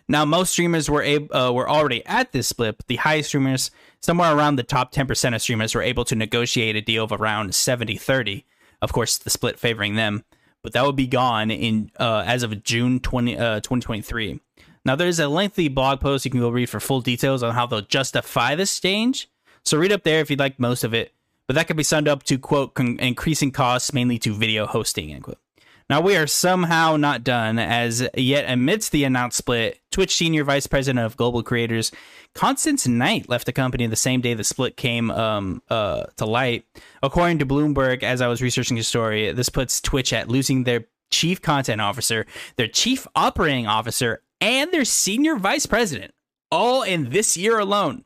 [0.07, 3.71] Now, most streamers were able, uh, were already at this split, but the highest streamers,
[4.01, 7.53] somewhere around the top 10% of streamers, were able to negotiate a deal of around
[7.53, 8.45] 70 30.
[8.81, 10.23] Of course, the split favoring them,
[10.63, 14.39] but that would be gone in uh, as of June 20, uh, 2023.
[14.85, 17.65] Now, there's a lengthy blog post you can go read for full details on how
[17.65, 19.29] they'll justify this change.
[19.65, 21.13] So, read up there if you'd like most of it.
[21.47, 25.23] But that could be summed up to quote increasing costs mainly to video hosting end
[25.23, 25.39] quote.
[25.89, 30.67] Now we are somehow not done, as yet amidst the announced split, Twitch senior vice
[30.67, 31.93] president of global creators,
[32.33, 36.65] Constance Knight, left the company the same day the split came um, uh, to light.
[37.01, 40.87] According to Bloomberg, as I was researching the story, this puts Twitch at losing their
[41.09, 42.25] chief content officer,
[42.57, 46.13] their chief operating officer, and their senior vice president,
[46.51, 48.03] all in this year alone.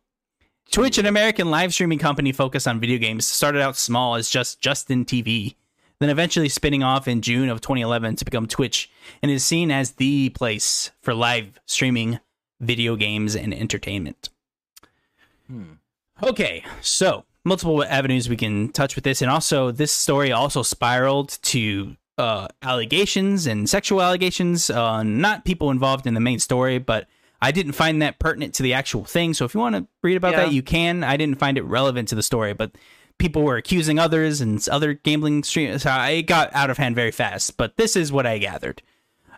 [0.72, 4.62] Twitch, an American live streaming company focused on video games, started out small as just
[4.62, 5.56] Justin TV
[6.02, 8.90] then eventually spinning off in June of 2011 to become Twitch,
[9.22, 12.20] and is seen as the place for live streaming
[12.60, 14.30] video games and entertainment.
[15.46, 15.74] Hmm.
[16.24, 21.38] Okay, so multiple avenues we can touch with this, and also this story also spiraled
[21.44, 24.72] to uh, allegations and sexual allegations.
[24.72, 27.08] Uh, not people involved in the main story, but
[27.44, 29.36] I didn't find that pertinent to the actual thing.
[29.36, 30.46] So if you want to read about yeah.
[30.46, 31.04] that, you can.
[31.04, 32.72] I didn't find it relevant to the story, but
[33.22, 35.84] people were accusing others and other gambling streams.
[35.84, 37.56] So it got out of hand very fast.
[37.56, 38.82] But this is what I gathered.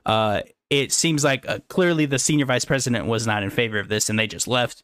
[0.06, 3.90] Uh, it seems like uh, clearly the senior vice president was not in favor of
[3.90, 4.84] this, and they just left.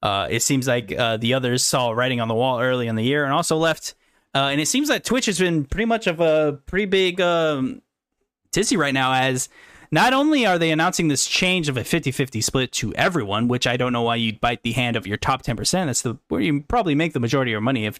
[0.00, 3.02] Uh, it seems like uh, the others saw writing on the wall early in the
[3.02, 3.94] year and also left.
[4.32, 7.82] Uh, and it seems that Twitch has been pretty much of a pretty big um,
[8.52, 9.48] tizzy right now, as
[9.90, 13.66] not only are they announcing this change of a 50 50 split to everyone, which
[13.66, 15.86] I don't know why you'd bite the hand of your top 10%.
[15.86, 17.98] That's the where you probably make the majority of your money, if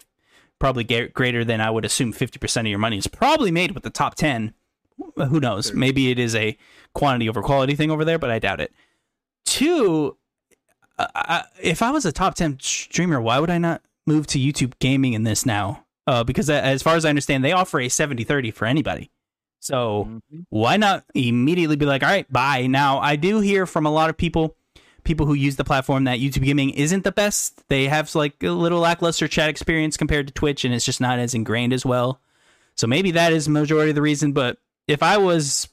[0.59, 3.89] probably greater than I would assume 50% of your money is probably made with the
[3.89, 4.53] top 10.
[5.15, 5.73] Who knows?
[5.73, 6.57] Maybe it is a
[6.93, 8.73] quantity over quality thing over there, but I doubt it.
[9.45, 10.17] Two,
[10.97, 14.73] uh, if I was a top 10 streamer, why would I not move to YouTube
[14.79, 15.85] gaming in this now?
[16.07, 19.11] Uh, because as far as I understand, they offer a 70 30 for anybody.
[19.59, 20.39] So mm-hmm.
[20.49, 22.67] why not immediately be like, all right, bye.
[22.67, 24.55] Now, I do hear from a lot of people,
[25.07, 27.63] people who use the platform, that YouTube Gaming isn't the best.
[27.69, 31.17] They have like a little lackluster chat experience compared to Twitch, and it's just not
[31.17, 32.19] as ingrained as well.
[32.75, 34.33] So maybe that is majority of the reason.
[34.33, 34.57] But
[34.87, 35.69] if I was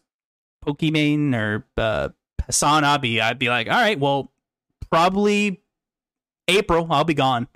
[0.65, 2.11] Pokimane or uh,
[2.43, 4.33] HasanAbi, I'd be like, all right, well,
[4.91, 5.61] probably
[6.49, 7.49] April, I'll be gone.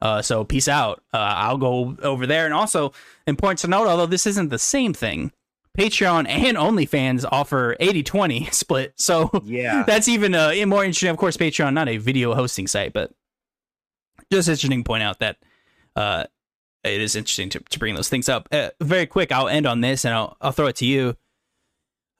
[0.00, 1.02] Uh, so peace out.
[1.12, 2.44] Uh, I'll go over there.
[2.44, 2.92] And also
[3.26, 5.32] important to note, although this isn't the same thing,
[5.78, 8.94] Patreon and OnlyFans offer 80-20 split.
[8.96, 11.10] So yeah, that's even uh, more interesting.
[11.10, 13.12] Of course, Patreon not a video hosting site, but
[14.32, 15.36] just interesting to point out that
[15.94, 16.24] uh,
[16.82, 18.48] it is interesting to, to bring those things up.
[18.50, 21.16] Uh, very quick, I'll end on this and I'll, I'll throw it to you.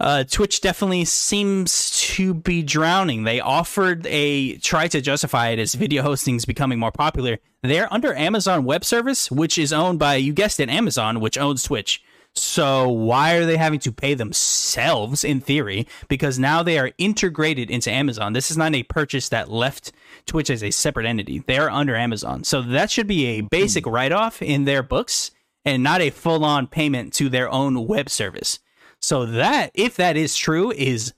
[0.00, 3.24] Uh, Twitch definitely seems to be drowning.
[3.24, 7.38] They offered a try to justify it as video hosting is becoming more popular.
[7.64, 11.64] They're under Amazon Web Service, which is owned by you guessed it, Amazon, which owns
[11.64, 12.00] Twitch.
[12.34, 15.86] So why are they having to pay themselves in theory?
[16.08, 18.32] Because now they are integrated into Amazon.
[18.32, 19.92] This is not a purchase that left
[20.26, 21.40] Twitch as a separate entity.
[21.40, 22.44] They are under Amazon.
[22.44, 23.90] So that should be a basic hmm.
[23.90, 25.32] write off in their books
[25.64, 28.58] and not a full on payment to their own web service.
[29.00, 31.12] So that if that is true is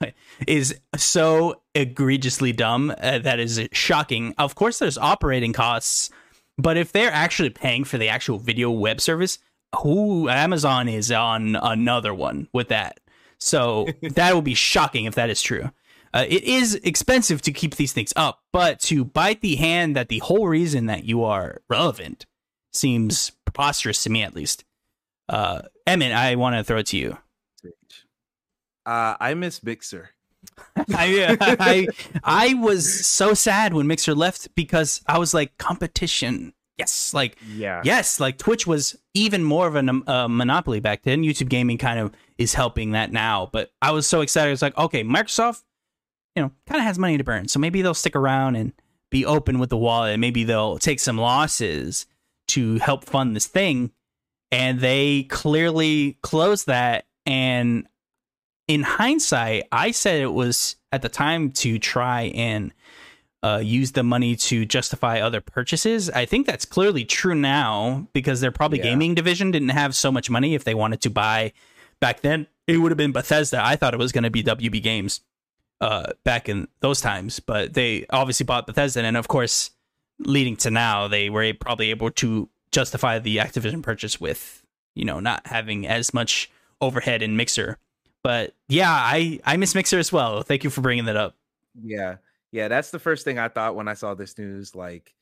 [0.46, 4.34] is so egregiously dumb uh, that is shocking.
[4.38, 6.10] Of course there's operating costs,
[6.56, 9.38] but if they're actually paying for the actual video web service,
[9.76, 13.00] who Amazon is on another one with that.
[13.38, 15.70] So that will be shocking if that is true.
[16.14, 20.08] Uh, it is expensive to keep these things up, but to bite the hand that
[20.08, 22.24] the whole reason that you are relevant
[22.72, 24.64] seems preposterous to me, at least.
[25.28, 27.18] Uh, Emmett, I want to throw it to you.
[28.86, 30.10] Uh, I miss Mixer.
[30.76, 31.88] I, I
[32.24, 37.82] I was so sad when Mixer left because I was like competition yes like yeah
[37.84, 41.22] yes like twitch was even more of a uh, monopoly back then.
[41.22, 44.52] Youtube gaming kind of is helping that now but i was so excited.
[44.52, 45.62] It's like okay microsoft
[46.36, 48.72] you know kind of has money to burn so maybe they'll stick around and
[49.10, 52.06] be open with the wallet and maybe they'll take some losses
[52.48, 53.92] to help fund this thing.
[54.50, 57.86] And they clearly closed that and
[58.66, 62.72] in hindsight i said it was at the time to try and
[63.42, 66.10] uh, use the money to justify other purchases.
[66.10, 68.84] I think that's clearly true now because their probably yeah.
[68.84, 71.52] gaming division didn't have so much money if they wanted to buy
[72.00, 72.46] back then.
[72.66, 73.64] It would have been Bethesda.
[73.64, 75.20] I thought it was going to be WB Games
[75.80, 79.70] uh, back in those times, but they obviously bought Bethesda, and of course,
[80.18, 84.62] leading to now, they were probably able to justify the Activision purchase with
[84.94, 86.50] you know not having as much
[86.80, 87.78] overhead in Mixer.
[88.22, 90.42] But yeah, I I miss Mixer as well.
[90.42, 91.36] Thank you for bringing that up.
[91.80, 92.16] Yeah.
[92.52, 94.74] Yeah, that's the first thing I thought when I saw this news.
[94.74, 95.14] Like,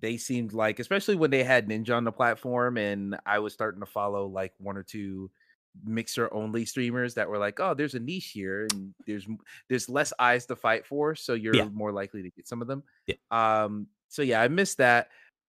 [0.00, 3.80] they seemed like, especially when they had Ninja on the platform, and I was starting
[3.80, 5.30] to follow like one or two
[5.84, 9.26] mixer only streamers that were like, "Oh, there's a niche here, and there's
[9.68, 11.64] there's less eyes to fight for, so you're yeah.
[11.64, 13.16] more likely to get some of them." Yeah.
[13.30, 13.86] Um.
[14.08, 15.08] So yeah, I missed that.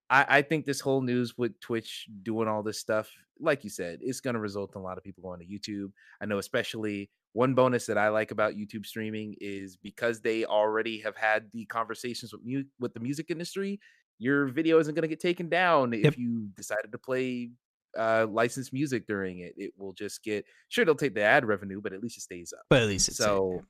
[0.09, 3.09] I, I think this whole news with Twitch doing all this stuff,
[3.39, 5.91] like you said, it's going to result in a lot of people going to YouTube.
[6.21, 10.99] I know, especially one bonus that I like about YouTube streaming is because they already
[11.01, 13.79] have had the conversations with mu- with the music industry.
[14.19, 16.05] Your video isn't going to get taken down yep.
[16.05, 17.51] if you decided to play
[17.97, 19.53] uh, licensed music during it.
[19.57, 22.53] It will just get sure they'll take the ad revenue, but at least it stays
[22.53, 22.65] up.
[22.69, 23.63] But at least so.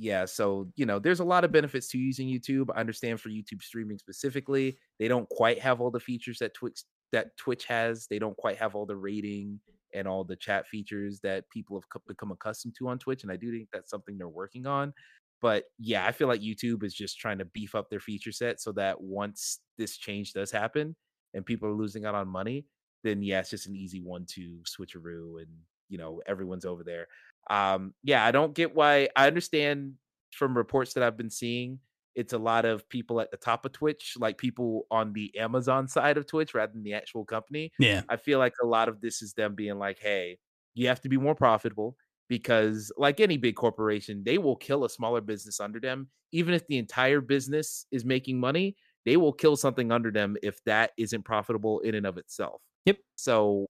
[0.00, 2.68] Yeah, so you know, there's a lot of benefits to using YouTube.
[2.72, 6.84] I understand for YouTube streaming specifically, they don't quite have all the features that Twitch
[7.10, 8.06] that Twitch has.
[8.06, 9.58] They don't quite have all the rating
[9.94, 13.22] and all the chat features that people have become accustomed to on Twitch.
[13.22, 14.92] And I do think that's something they're working on.
[15.40, 18.60] But yeah, I feel like YouTube is just trying to beef up their feature set
[18.60, 20.96] so that once this change does happen
[21.34, 22.66] and people are losing out on money,
[23.04, 25.48] then yeah, it's just an easy one to switcheroo and
[25.88, 27.06] you know everyone's over there.
[27.50, 29.08] Um, yeah, I don't get why.
[29.14, 29.94] I understand
[30.32, 31.78] from reports that I've been seeing
[32.18, 35.86] it's a lot of people at the top of Twitch, like people on the Amazon
[35.86, 37.70] side of Twitch rather than the actual company.
[37.78, 38.02] Yeah.
[38.08, 40.38] I feel like a lot of this is them being like, hey,
[40.74, 41.96] you have to be more profitable
[42.28, 46.08] because, like any big corporation, they will kill a smaller business under them.
[46.32, 48.74] Even if the entire business is making money,
[49.06, 52.60] they will kill something under them if that isn't profitable in and of itself.
[52.84, 52.98] Yep.
[53.14, 53.66] So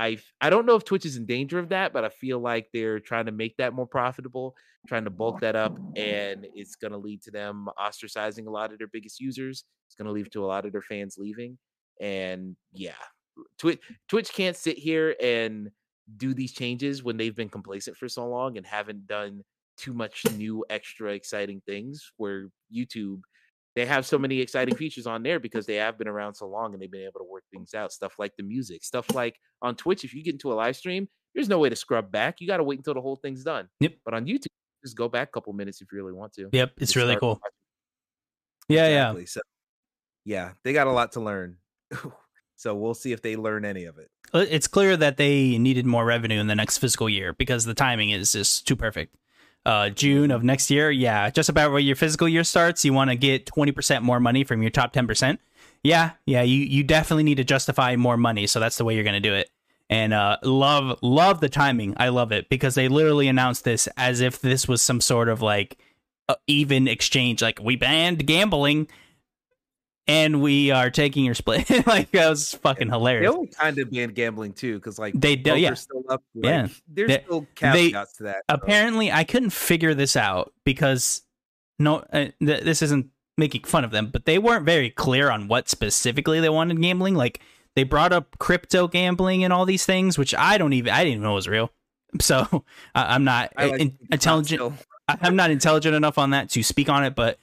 [0.00, 2.68] I I don't know if Twitch is in danger of that, but I feel like
[2.72, 4.56] they're trying to make that more profitable,
[4.88, 8.72] trying to bulk that up, and it's going to lead to them ostracizing a lot
[8.72, 9.64] of their biggest users.
[9.86, 11.58] It's going to lead to a lot of their fans leaving,
[12.00, 12.92] and yeah,
[13.58, 15.70] Twitch Twitch can't sit here and
[16.16, 19.42] do these changes when they've been complacent for so long and haven't done
[19.76, 22.10] too much new extra exciting things.
[22.16, 23.20] Where YouTube
[23.80, 26.74] they have so many exciting features on there because they have been around so long
[26.74, 27.92] and they've been able to work things out.
[27.92, 31.08] Stuff like the music, stuff like on Twitch, if you get into a live stream,
[31.34, 32.42] there's no way to scrub back.
[32.42, 33.68] You got to wait until the whole thing's done.
[33.80, 33.94] Yep.
[34.04, 34.48] But on YouTube,
[34.84, 36.50] just go back a couple minutes if you really want to.
[36.52, 36.72] Yep.
[36.76, 37.40] It's really cool.
[37.42, 37.56] watching.
[38.68, 39.26] Yeah, Exactly.
[39.26, 39.40] So,
[40.26, 41.56] yeah, they got a lot to learn.
[42.56, 44.10] so we'll see if they learn any of it.
[44.34, 47.74] Uh, it's clear that they needed more revenue in the next fiscal year because the
[47.74, 49.16] timing is just too perfect.
[49.66, 53.10] Uh, June of next year, yeah, just about where your physical year starts, you want
[53.10, 55.38] to get 20% more money from your top 10%.
[55.82, 58.46] Yeah, yeah, you, you definitely need to justify more money.
[58.46, 59.50] So that's the way you're going to do it.
[59.90, 61.94] And uh, love, love the timing.
[61.98, 65.42] I love it because they literally announced this as if this was some sort of
[65.42, 65.78] like
[66.28, 67.42] uh, even exchange.
[67.42, 68.88] Like, we banned gambling
[70.10, 71.68] and we are taking your split.
[71.86, 73.32] like, that was fucking They hilarious.
[73.32, 75.74] only kind of banned gambling too, because like They do- yeah.
[75.74, 76.22] still up.
[76.34, 76.68] Like, Yeah.
[76.88, 77.46] there's They- still they-
[77.90, 78.36] caveats to that.
[78.50, 81.22] so- apparently i couldn't figure this out because
[81.78, 83.06] no uh, th- this isn't
[83.38, 87.14] making fun of them but they weren't very clear on what specifically they wanted gambling
[87.14, 87.40] like
[87.76, 91.12] they brought up crypto gambling and all these things which i don't even i didn't
[91.12, 91.70] even know was real
[92.20, 92.64] so
[92.94, 94.72] I i'm not I like in- to keep it intelligent
[95.08, 97.38] i'm not intelligent enough on that to speak on it but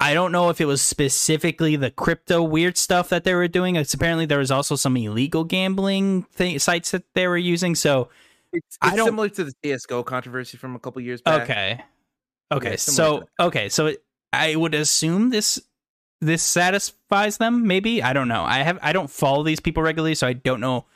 [0.00, 3.76] I don't know if it was specifically the crypto weird stuff that they were doing.
[3.76, 7.74] It's apparently there was also some illegal gambling th- sites that they were using.
[7.74, 8.08] So
[8.52, 11.42] It's, it's similar to the CS:GO controversy from a couple years back.
[11.42, 11.84] Okay.
[12.50, 12.70] Okay.
[12.70, 14.02] Yeah, so okay, so it,
[14.32, 15.60] I would assume this
[16.20, 17.66] this satisfies them.
[17.66, 18.42] Maybe I don't know.
[18.42, 20.86] I have I don't follow these people regularly, so I don't know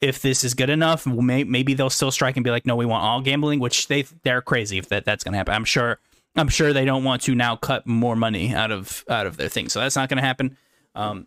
[0.00, 1.06] if this is good enough.
[1.06, 4.42] Maybe they'll still strike and be like, "No, we want all gambling," which they they're
[4.42, 5.54] crazy if that that's going to happen.
[5.54, 6.00] I'm sure.
[6.36, 9.48] I'm sure they don't want to now cut more money out of out of their
[9.48, 10.56] thing, so that's not going to happen.
[10.94, 11.26] Um,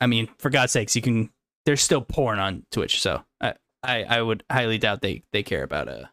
[0.00, 1.30] I mean, for God's sakes, you can.
[1.64, 5.62] There's still porn on Twitch, so I I, I would highly doubt they they care
[5.62, 6.04] about uh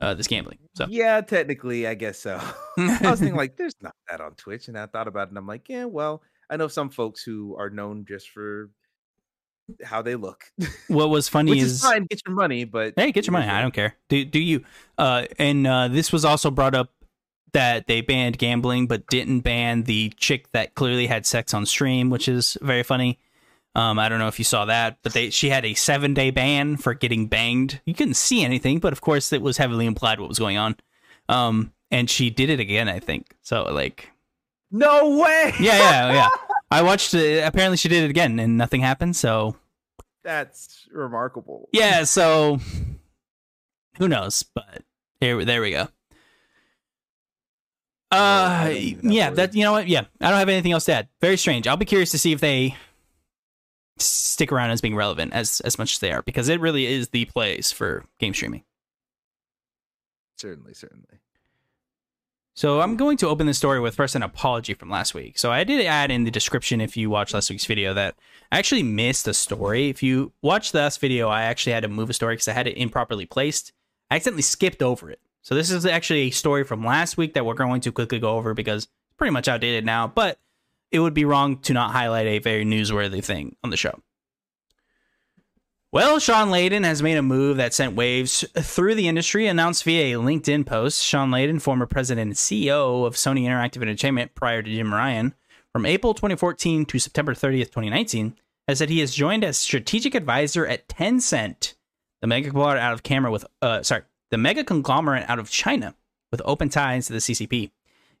[0.00, 0.58] uh this gambling.
[0.74, 2.40] So Yeah, technically, I guess so.
[2.78, 5.38] I was thinking like, there's not that on Twitch, and I thought about it, and
[5.38, 8.70] I'm like, yeah, well, I know some folks who are known just for
[9.84, 10.44] how they look,
[10.88, 12.06] what was funny is, is fine.
[12.08, 13.46] Get your money, but hey, get your money.
[13.46, 13.94] I don't care.
[14.08, 14.64] Do do you?
[14.96, 16.90] Uh, and uh, this was also brought up
[17.52, 22.10] that they banned gambling, but didn't ban the chick that clearly had sex on stream,
[22.10, 23.18] which is very funny.
[23.74, 26.30] Um, I don't know if you saw that, but they she had a seven day
[26.30, 27.80] ban for getting banged.
[27.84, 30.76] You couldn't see anything, but of course it was heavily implied what was going on.
[31.28, 33.36] Um, and she did it again, I think.
[33.42, 34.10] So like,
[34.70, 35.52] No way.
[35.60, 36.28] yeah, yeah, yeah.
[36.70, 37.44] I watched it.
[37.44, 39.14] Apparently, she did it again, and nothing happened.
[39.16, 39.56] So
[40.24, 41.68] That's remarkable.
[41.72, 42.58] yeah, so
[43.98, 44.42] who knows?
[44.42, 44.82] But
[45.20, 45.88] here, there we go.
[48.10, 49.88] Uh, don't even know yeah, that you know what?
[49.88, 51.08] Yeah, I don't have anything else to add.
[51.20, 51.66] Very strange.
[51.66, 52.76] I'll be curious to see if they
[53.98, 57.08] stick around as being relevant as as much as they are because it really is
[57.08, 58.64] the place for game streaming.
[60.36, 61.18] Certainly, certainly.
[62.54, 65.38] So I'm going to open the story with first an apology from last week.
[65.38, 68.16] So I did add in the description if you watched last week's video that
[68.50, 69.90] I actually missed a story.
[69.90, 72.54] If you watched the last video, I actually had to move a story because I
[72.54, 73.72] had it improperly placed.
[74.10, 75.20] I accidentally skipped over it.
[75.48, 78.36] So this is actually a story from last week that we're going to quickly go
[78.36, 80.38] over because it's pretty much outdated now, but
[80.92, 83.98] it would be wrong to not highlight a very newsworthy thing on the show.
[85.90, 89.46] Well, Shawn Layden has made a move that sent waves through the industry.
[89.46, 94.34] Announced via a LinkedIn post, Shawn Layden, former president and CEO of Sony Interactive Entertainment
[94.34, 95.34] prior to Jim Ryan,
[95.72, 98.36] from April 2014 to September 30th, 2019,
[98.68, 101.72] has said he has joined as strategic advisor at Tencent,
[102.20, 105.94] the mega conglomerate out of camera with uh sorry, the mega conglomerate out of China
[106.30, 107.70] with open ties to the CCP.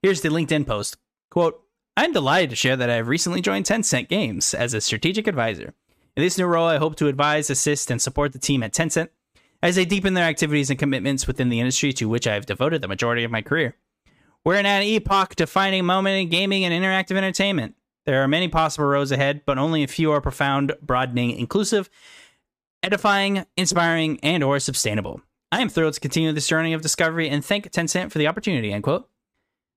[0.02, 0.96] Here's the LinkedIn post.
[1.30, 1.62] Quote,
[1.96, 5.74] I'm delighted to share that I have recently joined Tencent Games as a strategic advisor.
[6.16, 9.08] In this new role, I hope to advise, assist, and support the team at Tencent
[9.62, 12.82] as they deepen their activities and commitments within the industry to which I have devoted
[12.82, 13.76] the majority of my career.
[14.44, 17.74] We're in an epoch defining moment in gaming and interactive entertainment.
[18.06, 21.90] There are many possible roads ahead, but only a few are profound, broadening, inclusive,
[22.82, 25.20] edifying, inspiring, and or sustainable.
[25.50, 28.72] I am thrilled to continue this journey of discovery and thank Tencent for the opportunity,
[28.72, 29.08] end quote.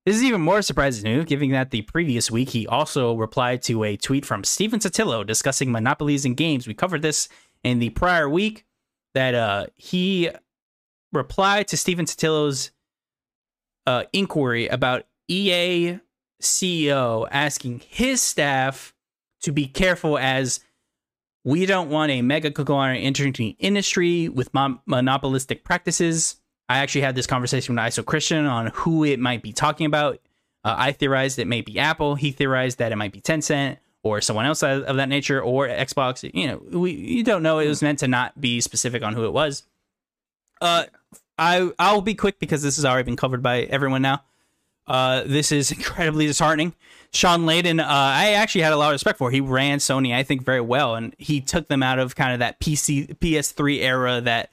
[0.05, 3.61] This is even more surprising to me, given that the previous week he also replied
[3.63, 6.67] to a tweet from Stephen Totilo discussing monopolies in games.
[6.67, 7.29] We covered this
[7.63, 8.65] in the prior week
[9.13, 10.31] that uh, he
[11.13, 12.71] replied to Stephen Totilo's
[13.85, 15.99] uh, inquiry about EA
[16.41, 18.93] CEO asking his staff
[19.41, 20.61] to be careful as
[21.43, 26.35] we don't want a mega conglomerate entering the industry with mon- monopolistic practices.
[26.69, 30.19] I actually had this conversation with ISO Christian on who it might be talking about.
[30.63, 32.15] Uh, I theorized it may be Apple.
[32.15, 36.29] He theorized that it might be Tencent or someone else of that nature or Xbox.
[36.33, 37.59] You know, we you don't know.
[37.59, 39.63] It was meant to not be specific on who it was.
[40.59, 40.85] Uh,
[41.37, 44.23] I I'll be quick because this has already been covered by everyone now.
[44.87, 46.73] Uh, this is incredibly disheartening.
[47.13, 49.31] Shawn Layden, uh, I actually had a lot of respect for.
[49.31, 52.39] He ran Sony, I think, very well, and he took them out of kind of
[52.39, 54.49] that PC PS3 era that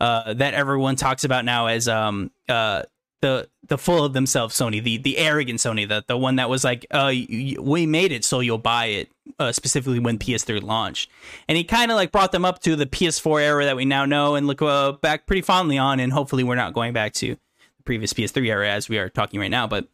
[0.00, 2.82] uh, that everyone talks about now as um uh
[3.20, 6.64] the the full of themselves Sony, the the arrogant Sony, the the one that was
[6.64, 7.12] like, uh,
[7.60, 11.10] we made it so you'll buy it, uh, specifically when PS3 launched,
[11.46, 14.04] and he kind of like brought them up to the PS4 era that we now
[14.04, 17.34] know and look uh, back pretty fondly on, and hopefully we're not going back to
[17.34, 19.86] the previous PS3 era as we are talking right now, but.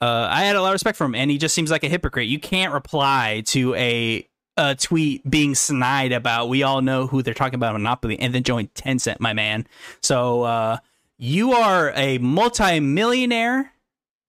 [0.00, 1.88] Uh, I had a lot of respect for him, and he just seems like a
[1.88, 2.28] hypocrite.
[2.28, 7.34] You can't reply to a a tweet being snide about we all know who they're
[7.34, 9.66] talking about Monopoly and then join Tencent, my man.
[10.00, 10.78] So uh,
[11.18, 13.72] you are a multi-millionaire.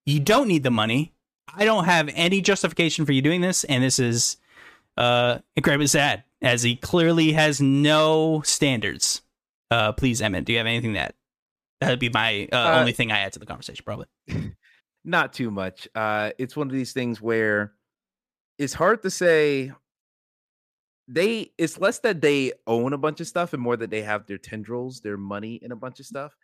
[0.05, 1.13] You don't need the money.
[1.55, 4.37] I don't have any justification for you doing this, and this is
[4.97, 9.21] uh, incredibly sad, as he clearly has no standards.
[9.71, 11.15] Uh, please, Emmett, do you have anything that
[11.81, 13.83] that would be my uh, uh, only thing I add to the conversation?
[13.85, 14.07] Probably
[15.05, 15.87] not too much.
[15.95, 17.73] Uh, it's one of these things where
[18.57, 19.71] it's hard to say.
[21.07, 24.25] They it's less that they own a bunch of stuff and more that they have
[24.25, 26.35] their tendrils, their money in a bunch of stuff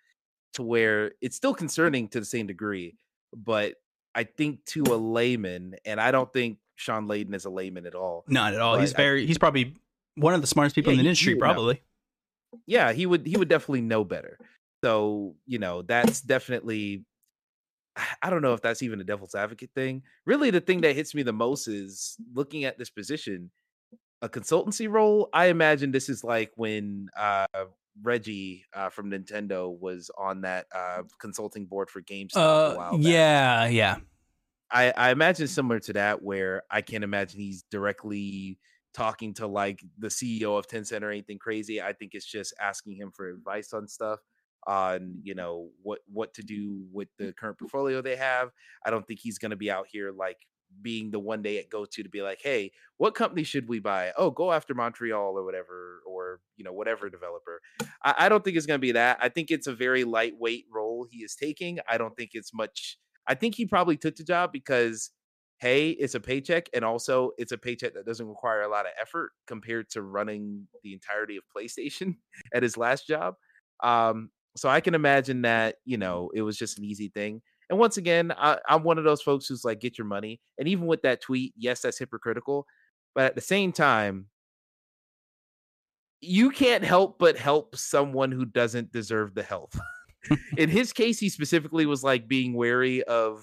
[0.54, 2.96] to where it's still concerning to the same degree,
[3.34, 3.76] but
[4.14, 7.96] I think to a layman, and I don't think Shawn Layden is a layman at
[7.96, 8.26] all.
[8.28, 8.78] Not at all.
[8.78, 9.24] He's very.
[9.24, 9.76] I, he's probably
[10.16, 11.36] one of the smartest people yeah, in the industry.
[11.36, 11.76] Probably.
[11.76, 12.60] Know.
[12.66, 13.26] Yeah, he would.
[13.26, 14.38] He would definitely know better.
[14.84, 17.06] So you know, that's definitely.
[18.22, 20.04] I don't know if that's even a devil's advocate thing.
[20.26, 23.52] Really, the thing that hits me the most is looking at this position,
[24.22, 25.30] a consultancy role.
[25.34, 27.46] I imagine this is like when uh,
[28.02, 32.94] Reggie uh, from Nintendo was on that uh, consulting board for GameStop.
[32.94, 33.98] Uh, yeah, yeah.
[34.72, 38.58] I, I imagine similar to that, where I can't imagine he's directly
[38.94, 41.82] talking to like the CEO of Tencent or anything crazy.
[41.82, 44.20] I think it's just asking him for advice on stuff
[44.68, 48.50] on you know what what to do with the current portfolio they have.
[48.86, 50.38] I don't think he's going to be out here like
[50.82, 53.80] being the one day it go to to be like, hey, what company should we
[53.80, 54.14] buy?
[54.18, 57.62] Oh, go after Montreal or whatever, or you know, whatever developer.
[58.04, 59.18] I, I don't think it's gonna be that.
[59.22, 61.80] I think it's a very lightweight role he is taking.
[61.90, 62.98] I don't think it's much.
[63.28, 65.12] I think he probably took the job because
[65.62, 68.94] hey, it's a paycheck, and also it's a paycheck that doesn't require a lot of
[69.00, 72.16] effort compared to running the entirety of PlayStation
[72.54, 73.36] at his last job.
[73.84, 77.42] Um, so I can imagine that you know it was just an easy thing.
[77.70, 80.42] And once again, I, I'm one of those folks who's like, get your money.
[80.58, 82.66] And even with that tweet, yes, that's hypocritical.
[83.16, 84.28] But at the same time,
[86.20, 89.74] you can't help but help someone who doesn't deserve the help.
[90.58, 93.42] In his case, he specifically was like being wary of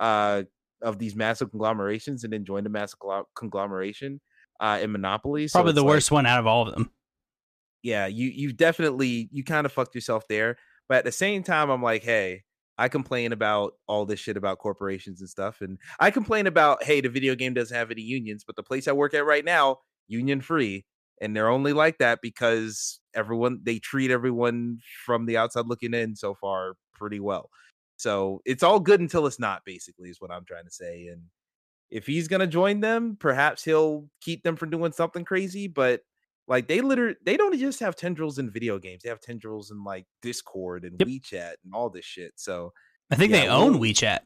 [0.00, 0.42] uh
[0.82, 2.98] of these massive conglomerations and then joined a massive
[3.34, 4.20] conglomeration
[4.60, 5.48] uh in Monopoly.
[5.48, 6.90] So Probably the worst one out of all of them.
[7.86, 10.56] Yeah, you you definitely you kind of fucked yourself there.
[10.88, 12.42] But at the same time, I'm like, hey,
[12.78, 15.60] I complain about all this shit about corporations and stuff.
[15.60, 18.88] And I complain about, hey, the video game doesn't have any unions, but the place
[18.88, 20.84] I work at right now, union free.
[21.20, 26.16] And they're only like that because everyone, they treat everyone from the outside looking in
[26.16, 27.50] so far pretty well.
[27.96, 31.06] So it's all good until it's not, basically, is what I'm trying to say.
[31.06, 31.22] And
[31.90, 35.68] if he's to join them, perhaps he'll keep them from doing something crazy.
[35.68, 36.02] But
[36.48, 39.02] like they literally they don't just have tendrils in video games.
[39.02, 41.08] They have tendrils in like Discord and yep.
[41.08, 42.32] WeChat and all this shit.
[42.36, 42.72] So
[43.10, 44.20] I think yeah, they own WeChat.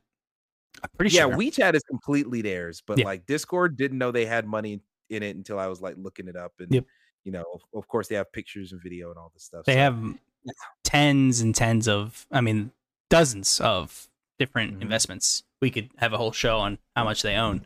[0.83, 1.31] I'm pretty yeah, sure.
[1.31, 3.05] Yeah, WeChat is completely theirs, but yeah.
[3.05, 6.37] like Discord didn't know they had money in it until I was like looking it
[6.37, 6.85] up and yep.
[7.25, 9.65] you know, of, of, course they have pictures and video and all this stuff.
[9.65, 9.79] They so.
[9.79, 10.15] have
[10.85, 12.71] tens and tens of I mean
[13.09, 14.83] dozens of different mm-hmm.
[14.83, 15.43] investments.
[15.61, 17.63] We could have a whole show on how much they own.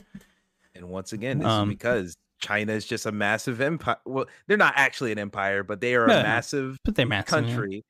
[0.75, 3.97] And once again, this um, is because China is just a massive empire.
[4.05, 7.29] Well, they're not actually an empire, but they are no, a massive but they're massive,
[7.29, 7.85] country.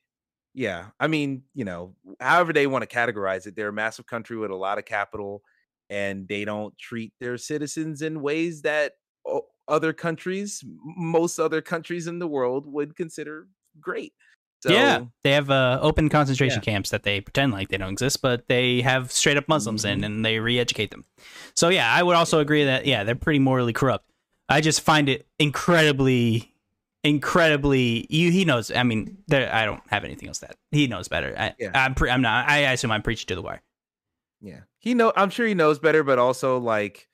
[0.54, 0.80] Yeah.
[0.82, 0.86] yeah.
[1.00, 4.50] I mean, you know, however they want to categorize it, they're a massive country with
[4.50, 5.42] a lot of capital,
[5.90, 8.92] and they don't treat their citizens in ways that
[9.66, 13.48] other countries, most other countries in the world, would consider
[13.80, 14.12] great.
[14.62, 16.72] So, yeah, they have uh, open concentration Yeah.
[16.72, 20.00] camps that they pretend like they don't exist, but they have straight up Muslims in
[20.00, 20.06] Mhm.
[20.06, 21.04] and they re-educate them.
[21.54, 24.10] So yeah, I would also agree that yeah, they're pretty morally corrupt.
[24.48, 26.54] I just find it incredibly,
[27.02, 28.06] incredibly.
[28.10, 28.70] You, he knows.
[28.70, 29.52] I mean, there.
[29.52, 31.34] I don't have anything else that he knows better.
[31.38, 31.70] I, Yeah.
[31.74, 31.94] I'm.
[31.94, 32.48] Pre- I'm not.
[32.48, 33.62] I assume I'm preaching to the choir.
[34.40, 35.12] yeah, he know.
[35.16, 37.08] I'm sure he knows better, but also like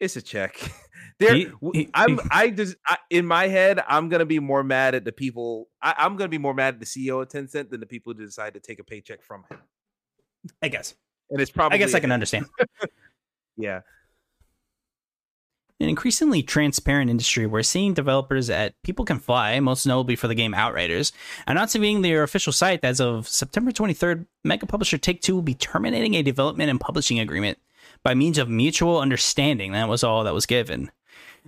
[0.00, 0.56] it's a check.
[1.18, 2.18] there, He- he- I'm.
[2.30, 5.68] I just I, in my head, I'm gonna be more mad at the people.
[5.80, 8.24] I, I'm gonna be more mad at the CEO of Tencent than the people who
[8.24, 9.58] decide to take a paycheck from him.
[10.60, 10.94] I guess.
[11.30, 11.76] And it's probably.
[11.76, 12.46] I guess I can understand.
[13.56, 13.80] Yeah.
[15.82, 20.34] An increasingly transparent industry, we're seeing developers at People Can Fly, most notably for the
[20.34, 21.12] game Outriders,
[21.46, 26.14] announcing their official site as of September 23rd, mega publisher Take Two will be terminating
[26.14, 27.58] a development and publishing agreement
[28.02, 29.72] by means of mutual understanding.
[29.72, 30.90] That was all that was given.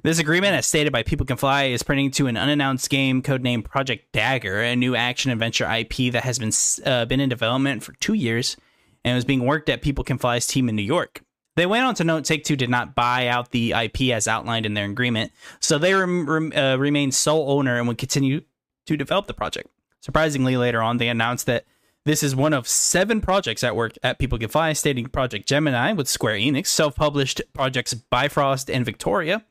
[0.03, 3.65] This agreement, as stated by People Can Fly, is pertaining to an unannounced game codenamed
[3.65, 6.51] Project Dagger, a new action adventure IP that has been
[6.85, 8.57] uh, been in development for two years
[9.05, 11.23] and was being worked at People Can Fly's team in New York.
[11.57, 14.67] They went on to note Take Two did not buy out the IP as outlined
[14.67, 18.43] in their agreement, so they rem- rem- uh, remain sole owner and would continue
[18.87, 19.69] to develop the project.
[20.01, 21.65] Surprisingly, later on, they announced that
[22.05, 25.93] this is one of seven projects at work at People Can Fly, stating Project Gemini
[25.93, 29.43] with Square Enix, self published projects Bifrost and Victoria.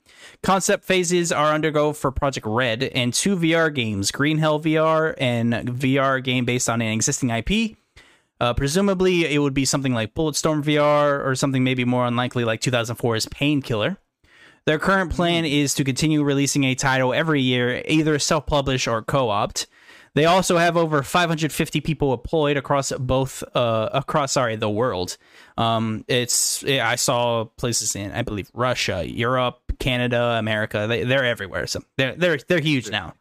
[0.44, 5.54] Concept phases are undergo for Project Red and two VR games, Green Hell VR and
[5.54, 7.76] VR game based on an existing IP.
[8.44, 12.60] Uh, presumably, it would be something like Bulletstorm VR or something maybe more unlikely like
[12.60, 13.95] 2004's Painkiller.
[14.65, 19.02] Their current plan is to continue releasing a title every year, either self publish or
[19.02, 19.68] co opt.
[20.15, 25.15] They also have over 550 people employed across both, uh, across, sorry, the world.
[25.57, 30.86] Um, it's, I saw places in, I believe, Russia, Europe, Canada, America.
[30.86, 31.65] They, they're everywhere.
[31.65, 33.14] So they're, they're, they're huge now.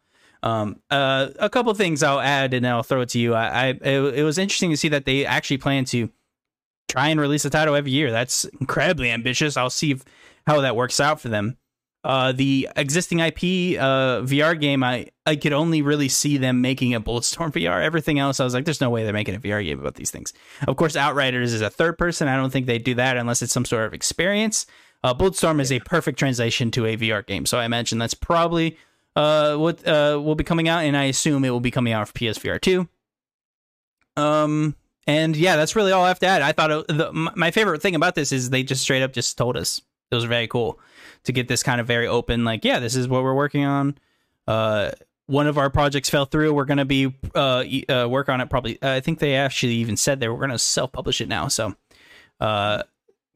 [0.43, 3.33] Um, uh, a couple things I'll add and I'll throw it to you.
[3.33, 6.09] I, I it, it was interesting to see that they actually plan to
[6.89, 8.11] try and release a title every year.
[8.11, 9.55] That's incredibly ambitious.
[9.55, 10.03] I'll see if,
[10.45, 11.57] how that works out for them.
[12.03, 16.93] Uh, the existing IP uh, VR game, I I could only really see them making
[16.93, 17.81] a Bulletstorm VR.
[17.81, 20.11] Everything else, I was like, there's no way they're making a VR game about these
[20.11, 20.33] things.
[20.67, 22.27] Of course, Outriders is a third person.
[22.27, 24.65] I don't think they do that unless it's some sort of experience.
[25.01, 28.77] Uh, Bulletstorm is a perfect translation to a VR game, so I imagine that's probably
[29.15, 32.07] uh, what uh, will be coming out, and I assume it will be coming out
[32.07, 32.87] for PSVR two.
[34.15, 34.75] Um,
[35.07, 36.41] and yeah, that's really all I have to add.
[36.41, 39.37] I thought it, the, my favorite thing about this is they just straight up just
[39.37, 39.81] told us
[40.11, 40.79] it was very cool
[41.23, 43.97] to get this kind of very open, like, yeah, this is what we're working on.
[44.47, 44.91] Uh,
[45.25, 46.53] one of our projects fell through.
[46.53, 48.77] We're gonna be uh, uh work on it probably.
[48.81, 51.47] I think they actually even said they were gonna self publish it now.
[51.47, 51.75] So,
[52.39, 52.83] uh,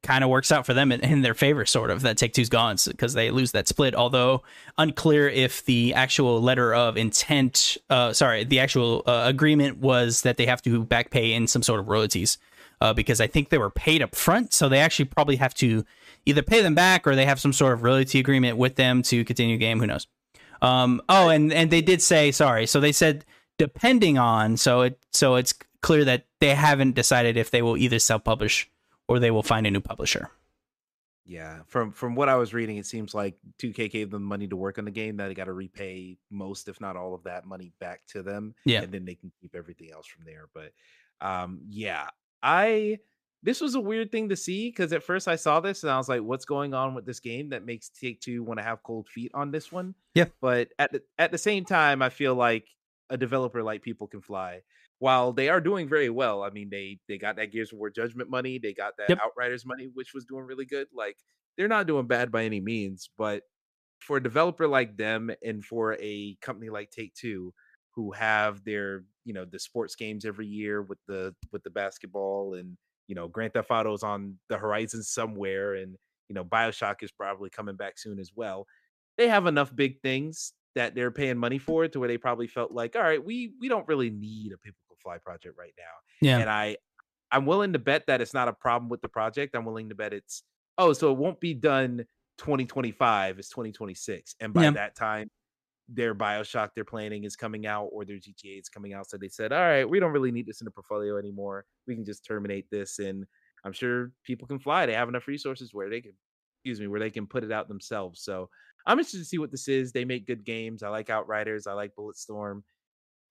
[0.07, 2.01] kind of works out for them in, in their favor, sort of.
[2.01, 3.93] That Take Two's gone because they lose that split.
[3.93, 4.41] Although
[4.77, 10.37] unclear if the actual letter of intent, uh, sorry, the actual uh, agreement was that
[10.37, 12.37] they have to back pay in some sort of royalties.
[12.79, 15.83] Uh, because I think they were paid up front, so they actually probably have to
[16.27, 19.25] either pay them back or they have some sort of royalty agreement with them to
[19.25, 19.79] continue the game.
[19.79, 20.05] Who knows?
[20.61, 22.67] Um, oh, and and they did say sorry.
[22.67, 23.25] So they said
[23.57, 24.57] depending on.
[24.57, 28.69] So it so it's clear that they haven't decided if they will either self publish
[29.07, 30.29] or they will find a new publisher.
[31.25, 34.55] Yeah, from from what I was reading, it seems like 2K gave them money to
[34.55, 35.17] work on the game.
[35.17, 38.55] That they got to repay most, if not all, of that money back to them.
[38.63, 38.81] Yeah.
[38.81, 40.47] and then they can keep everything else from there.
[40.53, 40.71] But
[41.19, 42.07] um, yeah,
[42.41, 42.99] I
[43.43, 45.97] this was a weird thing to see because at first I saw this and I
[45.97, 48.81] was like, "What's going on with this game that makes Take Two want to have
[48.83, 50.25] cold feet on this one?" Yeah.
[50.39, 52.67] but at the at the same time, I feel like
[53.09, 54.61] a developer like People Can Fly,
[54.99, 57.89] while they are doing very well, I mean they they got that Gears of War
[57.89, 59.19] Judgment money, they got that Yep.
[59.23, 60.87] Outriders money, which was doing really good.
[60.93, 61.17] Like
[61.57, 63.43] they're not doing bad by any means, but
[63.99, 67.53] for a developer like them and for a company like Take Two,
[67.91, 72.53] who have their you know the sports games every year with the with the basketball
[72.55, 75.97] and you know Grand Theft Auto's on the horizon somewhere, and
[76.29, 78.67] you know Bioshock is probably coming back soon as well.
[79.17, 82.71] They have enough big things that they're paying money for to where they probably felt
[82.71, 86.27] like, all right, we we don't really need a People Can Fly project right now
[86.27, 86.39] Yeah.
[86.39, 86.77] and I
[87.31, 89.53] I'm willing to bet that it's not a problem with the project.
[89.55, 90.43] I'm willing to bet it's
[90.77, 92.05] oh, so it won't be done
[92.37, 94.35] 2025, it's 2026.
[94.39, 94.71] And by Yeah.
[94.71, 95.29] that time,
[95.89, 99.09] their Bioshock they're planning is coming out or their GTA is coming out.
[99.09, 101.65] So they said, All right, we don't really need this in the portfolio anymore.
[101.87, 102.99] We can just terminate this.
[102.99, 103.25] And
[103.65, 104.85] I'm sure people can fly.
[104.85, 106.13] They have enough resources where they can
[106.63, 108.21] excuse me, where they can put it out themselves.
[108.21, 108.49] So
[108.85, 109.91] I'm interested to see what this is.
[109.91, 110.83] They make good games.
[110.83, 112.63] I like Outriders, I like Bulletstorm.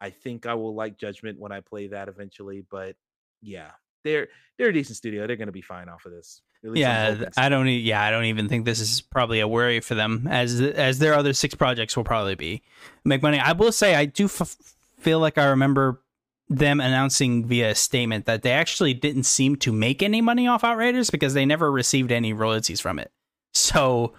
[0.01, 2.97] I think I will like Judgment when I play that eventually, but
[3.43, 3.71] yeah,
[4.05, 4.29] they're
[4.59, 5.27] they're a decent studio.
[5.27, 6.43] They're going to be fine off of this.
[6.65, 7.29] At least I'm Yeah.
[7.37, 7.69] I don't.
[7.69, 11.15] Yeah, I don't even think this is probably a worry for them, as as their
[11.15, 12.63] other six projects will probably be
[13.05, 13.39] make money.
[13.39, 14.57] I will say, I do f-
[14.99, 16.03] feel like I remember
[16.49, 21.11] them announcing via statement that they actually didn't seem to make any money off Outriders
[21.11, 23.11] because they never received any royalties from it.
[23.53, 24.15] So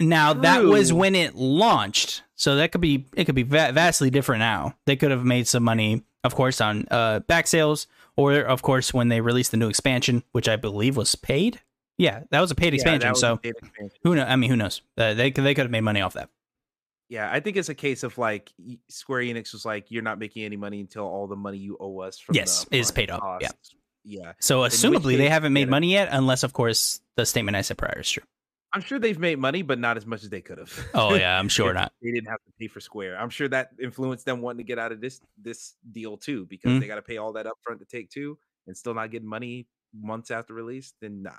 [0.00, 0.42] now True.
[0.42, 2.22] that was when it launched.
[2.34, 4.74] So that could be it could be va- vastly different now.
[4.86, 7.86] They could have made some money, of course, on uh, back sales,
[8.16, 11.60] or of course when they released the new expansion, which I believe was paid.
[11.98, 13.08] Yeah, that was a paid expansion.
[13.08, 13.98] Yeah, so paid expansion.
[14.02, 14.24] who know?
[14.24, 14.80] I mean, who knows?
[14.96, 16.30] Uh, they they could have made money off that.
[17.10, 18.52] Yeah, I think it's a case of like
[18.88, 21.98] Square Enix was like, you're not making any money until all the money you owe
[21.98, 23.40] us from yes is paid off.
[23.42, 23.48] Yeah,
[24.04, 24.32] yeah.
[24.40, 28.00] So assumably they haven't made money yet, unless of course the statement I said prior
[28.00, 28.22] is true.
[28.72, 30.72] I'm sure they've made money, but not as much as they could have.
[30.94, 31.92] Oh yeah, I'm sure not.
[32.02, 33.18] They didn't have to pay for Square.
[33.18, 36.70] I'm sure that influenced them wanting to get out of this this deal too, because
[36.70, 36.80] mm-hmm.
[36.80, 39.66] they got to pay all that upfront to take two and still not get money
[39.98, 40.94] months after release.
[41.00, 41.32] Then nah,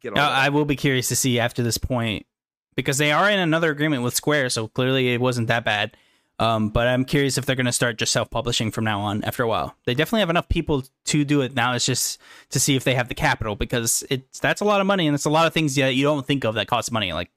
[0.00, 0.18] get all.
[0.18, 2.26] I will be curious to see after this point
[2.74, 5.96] because they are in another agreement with Square, so clearly it wasn't that bad.
[6.38, 9.24] Um, but I'm curious if they're going to start just self publishing from now on
[9.24, 9.74] after a while.
[9.86, 11.72] They definitely have enough people to do it now.
[11.72, 14.86] It's just to see if they have the capital because it's that's a lot of
[14.86, 17.12] money and it's a lot of things that you don't think of that cost money,
[17.12, 17.30] like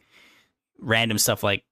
[0.79, 1.63] random stuff like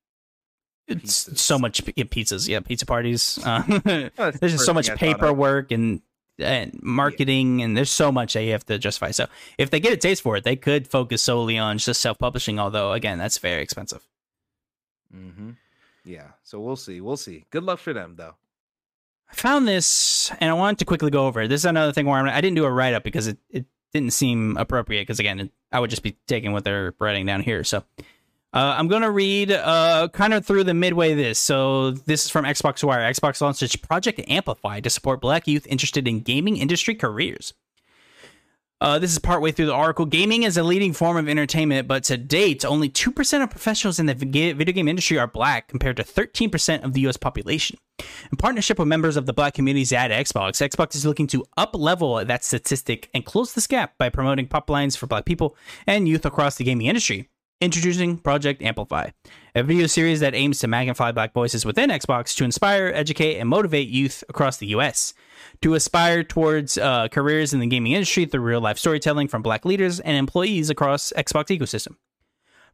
[0.87, 1.37] it's pizzas.
[1.37, 3.39] so much yeah, pizzas, yeah, pizza parties.
[3.45, 6.01] Uh, there's just so much paperwork and
[6.39, 7.65] and marketing, yeah.
[7.65, 9.11] and there's so much that you have to justify.
[9.11, 9.27] So
[9.57, 12.57] if they get a taste for it, they could focus solely on just self publishing.
[12.57, 14.07] Although again, that's very expensive.
[15.11, 15.51] Hmm.
[16.07, 16.29] Yeah.
[16.43, 17.01] So we'll see.
[17.01, 17.43] We'll see.
[17.51, 18.35] Good luck for them, though.
[19.29, 21.47] I found this, and I wanted to quickly go over.
[21.47, 23.37] This is another thing where I'm, I did not do a write up because it,
[23.49, 25.01] it didn't seem appropriate.
[25.01, 27.65] Because again, it, I would just be taking what they're writing down here.
[27.65, 27.83] So
[28.53, 31.39] uh, I'm going to read uh, kind of through the midway this.
[31.39, 33.01] So this is from Xbox Wire.
[33.11, 37.53] Xbox launched its Project Amplify to support Black youth interested in gaming industry careers.
[38.79, 40.05] Uh, this is partway through the article.
[40.05, 44.05] Gaming is a leading form of entertainment, but to date, only 2% of professionals in
[44.05, 47.17] the video game industry are black, compared to 13% of the U.S.
[47.17, 47.79] population.
[48.31, 51.75] In partnership with members of the black communities at Xbox, Xbox is looking to up
[51.75, 55.55] level that statistic and close this gap by promoting pop lines for black people
[55.87, 57.29] and youth across the gaming industry.
[57.59, 59.09] Introducing Project Amplify,
[59.55, 63.49] a video series that aims to magnify black voices within Xbox to inspire, educate, and
[63.49, 65.15] motivate youth across the US
[65.63, 69.65] to aspire towards uh, careers in the gaming industry through real life storytelling from black
[69.65, 71.95] leaders and employees across Xbox ecosystem.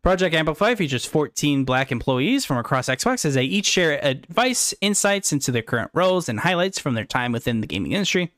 [0.01, 5.31] Project Amplify features 14 black employees from across Xbox as they each share advice, insights
[5.31, 8.34] into their current roles, and highlights from their time within the gaming industry.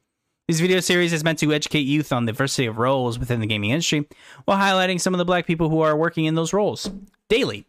[0.47, 3.47] This video series is meant to educate youth on the diversity of roles within the
[3.47, 4.07] gaming industry
[4.45, 6.87] while highlighting some of the black people who are working in those roles
[7.29, 7.65] daily.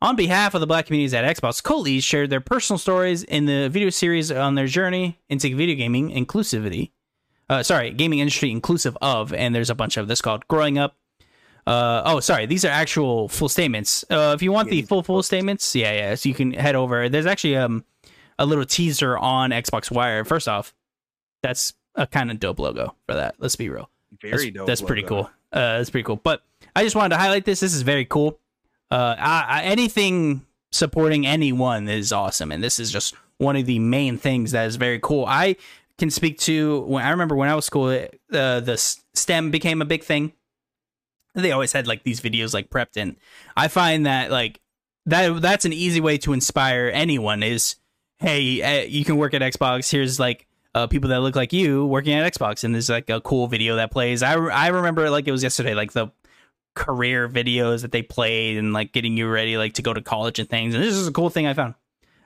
[0.00, 3.68] On behalf of the black communities at Xbox, co-leads shared their personal stories in the
[3.68, 6.92] video series on their journey into video gaming inclusivity.
[7.48, 10.96] Uh, sorry, gaming industry inclusive of, and there's a bunch of this called "Growing Up."
[11.66, 14.04] Uh, oh, sorry, these are actual full statements.
[14.08, 17.08] Uh, if you want the full full statements, yeah, yeah, so you can head over.
[17.08, 17.84] There's actually um
[18.38, 20.24] a little teaser on Xbox Wire.
[20.24, 20.72] First off,
[21.42, 23.36] that's a kind of dope logo for that.
[23.38, 23.90] Let's be real.
[24.20, 24.66] Very that's, dope.
[24.66, 25.30] That's pretty cool.
[25.52, 26.16] Uh, that's pretty cool.
[26.16, 26.42] But
[26.74, 27.60] I just wanted to highlight this.
[27.60, 28.38] This is very cool.
[28.90, 33.78] Uh, I, I, anything supporting anyone is awesome, and this is just one of the
[33.78, 35.24] main things that is very cool.
[35.26, 35.56] I
[35.98, 38.76] can speak to when I remember when I was school, uh, the
[39.14, 40.32] STEM became a big thing.
[41.34, 43.16] They always had like these videos like prepped, and
[43.56, 44.60] I find that like
[45.06, 47.42] that that's an easy way to inspire anyone.
[47.42, 47.76] Is
[48.18, 49.90] hey, uh, you can work at Xbox.
[49.90, 53.20] Here's like uh, people that look like you working at Xbox, and there's like a
[53.20, 54.22] cool video that plays.
[54.22, 56.10] I I remember like it was yesterday, like the
[56.74, 60.38] career videos that they played and like getting you ready like to go to college
[60.38, 60.74] and things.
[60.74, 61.74] And this is a cool thing I found.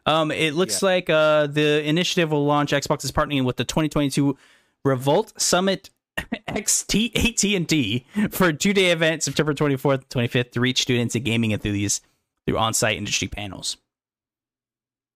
[0.05, 0.89] Um, it looks yeah.
[0.89, 2.71] like uh the initiative will launch.
[2.71, 4.37] Xbox is partnering with the 2022
[4.85, 5.91] Revolt Summit
[6.49, 12.01] XT AT&T for a two-day event September 24th, 25th to reach students and gaming enthusiasts
[12.47, 13.77] through on-site industry panels.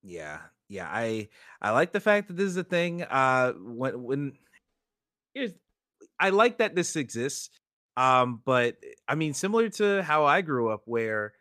[0.02, 1.28] Yeah, yeah, I
[1.60, 3.02] I like the fact that this is a thing.
[3.02, 4.32] Uh, when when
[5.34, 5.52] here's,
[6.20, 7.50] I like that this exists.
[7.96, 8.76] Um, but
[9.08, 11.34] I mean, similar to how I grew up, where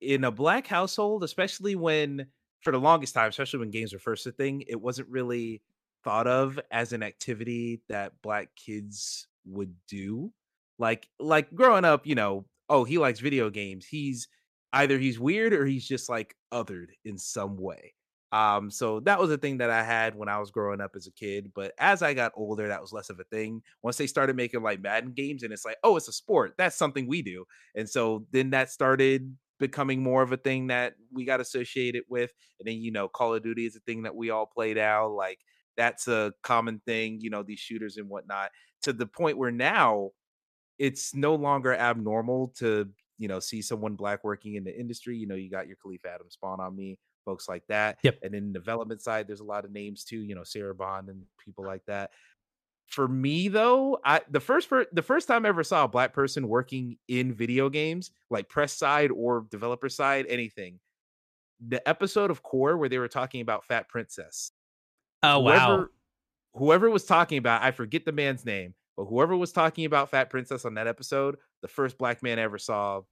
[0.00, 2.28] in a black household, especially when
[2.62, 5.62] for the longest time, especially when games were first a thing, it wasn't really
[6.04, 10.32] thought of as an activity that black kids would do.
[10.78, 13.86] Like like growing up, you know, oh, he likes video games.
[13.86, 14.28] He's
[14.72, 17.94] either he's weird or he's just like othered in some way.
[18.32, 21.06] Um, so that was a thing that I had when I was growing up as
[21.06, 21.52] a kid.
[21.54, 23.62] But as I got older, that was less of a thing.
[23.82, 26.54] Once they started making like Madden games, and it's like, oh, it's a sport.
[26.58, 27.44] That's something we do.
[27.74, 32.32] And so then that started becoming more of a thing that we got associated with.
[32.58, 35.06] And then, you know, Call of Duty is a thing that we all play now.
[35.08, 35.38] Like
[35.76, 38.50] that's a common thing, you know, these shooters and whatnot,
[38.82, 40.10] to the point where now
[40.78, 45.16] it's no longer abnormal to, you know, see someone black working in the industry.
[45.16, 47.98] You know, you got your Kahlief Adams spawn on me folks like that.
[48.02, 48.20] Yep.
[48.22, 51.22] And then development side, there's a lot of names too, you know, Sarah Bond and
[51.44, 52.12] people like that.
[52.86, 56.14] For me though, I the first per, the first time I ever saw a black
[56.14, 60.78] person working in video games, like press side or developer side, anything.
[61.66, 64.52] The episode of Core where they were talking about Fat Princess.
[65.24, 65.86] Oh whoever, wow.
[66.54, 70.30] Whoever was talking about, I forget the man's name, but whoever was talking about Fat
[70.30, 73.02] Princess on that episode, the first black man I ever saw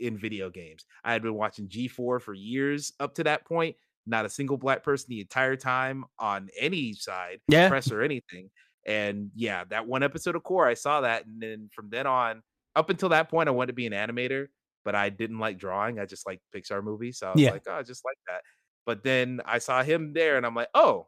[0.00, 0.84] in video games.
[1.04, 3.76] I had been watching G4 for years up to that point.
[4.06, 7.68] Not a single black person the entire time on any side, Yeah.
[7.68, 8.50] press or anything.
[8.86, 11.24] And yeah, that one episode of Core, I saw that.
[11.26, 12.42] And then from then on,
[12.76, 14.48] up until that point, I wanted to be an animator,
[14.84, 15.98] but I didn't like drawing.
[15.98, 17.18] I just like Pixar movies.
[17.18, 17.50] So I was Yeah.
[17.52, 18.42] like, oh, I just like that.
[18.84, 21.06] But then I saw him there and I'm like, oh,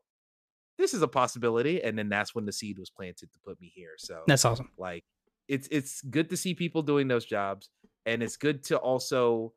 [0.79, 1.83] this is a possibility.
[1.83, 3.95] And then that's when the seed was planted to put me here.
[3.99, 4.71] So That's awesome.
[4.77, 5.05] like
[5.49, 7.71] it's it's good to see people doing those jobs
[8.05, 9.55] and it's good to also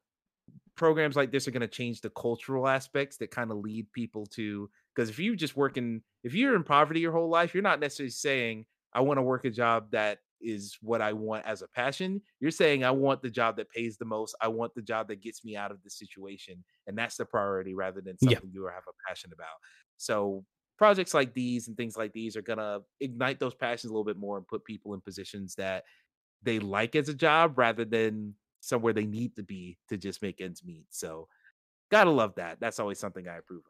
[0.75, 4.25] programs like this are going to change the cultural aspects that kind of lead people
[4.25, 7.63] to because if you just work in if you're in poverty your whole life you're
[7.63, 11.61] not necessarily saying i want to work a job that is what i want as
[11.61, 14.81] a passion you're saying i want the job that pays the most i want the
[14.81, 18.39] job that gets me out of the situation and that's the priority rather than Yeah.
[18.39, 19.47] something you have a passion about
[19.97, 20.45] so
[20.79, 24.05] projects like these and things like these are going to ignite those passions a little
[24.05, 25.83] bit more and put people in positions that
[26.41, 30.41] they like as a job rather than somewhere they need to be to just make
[30.41, 30.85] ends meet.
[30.89, 31.27] So,
[31.91, 32.59] gotta love that.
[32.59, 33.63] That's always something I approve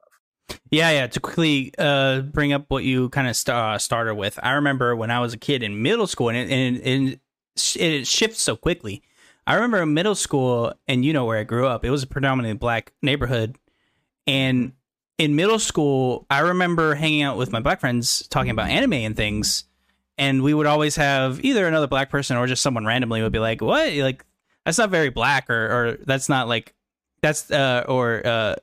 [0.50, 0.58] of.
[0.72, 1.08] Yeah, yeah.
[1.08, 4.96] To quickly uh, bring up what you kind of st- uh, started with, I remember
[4.96, 7.20] when I was a kid in middle school, and it, and, it- and it
[7.76, 9.04] it shifts so quickly.
[9.48, 11.84] I remember in middle school, and you know where I grew up.
[11.84, 13.58] It was a predominantly black neighborhood,
[14.28, 14.74] and
[15.20, 19.16] in middle school, I remember hanging out with my black friends talking about anime and
[19.16, 19.66] things,
[20.18, 23.40] and we would always have either another black person or just someone randomly would be
[23.40, 23.94] like, "What?
[23.94, 24.26] Like
[24.66, 26.74] that's not very black," or or that's not like
[27.22, 28.56] that's uh or uh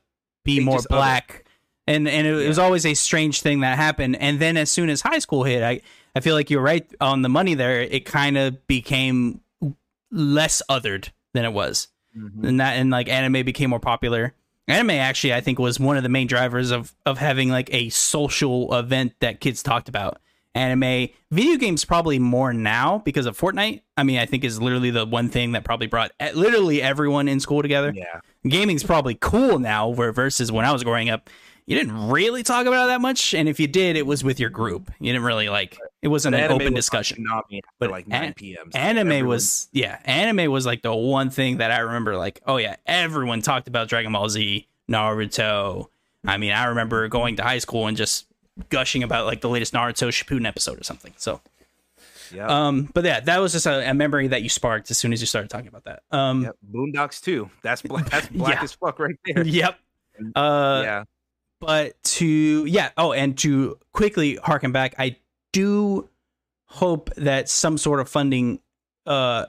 [0.43, 1.45] be They more black.
[1.85, 4.17] And and it, it was always a strange thing that happened.
[4.17, 5.79] And then as soon as high school hit, I
[6.15, 7.79] I feel like you're right on the money there.
[7.79, 9.39] It kind of became
[10.11, 11.87] less othered than it was
[12.43, 14.33] and that and like anime became more popular
[14.67, 17.89] anime actually i think was one of the main drivers of of having like a
[17.89, 20.19] social event that kids talked about.
[20.55, 23.81] Anime video games probably more now because of fortnite.
[23.95, 27.39] I mean i think is literally the one thing that probably brought literally everyone in
[27.39, 27.93] school together.
[27.95, 28.21] Yeah.
[28.47, 31.29] gaming's probably cool now where versus when i was growing up
[31.67, 34.39] you didn't really talk about it that much and if you did it was with
[34.39, 37.25] your group you didn't really like it wasn't an open discussion
[37.79, 38.71] But like 9 an- p.m.
[38.71, 42.41] so anime everyone- was yeah anime was like the one thing that i remember like
[42.47, 45.87] oh yeah everyone talked about dragon ball z naruto
[46.25, 48.25] i mean i remember going to high school and just
[48.69, 51.41] gushing about like the latest naruto shippuden episode or something so
[52.33, 52.47] yeah.
[52.67, 55.21] um but yeah that was just a, a memory that you sparked as soon as
[55.21, 56.55] you started talking about that um yep.
[56.73, 57.49] Boondocks too.
[57.61, 58.09] That's black.
[58.09, 58.63] That's black Yeah.
[58.63, 59.43] as fuck right there.
[59.45, 59.77] yep
[60.35, 61.03] uh yeah.
[61.59, 65.15] But to yeah oh and to quickly harken back i
[65.53, 66.07] do
[66.65, 68.59] hope that some sort of funding
[69.05, 69.45] uh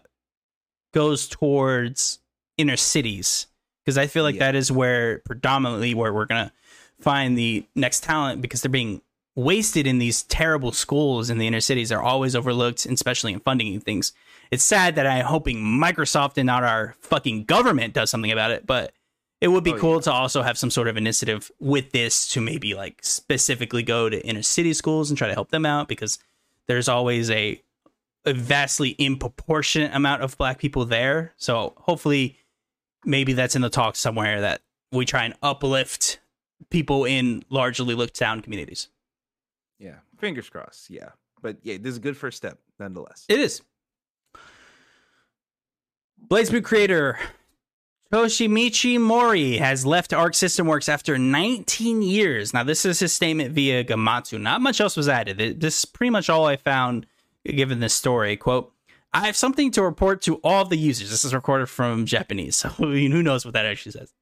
[0.95, 2.21] goes towards
[2.57, 3.47] inner cities.
[3.85, 4.47] Because i feel like Yeah.
[4.47, 6.53] that is where predominantly where we're gonna
[7.01, 9.03] find the next talent because they're being
[9.35, 11.91] wasted in these terrible schools in the inner cities.
[11.91, 14.13] They're always overlooked especially in funding and things.
[14.51, 18.67] It's sad that i'm hoping microsoft and not our fucking government does something about it
[18.67, 18.93] but
[19.41, 22.41] it would be Oh, cool to also have some sort of initiative with this to
[22.41, 26.19] maybe like specifically go to inner city schools and try to help them out because
[26.67, 27.63] there's always a,
[28.25, 31.33] a vastly improportionate amount of black people there.
[31.37, 32.39] So hopefully,
[33.05, 34.61] maybe that's in the talk somewhere that
[34.93, 36.19] we try and uplift
[36.71, 38.89] people in largely looked down communities.
[39.79, 39.97] Yeah.
[40.19, 40.91] Fingers crossed.
[40.91, 41.11] Yeah.
[41.41, 43.25] But yeah, this is a good first step nonetheless.
[43.29, 43.63] It is.
[46.29, 47.19] BlazBlue creator
[48.11, 52.55] Toshimichi Mori has left Arc System Works after 19 years.
[52.55, 54.41] Now, this is his statement via Gematsu.
[54.41, 55.61] Not much else was added.
[55.61, 57.05] This is pretty much all I found
[57.45, 58.39] given this story.
[58.39, 58.73] Quote,
[59.13, 61.11] I have something to report to all the users.
[61.11, 64.15] This is recorded from Japanese, so who knows what that actually says.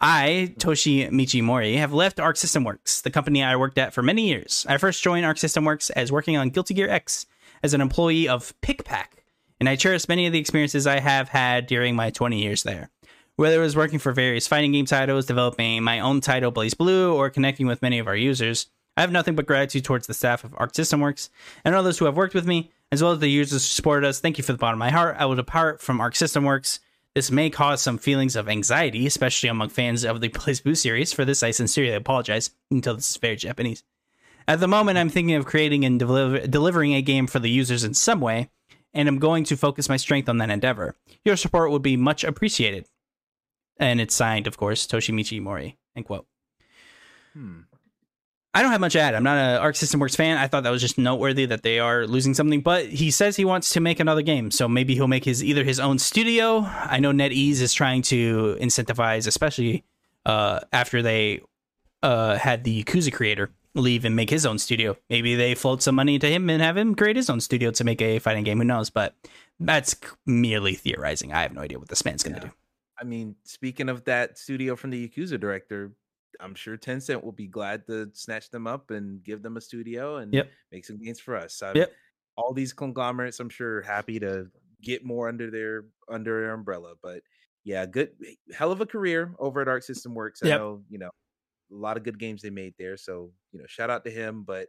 [0.00, 4.26] I, Toshimichi Mori, have left Arc System Works, the company I worked at for many
[4.26, 4.64] years.
[4.70, 7.26] I first joined Arc System Works as working on Guilty Gear X
[7.62, 9.18] as an employee of PickPack,
[9.60, 12.90] and I cherish many of the experiences I have had during my 20 years there.
[13.36, 17.30] Whether it was working for various fighting game titles, developing my own title, BlazBlue, or
[17.30, 20.54] connecting with many of our users, I have nothing but gratitude towards the staff of
[20.56, 21.30] Arc System Works
[21.64, 24.20] and others who have worked with me, as well as the users who supported us.
[24.20, 25.16] Thank you from the bottom of my heart.
[25.18, 26.78] I will depart from Arc System Works.
[27.16, 31.12] This may cause some feelings of anxiety, especially among fans of the BlazBlue series.
[31.12, 32.50] For this, I sincerely apologize.
[32.70, 33.82] until this is very Japanese.
[34.46, 37.82] At the moment, I'm thinking of creating and deliver- delivering a game for the users
[37.82, 38.50] in some way,
[38.92, 40.94] and I'm going to focus my strength on that endeavor.
[41.24, 42.86] Your support would be much appreciated.
[43.78, 45.76] And it's signed, of course, Toshimichi Mori.
[45.96, 46.26] End quote.
[47.32, 47.60] Hmm.
[48.56, 49.16] I don't have much to add.
[49.16, 50.38] I'm not an Arc System Works fan.
[50.38, 53.44] I thought that was just noteworthy that they are losing something, but he says he
[53.44, 56.60] wants to make another game, so maybe he'll make his either his own studio.
[56.64, 59.82] I know NetEase is trying to incentivize, especially
[60.24, 61.40] uh, after they
[62.04, 64.96] uh, had the Yakuza creator leave and make his own studio.
[65.10, 67.82] Maybe they float some money to him and have him create his own studio to
[67.82, 68.58] make a fighting game.
[68.58, 68.88] Who knows?
[68.88, 69.16] But
[69.58, 69.96] that's
[70.26, 71.32] merely theorizing.
[71.32, 72.46] I have no idea what this man's going to Yeah.
[72.50, 72.54] do.
[73.04, 75.94] I mean, speaking of that studio from the Yakuza director,
[76.40, 80.16] I'm sure Tencent will be glad to snatch them up and give them a studio
[80.16, 80.50] and Yep.
[80.72, 81.54] make some games for us.
[81.54, 81.92] So Yep.
[82.36, 84.50] all these conglomerates, I'm sure, happy to
[84.80, 86.94] get more under their under their umbrella.
[87.00, 87.22] But
[87.62, 90.42] yeah, good eh, hell of a career over at Arc System Works.
[90.42, 90.58] I Yep.
[90.58, 91.10] know, you know,
[91.70, 92.96] a lot of good games they made there.
[92.96, 94.68] So, you know, shout out to him, but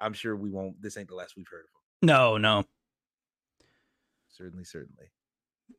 [0.00, 1.82] I'm sure we won't this ain't the last we've heard of him.
[2.02, 2.64] No, no.
[4.28, 5.10] Certainly, certainly.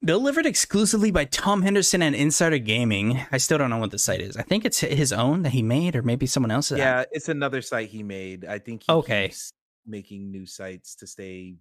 [0.03, 3.20] Delivered exclusively by Tom Henderson and Insider Gaming.
[3.34, 4.38] I still don't know what the site is.
[4.38, 6.78] I think it's his own that he made, or maybe someone else's.
[6.80, 8.45] Yeah, it's another site he made.
[8.45, 9.34] I think he Okay.
[9.86, 11.56] making new sites to stay,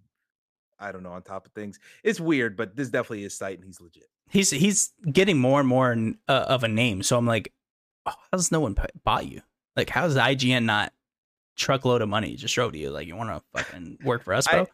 [0.79, 1.79] I don't know, on top of things.
[2.01, 4.05] It's weird, but this definitely is site and he's legit.
[4.29, 5.91] he's he's getting more and more
[6.29, 7.03] uh, of a name.
[7.03, 7.51] So I'm like,
[8.05, 9.41] oh, how's no one bought you?
[9.75, 10.93] Like, how's IGN not
[11.57, 12.89] truckload of money just showed to you?
[12.89, 14.67] Like, you want to fucking work for us, I- bro?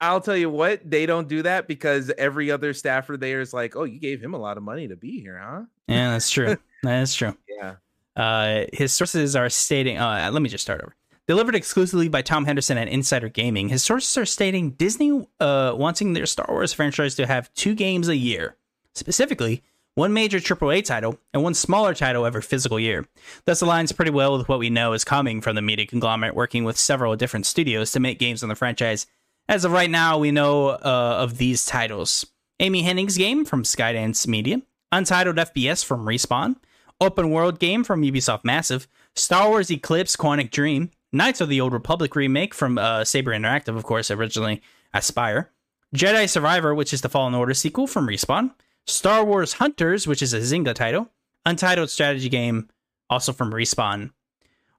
[0.00, 3.74] I'll tell you what, they don't do that because every other staffer there is like,
[3.74, 5.62] oh, you gave him a lot of money to be here, huh?
[5.88, 6.56] yeah, that's true.
[6.82, 7.36] that's true.
[7.48, 7.74] Yeah.
[8.16, 9.98] Uh, his sources are stating.
[9.98, 10.94] Uh, let me just start over.
[11.26, 16.14] Delivered exclusively by Tom Henderson at Insider Gaming, his sources are stating Disney uh, wanting
[16.14, 18.56] their Star Wars franchise to have two games a year,
[18.94, 19.62] specifically
[19.98, 23.04] one major AAA title and one smaller title every physical year.
[23.46, 26.62] This aligns pretty well with what we know is coming from the media conglomerate, working
[26.62, 29.06] with several different studios to make games on the franchise.
[29.48, 32.26] As of right now, we know uh, of these titles:
[32.60, 34.60] Amy Hennig's game from Skydance Media,
[34.92, 36.56] Untitled FPS from Respawn,
[37.00, 41.72] open world game from Ubisoft Massive, Star Wars Eclipse Quantic Dream, Knights of the Old
[41.72, 44.60] Republic remake from uh, Saber Interactive, of course, originally
[44.94, 45.46] Aspyr,
[45.94, 48.52] Jedi Survivor, which is the Fallen Order sequel from Respawn,
[48.86, 51.08] Star Wars Hunters, which is a Zynga title,
[51.46, 52.68] Untitled strategy game,
[53.08, 54.10] also from Respawn.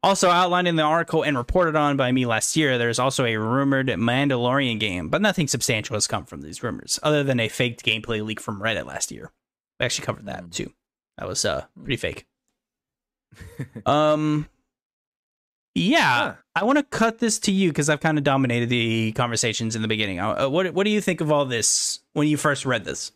[0.01, 3.35] Also outlined in the article and reported on by me last year, there's also a
[3.35, 7.83] rumored Mandalorian game, but nothing substantial has come from these rumors, other than a faked
[7.85, 9.31] gameplay leak from Reddit last year.
[9.79, 10.51] We actually covered that Mm.
[10.53, 10.73] too.
[11.17, 12.25] That was uh pretty fake.
[13.85, 14.47] um
[15.75, 16.33] yeah, Huh.
[16.55, 19.81] I want to cut this to you because I've kind of dominated the conversations in
[19.81, 20.19] the beginning.
[20.19, 23.11] Uh, uh, what what do you think of all this when you first read this?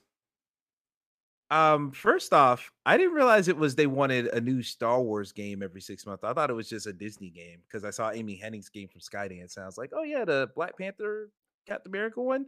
[1.54, 5.62] Um, first off, I didn't realize it was they wanted a new Star Wars game
[5.62, 6.24] every six months.
[6.24, 9.02] I thought it was just a Disney game because I saw Amy Hennig's game from
[9.02, 11.30] Skydance, and I was like, oh yeah, the Black Panther
[11.68, 12.48] Captain America one.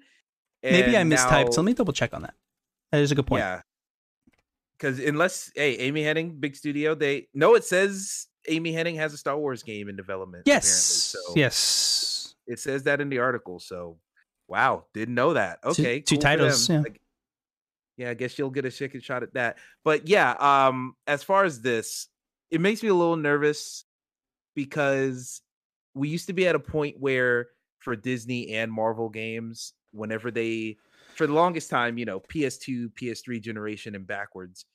[0.64, 1.54] Maybe I And mistyped.
[1.54, 2.34] So let me double check on that.
[2.92, 3.42] That is a good point.
[3.42, 3.62] Yeah.
[4.76, 9.18] Because unless hey, Amy Hennig, big studio, they no, it says Amy Hennig has a
[9.18, 10.44] Star Wars game in development.
[10.48, 11.14] yes.
[11.14, 12.36] apparently, so yes.
[12.48, 13.60] it says that in the article.
[13.60, 14.00] So
[14.48, 15.60] wow, didn't know that.
[15.64, 16.82] Okay, two cool for titles, yeah.
[16.88, 16.96] I-
[17.98, 19.58] yeah, I guess you'll get a second shot at that.
[19.84, 22.08] But yeah, um, as far as this,
[22.52, 23.86] it makes me a little nervous
[24.56, 25.42] because
[25.94, 27.48] we used to be at a point where
[27.80, 30.78] for Disney and Marvel games, whenever they
[31.16, 34.66] for the longest time, you know, PS2, PS3 generation and backwards,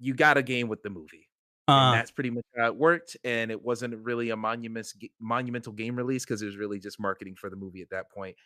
[0.00, 1.28] you got a game with the movie.
[1.68, 3.16] Uh, and that's pretty much how it worked.
[3.24, 7.34] And it wasn't really a monument monumental game release because it was really just marketing
[7.36, 8.36] for the movie at that point.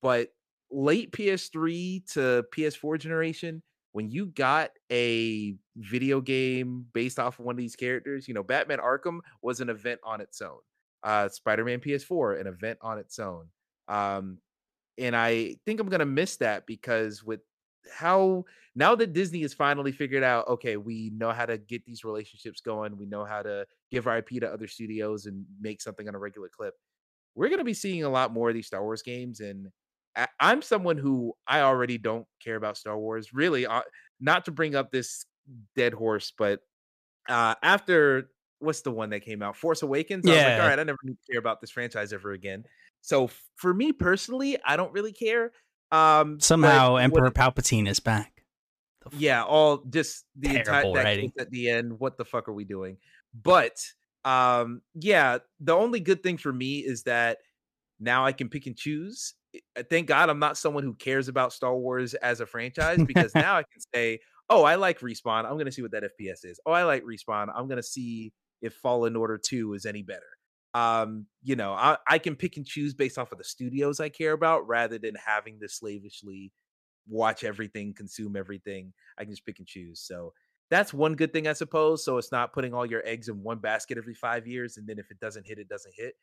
[0.00, 0.32] But
[0.70, 3.62] late PS3 to PS4 generation,
[3.92, 8.42] when you got a video game based off of one of these characters, you know,
[8.42, 10.58] Batman Arkham was an event on its own.
[11.02, 13.46] Uh, Spider-Man PS4, an event on its own.
[13.88, 14.38] Um,
[14.98, 17.40] and I think I'm gonna miss that because with
[17.90, 18.44] how
[18.74, 22.60] now that Disney has finally figured out, okay, we know how to get these relationships
[22.60, 26.14] going, we know how to give our IP to other studios and make something on
[26.14, 26.74] a regular clip.
[27.34, 29.68] We're gonna be seeing a lot more of these Star Wars games, and
[30.40, 33.32] I'm someone who I already don't care about Star Wars.
[33.32, 33.82] Really, uh,
[34.20, 35.26] not to bring up this
[35.74, 36.60] dead horse, but
[37.28, 40.78] uh, after what's the one that came out, Force Awakens, I was like, all right,
[40.78, 42.64] I never need to care about this franchise ever again.
[43.02, 45.52] So for me personally, I don't really care.
[45.92, 48.42] Um, somehow Emperor Palpatine is back.
[49.16, 51.32] Yeah, all just the entire Terrible that writing.
[51.38, 52.00] at the end.
[52.00, 52.96] What the fuck are we doing?
[53.40, 53.78] But
[54.24, 57.38] um, yeah, the only good thing for me is that
[58.00, 59.34] now I can pick and choose.
[59.90, 63.56] Thank God I'm not someone who cares about Star Wars as a franchise because now
[63.56, 65.44] I can say, oh, I like Respawn.
[65.44, 66.60] I'm gonna see what that FPS is.
[66.66, 67.48] Oh, I like Respawn.
[67.54, 70.22] I'm gonna see if Fallen Order 2 is any better.
[70.74, 74.10] Um, you know, I, I can pick and choose based off of the studios I
[74.10, 76.52] care about rather than having to slavishly
[77.08, 78.92] watch everything, consume everything.
[79.18, 80.00] I can just pick and choose.
[80.00, 80.32] So
[80.70, 82.04] that's one good thing, I suppose.
[82.04, 84.98] So it's not putting all your eggs in one basket every five years, and then
[84.98, 86.14] if it doesn't hit, it doesn't hit.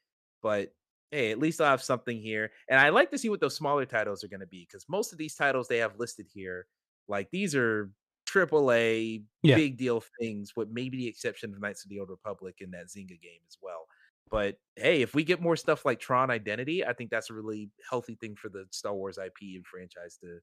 [0.42, 0.74] But
[1.12, 2.52] hey, at least I'll have something here.
[2.70, 5.12] And I like to see what those smaller titles are going to be because most
[5.12, 6.68] of these titles they have listed here,
[7.08, 7.92] like these are
[8.26, 9.60] triple A Yeah.
[9.60, 12.88] big deal things, with maybe the exception of Knights of the Old Republic in that
[12.88, 13.88] Zynga game as well.
[14.30, 17.72] But hey, if we get more stuff like Tron Identity, I think that's a really
[17.88, 20.40] healthy thing for the Star Wars IP and franchise to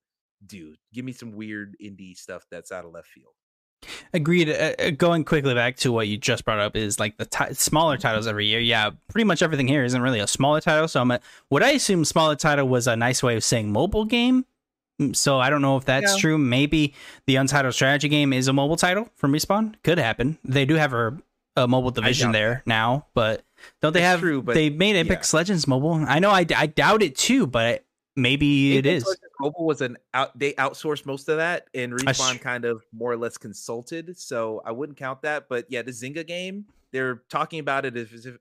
[0.46, 0.76] do.
[0.92, 3.34] Give me some weird indie stuff that's out of left field.
[4.12, 4.48] Agreed.
[4.50, 7.54] Uh, uh, going quickly back to what you just brought up is like the ti-
[7.54, 8.58] smaller titles every year.
[8.60, 10.88] Yeah, pretty much everything here isn't really a smaller title.
[10.88, 14.04] So I'm a, what I assume smaller title was a nice way of saying mobile
[14.04, 14.44] game.
[15.00, 16.20] Mm, So I don't know if that's Yeah.
[16.20, 16.38] true.
[16.38, 16.92] Maybe
[17.26, 19.74] the Untitled Strategy game is a mobile title from Respawn.
[19.84, 20.38] Could happen.
[20.44, 21.16] They do have a,
[21.56, 23.44] a mobile division doubt there now, but
[23.80, 24.20] don't they It's have?
[24.20, 25.94] true, but they made Apex Legends mobile.
[26.08, 26.30] I know.
[26.30, 27.84] I, I doubt it too, but
[28.16, 29.08] maybe it Apex is.
[29.08, 30.38] Legends Mobile was an out.
[30.38, 32.38] They outsourced most of that, and Respawn true.
[32.38, 34.18] kind of more or less consulted.
[34.18, 35.48] So I wouldn't count that.
[35.48, 38.36] But yeah, the Zynga game, they're talking about it as if,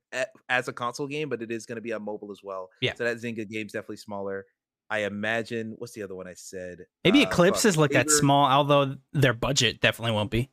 [0.50, 2.70] as a console game, but it is going to be on mobile as well.
[2.82, 2.94] Yeah.
[2.96, 4.46] So that Zynga game's definitely smaller.
[4.90, 5.76] I imagine.
[5.78, 6.86] What's the other one I said?
[7.04, 10.50] Maybe Uh, Eclipse is like that small, although their budget definitely won't be.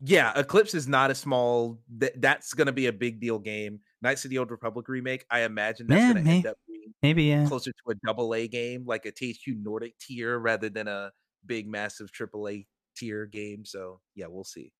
[0.00, 1.80] Yeah, Eclipse is not a small.
[1.98, 3.80] Th- that's going to be a big deal game.
[4.02, 5.24] Knights of the Old Republic remake.
[5.30, 6.58] I imagine that's going to end up
[7.02, 7.46] Maybe yeah.
[7.46, 11.12] closer to a double A game, like a THQ Nordic tier, rather than a
[11.46, 12.66] big, massive triple A
[12.96, 13.64] tier game.
[13.64, 14.72] So yeah, we'll see.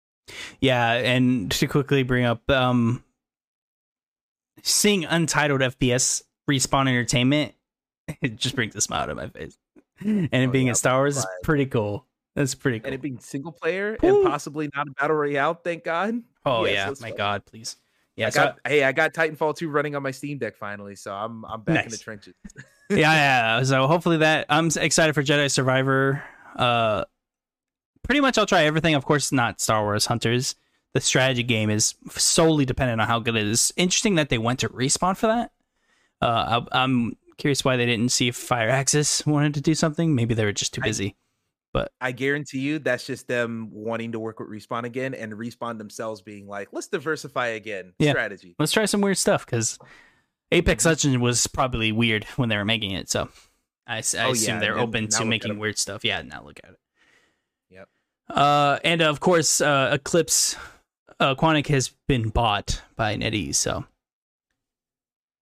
[0.60, 3.04] Yeah, and to quickly bring up um
[4.62, 7.54] seeing untitled FPS respawn entertainment,
[8.22, 9.56] it just brings a smile to my face.
[10.00, 12.06] And it Oh, being yeah, in Star Wars is pretty cool.
[12.34, 12.86] That's pretty cool.
[12.86, 14.22] And it being single player Woo.
[14.22, 15.54] and possibly not a battle royale.
[15.54, 16.20] Thank God.
[16.44, 17.16] oh Yes, yeah, my go.
[17.16, 17.76] god, please.
[18.16, 20.94] Yeah, I so, got, hey, I got Titanfall 2 running on my Steam Deck finally,
[20.94, 22.34] so I'm I'm back in the trenches.
[22.90, 23.62] yeah, yeah.
[23.64, 26.22] So hopefully that I'm excited for Jedi Survivor.
[26.54, 27.04] Uh
[28.02, 28.94] pretty much I'll try everything.
[28.94, 30.54] Of course, not Star Wars Hunters.
[30.92, 33.72] The strategy game is solely dependent on how good it is.
[33.76, 35.50] Interesting that they went to respawn for that.
[36.22, 40.14] Uh, I, I'm curious why they didn't see if Firaxis wanted to do something.
[40.14, 40.88] Maybe they were just too I-
[41.74, 41.88] busy.
[42.00, 46.22] I guarantee you that's just them wanting to work with Respawn again and Respawn themselves
[46.22, 47.92] being like, let's diversify again.
[47.98, 48.12] Yeah.
[48.12, 48.54] Strategy.
[48.58, 49.78] Let's try some weird stuff because
[50.52, 53.10] Apex Legends was probably weird when they were making it.
[53.10, 53.28] So
[53.86, 56.04] I Oh, assume yeah, they're and open to making weird stuff.
[56.04, 56.78] Yeah, now look at it.
[57.70, 57.88] Yep.
[58.30, 60.56] Uh, and of course, uh, Eclipse
[61.20, 63.56] uh, Quantic has been bought by NetEase.
[63.56, 63.84] So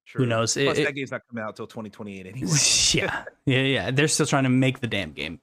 [0.06, 0.24] True.
[0.24, 0.54] Who knows?
[0.54, 2.50] Plus, it- that game's not coming out until 2028 anyway.
[2.92, 3.90] yeah, yeah, yeah.
[3.90, 5.40] They're still trying to make the damn game.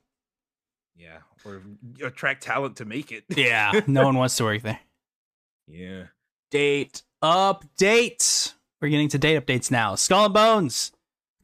[1.00, 1.20] Yeah.
[1.46, 1.62] Or
[2.06, 3.24] attract talent to make it.
[3.30, 4.80] Yeah, no one wants to work there.
[5.68, 6.06] Yeah.
[6.52, 8.54] Date updates.
[8.82, 9.96] We're getting to date updates now.
[9.96, 10.92] Skull and Bones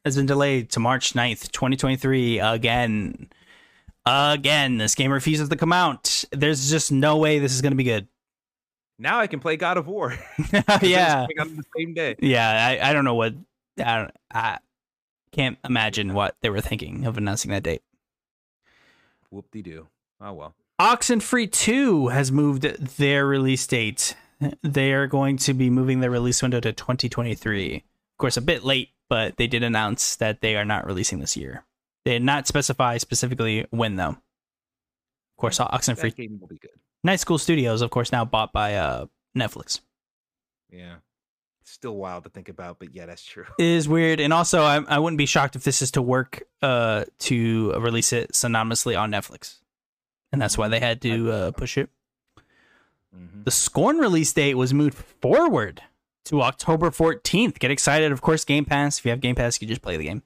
[0.03, 3.29] has been delayed to March 9th, 2023 again.
[4.05, 6.23] Again, this game refuses to come out.
[6.31, 8.07] There's just no way this is going to be good.
[8.99, 10.17] Now I can play God of War.
[10.81, 11.25] yeah.
[11.39, 12.15] on the same day.
[12.19, 12.49] Yeah,
[12.81, 13.33] I, I don't know what
[13.83, 14.57] I don't I
[15.31, 17.81] can't imagine what they were thinking of announcing that date.
[19.29, 19.87] Whoop de doo.
[20.21, 20.55] Oh well.
[20.79, 22.63] Oxenfree 2 has moved
[22.97, 24.15] their release date.
[24.61, 27.75] They are going to be moving their release window to 2023.
[27.75, 27.81] Of
[28.17, 31.63] course, a bit late, but they did announce that they are not releasing this year.
[32.03, 34.09] They did not specify specifically when, though.
[34.09, 36.71] Of course, Oxenfree That game will be good.
[37.03, 39.05] Night School Studios, of course, now bought by uh,
[39.37, 39.79] Netflix.
[40.69, 40.95] Yeah.
[41.67, 43.45] Still wild to think about, but yeah, that's true.
[43.57, 46.43] It is weird, and also I, I wouldn't be shocked if this is to work
[46.61, 49.57] uh, to release it synonymously on Netflix,
[50.31, 51.89] and that's why they had to uh, push it.
[53.15, 53.45] Mhm.
[53.45, 55.81] The Scorn release date was moved forward
[56.25, 57.57] to October 14th.
[57.57, 58.11] Get excited.
[58.11, 58.99] Of course, Game Pass.
[58.99, 60.21] If you have Game Pass, you can just play the game.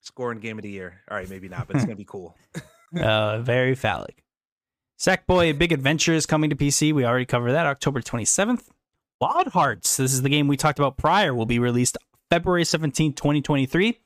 [0.00, 1.02] Scoring game of the year.
[1.08, 2.36] All right, maybe not, but it's gonna be cool.
[2.96, 4.24] Uh, very phallic.
[4.98, 6.92] Sackboy a Big Adventure is coming to PC.
[6.92, 8.64] We already covered that October 27th.
[9.20, 9.96] Wild Hearts.
[9.96, 11.34] This is the game we talked about prior.
[11.34, 11.96] Will be released
[12.30, 13.98] February 17th, 2023.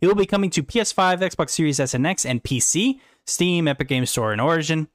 [0.00, 3.88] It will be coming to PS5, Xbox Series S and X, and PC, Steam, Epic
[3.88, 4.86] Game Store, and Origin.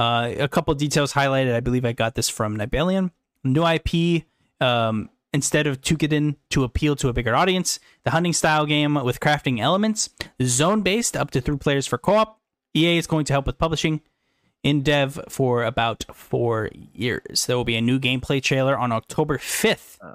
[0.00, 1.54] Uh, a couple details highlighted.
[1.54, 3.12] I believe I got this from Nibellion.
[3.44, 4.24] New IP.
[4.60, 9.20] Um, instead of Toukiden to appeal to a bigger audience, the hunting style game with
[9.20, 10.10] crafting elements,
[10.42, 12.40] zone based, up to three players for co op.
[12.74, 14.00] EA is going to help with publishing
[14.62, 17.46] in dev for about four years.
[17.46, 19.98] There will be a new gameplay trailer on October 5th.
[20.00, 20.14] Uh.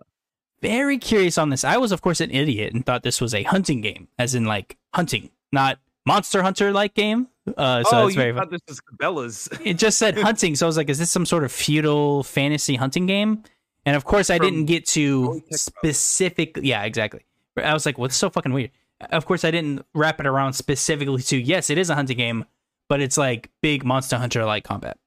[0.62, 1.64] Very curious on this.
[1.64, 4.46] I was, of course, an idiot and thought this was a hunting game, as in
[4.46, 7.28] like hunting, not Monster Hunter like game.
[7.58, 8.34] Uh, so oh, it's you very.
[8.34, 9.50] thought this was Cabela's.
[9.64, 12.76] It just said hunting, so I was like, "Is this some sort of feudal fantasy
[12.76, 13.44] hunting game?"
[13.86, 16.60] And of course, I From didn't get to Toy Tech specific.
[16.62, 17.22] Yeah, exactly.
[17.58, 18.72] I was like, "What's so fucking weird?"
[19.12, 22.46] Of course, I didn't wrap it around specifically to yes, it is a hunting game,
[22.90, 24.98] but it's like big Monster Hunter like combat.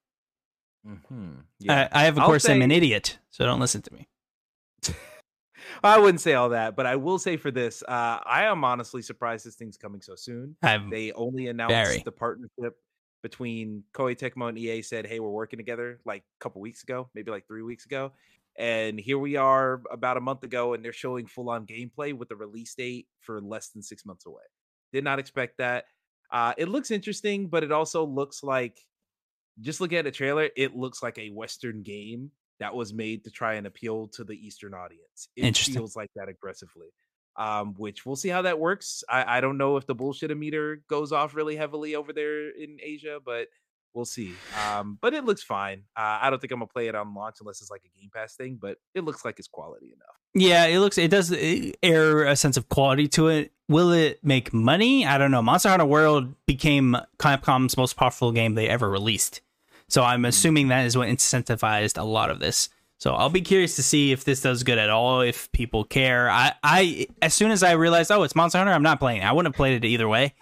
[0.87, 1.69] Mm-hmm.
[1.69, 4.09] I, I, have, of I'll course, I'm an idiot, so don't listen to me.
[5.85, 9.03] I wouldn't say all that, but I will say for this, uh, I am honestly
[9.03, 10.57] surprised this thing's coming so soon.
[10.63, 12.03] I'm They only announced Very.
[12.05, 12.77] the partnership
[13.23, 14.83] between Koei Tecmo and EA.
[14.83, 18.13] Said, "Hey, we're working together." Like a couple weeks ago, maybe like three weeks ago,
[18.57, 22.37] and here we are about a month ago, and they're showing full-on gameplay with the
[22.37, 24.43] release date for less than six months away.
[24.93, 25.85] Did not expect that.
[26.31, 28.79] Uh, it looks interesting, but it also looks like,
[29.61, 32.31] just looking at the trailer, it looks like a Western game
[32.61, 35.29] that was made to try and appeal to the Eastern audience.
[35.37, 36.89] It feels like that aggressively
[37.39, 39.05] um, which we'll see how that works.
[39.09, 42.79] I, I don't know if the bullshit meter goes off really heavily over there in
[42.83, 43.47] Asia, but
[43.99, 44.33] we'll see.
[44.65, 45.83] Um, but it looks fine.
[45.97, 48.11] Uh, I don't think I'm gonna play it on launch unless it's like a Game
[48.15, 50.17] Pass thing, but it looks like it's quality enough.
[50.35, 53.53] Yeah, it looks it does uh, air a sense of quality to it.
[53.69, 55.05] Will it make money?
[55.05, 55.43] I don't know.
[55.43, 59.43] Monster Hunter World became Capcom's most powerful game they ever released.
[59.89, 62.69] So I'm assuming that is what incentivized a lot of this.
[62.99, 66.31] So I'll be curious to see if this does good at all, if people care.
[66.31, 69.23] I, I as soon as I realized, oh, it's Monster Hunter, I'm not playing.
[69.23, 70.35] I wouldn't have played it either way.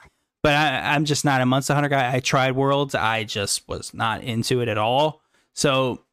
[0.46, 2.14] But I, I'm just not a Monster Hunter guy.
[2.14, 5.20] I tried Worlds, I just was not into it at all.
[5.54, 6.04] So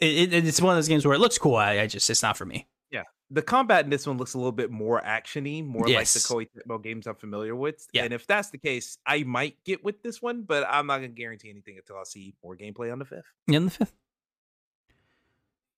[0.00, 1.54] it, it, it's one of those games where it looks cool.
[1.54, 2.66] I, I just it's not for me.
[2.90, 6.16] Yeah, the combat in this one looks a little bit more actiony, more Yes.
[6.34, 7.86] like the Koei Tecmo games I'm familiar with.
[7.92, 8.02] Yeah.
[8.02, 11.08] And if that's the case, I might get with this one, but I'm not gonna
[11.08, 13.22] guarantee anything until I see more gameplay on the fifth.
[13.46, 13.92] Yeah, on the fifth.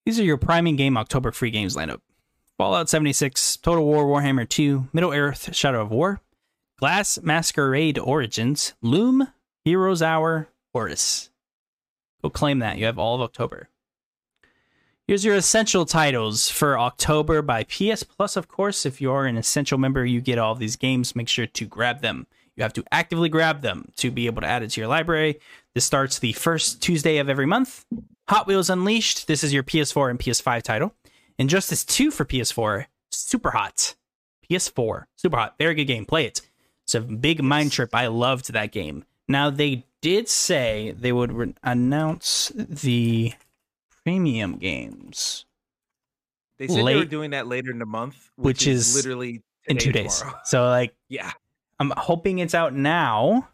[0.07, 2.01] These are your Prime Gaming October free games lineup:
[2.57, 6.23] Fallout 76, Total War Warhammer 2, Middle Earth Shadow of War,
[6.79, 9.27] Glass Masquerade Origins, Loom,
[9.65, 11.31] Heroes Hour, Horace.
[12.23, 12.79] Go claim that.
[12.79, 13.69] You have all of October.
[15.09, 18.87] Here's your essential titles for October by PS Plus, of course.
[18.87, 21.17] If you're an essential member, you get all these games.
[21.17, 22.29] Make sure to grab them.
[22.55, 25.41] You have to actively grab them to be able to add it to your library.
[25.75, 27.87] This starts the first Tuesday of every month.
[28.29, 29.27] Hot Wheels Unleashed.
[29.27, 30.95] This is your PS4 and PS5 title.
[31.39, 32.87] Injustice 2 for PS4.
[33.13, 33.95] Superhot.
[34.49, 35.05] PS4.
[35.21, 35.53] Superhot.
[35.59, 36.05] Very good game.
[36.05, 36.43] Play it.
[36.89, 37.95] It's a big mind trip.
[37.95, 39.05] I loved that game.
[39.29, 43.35] Now, they did say they would re- announce the
[44.05, 45.45] premium games
[46.57, 49.43] They said they were doing that later in the month, Which which, is is literally
[49.67, 50.21] in two days.
[50.21, 50.39] tomorrow.
[50.47, 51.31] So, like, Yeah.
[51.79, 53.51] I'm hoping it's out now.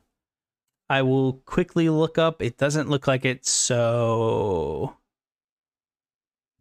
[0.89, 2.41] I will quickly look up.
[2.41, 4.97] It doesn't look like it, so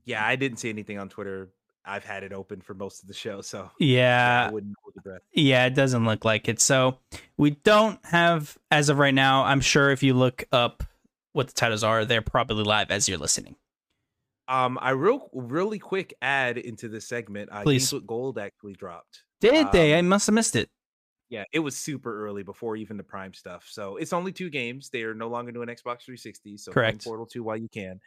[0.05, 1.49] Yeah, I didn't see anything on Twitter.
[1.85, 5.01] I've had it open for most of the show, so yeah, I wouldn't hold your
[5.03, 5.21] breath.
[5.33, 6.59] Yeah, it doesn't look like it.
[6.61, 6.97] So
[7.37, 10.83] we don't have, as of right now, I'm sure if you look up
[11.33, 13.55] what the titles are, they're probably live as you're listening.
[14.47, 17.49] Um, I real really quick add into this segment.
[17.51, 17.89] Uh, Please.
[17.91, 19.23] Games Gold actually dropped.
[19.41, 19.95] Did they?
[19.95, 20.69] I Um, must have missed it.
[21.29, 23.65] Yeah, it was super early before even the Prime stuff.
[23.69, 24.89] So it's only two games.
[24.89, 26.57] They are no longer doing Xbox 360.
[26.57, 27.03] So Correct.
[27.03, 27.99] Portal 2 while you can.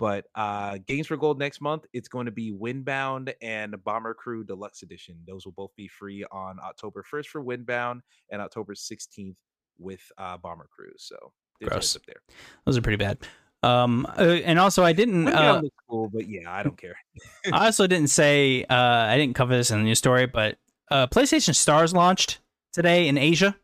[0.00, 4.42] But uh Games for Gold next month, it's going to be Windbound and Bomber Crew
[4.42, 5.16] Deluxe Edition.
[5.26, 8.00] Those will both be free on October 1st for Windbound
[8.32, 9.36] and October 16th
[9.78, 10.90] with uh Bomber Crew.
[10.96, 11.16] So
[11.62, 11.92] Gross.
[11.92, 12.22] those up there.
[12.64, 13.18] Those are pretty bad.
[13.62, 15.28] Um, uh, and also I didn't.
[15.28, 16.96] Uh, cool, but yeah, I don't care.
[17.52, 18.64] I also didn't say.
[18.64, 20.56] Uh, I didn't cover this in the news story, but
[20.90, 22.38] uh, PlayStation Stars launched
[22.72, 23.54] today in Asia.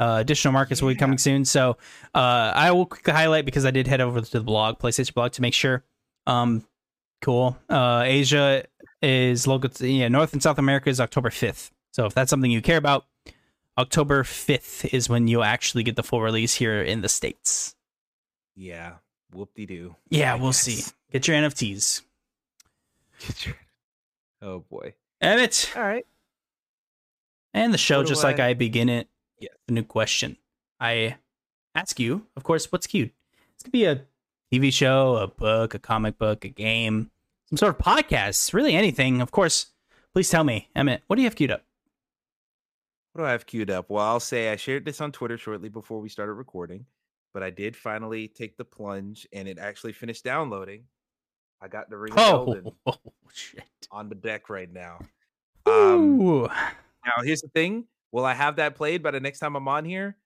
[0.00, 1.44] Uh, additional markets will be coming soon.
[1.44, 1.76] So
[2.14, 5.32] uh, I will quickly highlight because I did head over to the blog, PlayStation blog,
[5.32, 5.82] to make sure.
[6.26, 6.64] Um,
[7.20, 7.58] cool.
[7.68, 8.64] Uh, Asia
[9.02, 9.70] is local.
[9.70, 11.72] To, yeah, North and South America is October fifth.
[11.92, 13.06] So if that's something you care about,
[13.76, 17.74] October fifth is when you'll actually get the full release here in the states.
[18.56, 18.94] Yeah.
[19.32, 19.96] Whoop de doo.
[20.10, 20.84] Yeah, we'll see.
[21.12, 22.02] Get your NFTs.
[23.26, 23.56] Get your.
[24.40, 24.94] Oh boy.
[25.20, 25.72] Emmett.
[25.76, 26.06] All right.
[27.54, 29.08] And the show, What just like I- I begin it,
[29.40, 29.52] Yes.
[29.68, 30.36] a new question.
[30.80, 31.16] I
[31.74, 33.12] ask you, of course, what's cute?
[33.56, 34.02] This could be a
[34.52, 37.10] TV show, a book, a comic book, a game,
[37.48, 39.20] some sort of podcast, really anything.
[39.20, 39.66] Of course,
[40.14, 41.62] please tell me, Emmett, what do you have queued up?
[43.12, 43.90] What do I have queued up?
[43.90, 46.86] Well, I'll say I shared this on Twitter shortly before we started recording,
[47.34, 50.84] but I did finally take the plunge and it actually finished downloading.
[51.60, 52.54] I got the Ring Oh,
[53.32, 53.64] shit.
[53.90, 55.00] on the deck right now.
[55.66, 56.42] Um,
[57.04, 59.84] now here's the thing: Will I have that played by the next time I'm on
[59.84, 60.16] here?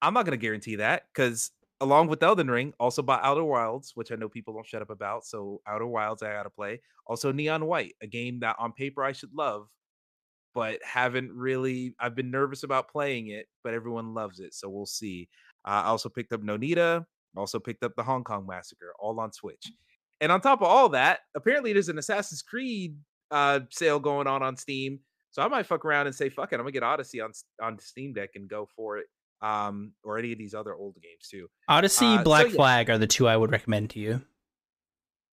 [0.00, 3.92] I'm not going to guarantee that because along with Elden Ring, also by Outer Wilds,
[3.94, 5.24] which I know people don't shut up about.
[5.24, 6.80] So Outer Wilds, I got to play.
[7.06, 9.68] Also Neon White, a game that on paper I should love,
[10.54, 11.94] but haven't really.
[12.00, 15.28] I've been nervous about playing it, but everyone loves it, so we'll see.
[15.64, 17.04] Uh, I also picked up Nonita.
[17.36, 19.72] Also picked up the Hong Kong Massacre, all on Switch.
[20.20, 22.96] And on top of all that, apparently there's an Assassin's Creed
[23.30, 25.00] uh, sale going on on Steam.
[25.32, 27.78] So I might fuck around and say, "Fuck it, I'm gonna get Odyssey on on
[27.80, 29.06] Steam Deck and go for it."
[29.42, 31.48] um, or any of these other old games too.
[31.68, 32.52] Odyssey, Uh, so Black yeah.
[32.52, 34.22] Flag are the two I would recommend to you.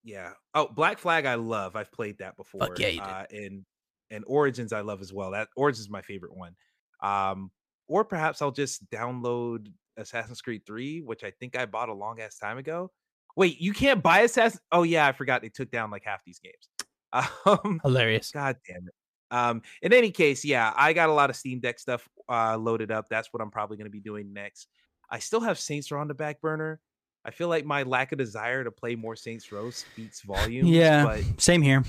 [0.03, 0.31] Yeah.
[0.55, 1.75] Oh, Black Flag, I love.
[1.75, 2.69] I've played that before.
[2.77, 3.01] yeah, you did.
[3.01, 3.65] Uh, and
[4.11, 5.31] and Origins, I love as well.
[5.31, 6.55] That Origins is my favorite one.
[7.03, 7.51] Um,
[7.87, 9.67] or perhaps I'll just download
[9.97, 12.91] Assassin's Creed 3, which I think I bought a long ass time ago.
[13.35, 14.59] Wait, you can't buy Assassin?
[14.71, 16.67] Oh yeah, I forgot they took down like half these games.
[17.45, 18.31] Um, Hilarious.
[18.31, 18.93] God damn it.
[19.31, 22.91] Um, in any case, yeah, I got a lot of Steam Deck stuff uh loaded
[22.91, 23.07] up.
[23.09, 24.67] That's what I'm probably gonna be doing next.
[25.09, 26.79] I still have Saints Row on the back burner.
[27.25, 30.69] I feel like my lack of desire to play more Saints Row speaks volumes.
[30.69, 31.03] Yeah.
[31.03, 31.83] But Same here.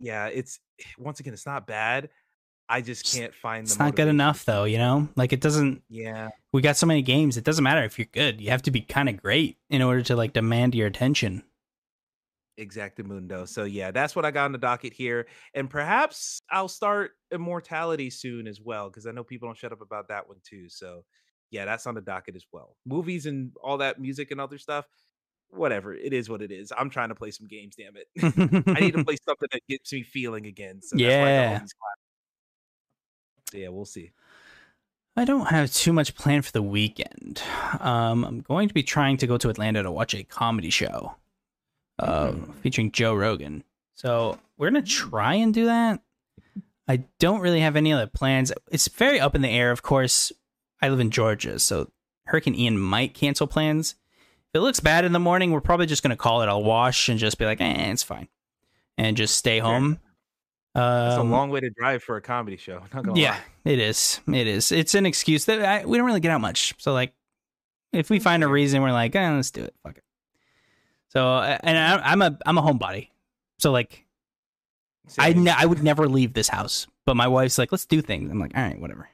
[0.00, 0.58] yeah, it's
[0.98, 2.08] once again, it's not bad.
[2.68, 5.08] I just can't find the It's not good enough though, you know?
[5.14, 6.30] Like it doesn't Yeah.
[6.52, 8.40] we got so many games, it doesn't matter if you're good.
[8.40, 11.42] You have to be kind of great in order to like demand your attention.
[12.58, 13.48] Exactamundo.
[13.48, 15.26] So yeah, that's what I got on the docket here.
[15.54, 19.80] And perhaps I'll start Immortality soon as well, because I know people don't shut up
[19.80, 20.68] about that one too.
[20.68, 21.04] So
[21.50, 22.76] yeah, that's on the docket as well.
[22.86, 24.86] Movies and all that music and other stuff.
[25.50, 25.94] Whatever.
[25.94, 26.72] It is what it is.
[26.76, 28.64] I'm trying to play some games, damn it.
[28.76, 30.80] I need to play something that gets me feeling again.
[30.80, 31.58] So that's why I Yeah.
[33.50, 34.12] So yeah, we'll see.
[35.14, 37.42] I don't have too much planned for the weekend.
[37.80, 41.16] Um, I'm going to be trying to go to Atlanta to watch a comedy show
[42.02, 42.54] uh, Mhm.
[42.56, 43.64] featuring Joe Rogan.
[43.94, 46.02] So we're going to try and do that.
[46.88, 48.52] I don't really have any other plans.
[48.70, 50.32] It's very up in the air, of course.
[50.80, 51.90] I live in Georgia, so
[52.26, 53.94] Hurricane Ian might cancel plans.
[54.52, 56.58] If it looks bad in the morning, we're probably just going to call it a
[56.58, 58.28] wash and just be like, eh, it's fine.
[58.98, 60.00] And just stay home.
[60.74, 62.80] It's a Um, long way to drive for a comedy show.
[62.94, 63.72] Not gonna yeah, lie.
[63.72, 64.20] it is.
[64.26, 64.72] It is.
[64.72, 66.74] It's an excuse that I, we don't really get out much.
[66.78, 67.14] So like,
[67.92, 69.74] if we find a reason, we're like, eh, let's do it.
[69.82, 70.04] Fuck it.
[71.12, 73.10] So and I, I'm a I'm a homebody.
[73.58, 74.06] So like,
[75.18, 76.86] I ne- I would never leave this house.
[77.04, 78.30] But my wife's like, let's do things.
[78.30, 79.10] I'm like, all right, whatever.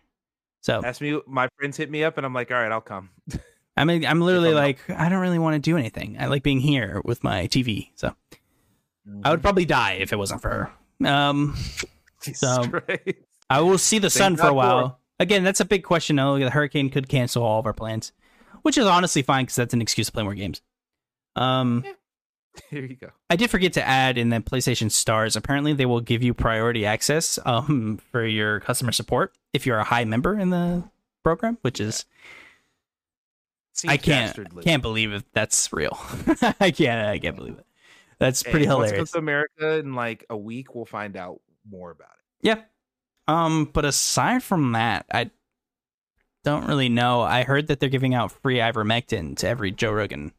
[0.61, 1.21] So Ask me.
[1.27, 3.11] My friends hit me up, and I'm like, all right, I'll come.
[3.77, 6.17] I mean, I'm literally like, I don't really want to do anything.
[6.21, 7.91] I like being here with my TV.
[7.97, 8.15] So
[9.25, 10.49] I would probably die if it wasn't for
[11.01, 11.09] her.
[11.09, 11.57] Um,
[12.23, 13.19] Jesus so- Christ.
[13.51, 15.01] I will see the sun for a while.
[15.19, 16.17] Again, that's a big question.
[16.17, 16.39] though.
[16.39, 18.13] the hurricane could cancel all of our plans,
[18.63, 20.61] which is honestly fine because that's an excuse to play more games.
[21.39, 21.85] Um,
[22.71, 23.11] Here you go.
[23.31, 25.37] I did forget to add in the PlayStation Stars.
[25.37, 29.85] Apparently, they will give you priority access um, for your customer support if you're a
[29.85, 30.83] high member in the
[31.23, 32.05] program, which is
[33.75, 34.65] Seems I can't dastardly.
[34.65, 35.97] can't believe if that's real.
[36.61, 37.67] I can't I can't believe it.
[38.19, 38.97] That's Hey, pretty once it hilarious.
[38.99, 41.41] comes to America in like a week, we'll find out
[41.71, 42.49] more about it.
[42.49, 42.63] Yeah.
[43.29, 45.31] Um, but aside from that, I
[46.43, 47.21] don't really know.
[47.21, 50.33] I heard that they're giving out free ivermectin to every Joe Rogan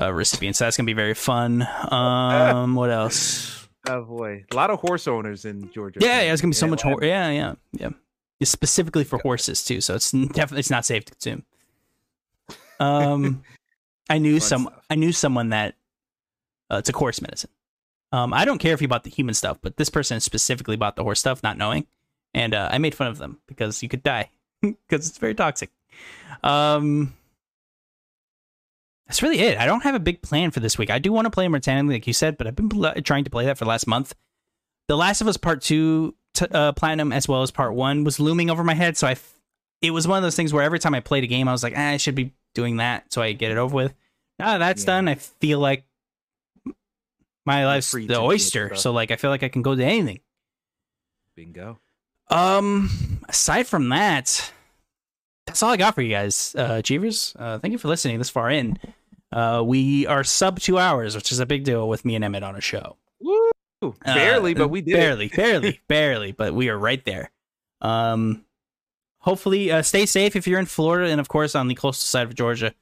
[0.00, 1.66] uh, recipient, so that's gonna be very fun.
[1.92, 3.68] Um, what else?
[3.88, 6.00] Oh boy, a lot of horse owners in Georgia.
[6.02, 6.84] Yeah, yeah, it's gonna be so Yeah, much.
[6.84, 7.90] well, Hor- yeah, yeah, yeah.
[8.40, 11.44] It's specifically for horses too, so it's definitely it's not safe to consume.
[12.80, 13.42] Um,
[14.10, 14.62] I knew some.
[14.62, 14.82] stuff.
[14.90, 15.74] I knew someone that
[16.70, 17.50] uh, it's a horse medicine.
[18.12, 20.96] Um, I don't care if you bought the human stuff, but this person specifically bought
[20.96, 21.86] the horse stuff, not knowing,
[22.34, 24.30] and uh, I made fun of them because you could die
[24.62, 25.70] because it's very toxic.
[26.44, 27.14] Um,
[29.06, 29.58] that's really it.
[29.58, 30.90] I don't have a big plan for this week.
[30.90, 33.30] I do want to play Mortality, like you said, but I've been pl- trying to
[33.30, 34.14] play that for the last month.
[34.88, 38.18] The Last of Us Part Two t- uh, Platinum, as well as Part One, was
[38.20, 38.96] looming over my head.
[38.96, 39.34] So I, f-
[39.82, 41.62] it was one of those things where every time I played a game, I was
[41.62, 43.94] like, ah, I should be doing that, so I get it over with.
[44.38, 44.86] Now that's Yeah.
[44.86, 45.84] done, I feel like
[47.44, 48.74] my life's the oyster.
[48.76, 50.20] So like, I feel like I can go to anything.
[51.36, 51.78] Bingo.
[52.28, 52.90] Um,
[53.28, 54.50] aside from that,
[55.46, 57.36] that's all I got for you guys, uh, Achievers.
[57.38, 58.78] Uh, thank you for listening this far in.
[59.32, 62.42] Uh, we are sub two hours, which is a big deal with me and Emmett
[62.42, 62.96] on a show.
[63.20, 63.50] Woo!
[63.82, 64.94] Uh, Barely, but we did.
[64.94, 67.30] barely, barely, barely, but we are right there.
[67.82, 68.44] Um,
[69.18, 72.26] hopefully, uh, stay safe if you're in Florida, and of course on the coastal side
[72.26, 72.74] of Georgia.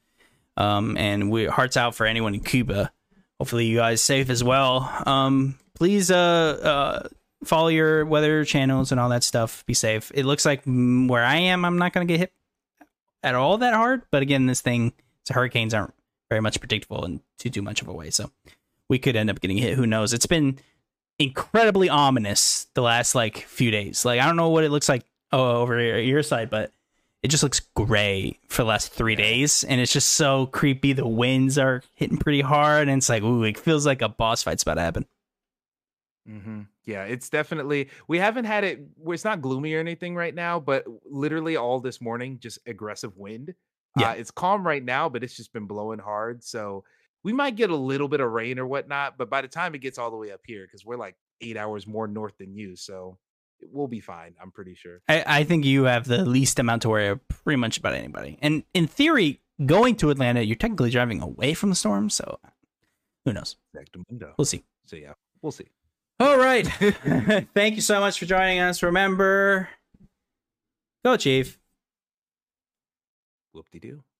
[0.57, 2.93] Um, and we hearts out for anyone in Cuba.
[3.41, 4.89] Hopefully, you guys safe as well.
[5.05, 7.09] Um, please, uh, uh,
[7.45, 9.67] follow your weather channels and all that stuff.
[9.67, 10.13] Be safe.
[10.15, 12.33] It looks like mm, where I am, I'm not gonna get hit
[13.25, 14.03] at all that hard.
[14.13, 14.93] But again, this thing,
[15.29, 15.95] hurricanes aren't
[16.29, 18.11] very much predictable in too too much of a way.
[18.11, 18.31] So
[18.89, 19.77] we could end up getting hit.
[19.77, 20.13] Who knows?
[20.13, 20.59] It's been
[21.19, 24.05] incredibly ominous the last like few days.
[24.05, 26.71] Like I don't know what it looks like oh, over your, side, but
[27.23, 30.93] it just looks gray for the last three days, and it's just so creepy.
[30.93, 34.43] The winds are hitting pretty hard, and it's like ooh, it feels like a boss
[34.43, 35.07] fight's about to happen.
[36.27, 37.91] hmm Yeah, it's definitely.
[38.09, 38.81] We haven't had it.
[39.07, 43.55] It's not gloomy or anything right now, but literally all this morning, just aggressive wind.
[43.99, 44.11] Yeah.
[44.11, 46.43] Uh, it's calm right now, but it's just been blowing hard.
[46.43, 46.85] So
[47.23, 49.17] we might get a little bit of rain or whatnot.
[49.17, 51.57] But by the time it gets all the way up here, because we're like eight
[51.57, 53.19] hours more north than you, so
[53.73, 54.35] we'll be fine.
[54.41, 55.01] I'm pretty sure.
[55.09, 58.39] I, I think you have the least amount to worry pretty much about anybody.
[58.43, 62.39] And in theory, going to Atlanta, you're technically driving away from the storm, so
[63.25, 63.57] who knows?
[64.37, 64.65] We'll see.
[64.87, 65.13] So yeah,
[65.43, 65.69] we'll see.
[66.21, 66.67] All right.
[67.55, 68.83] Thank you so much for joining us.
[68.83, 69.69] Remember,
[71.05, 71.59] go Chief.
[73.55, 74.14] Whoop de doo.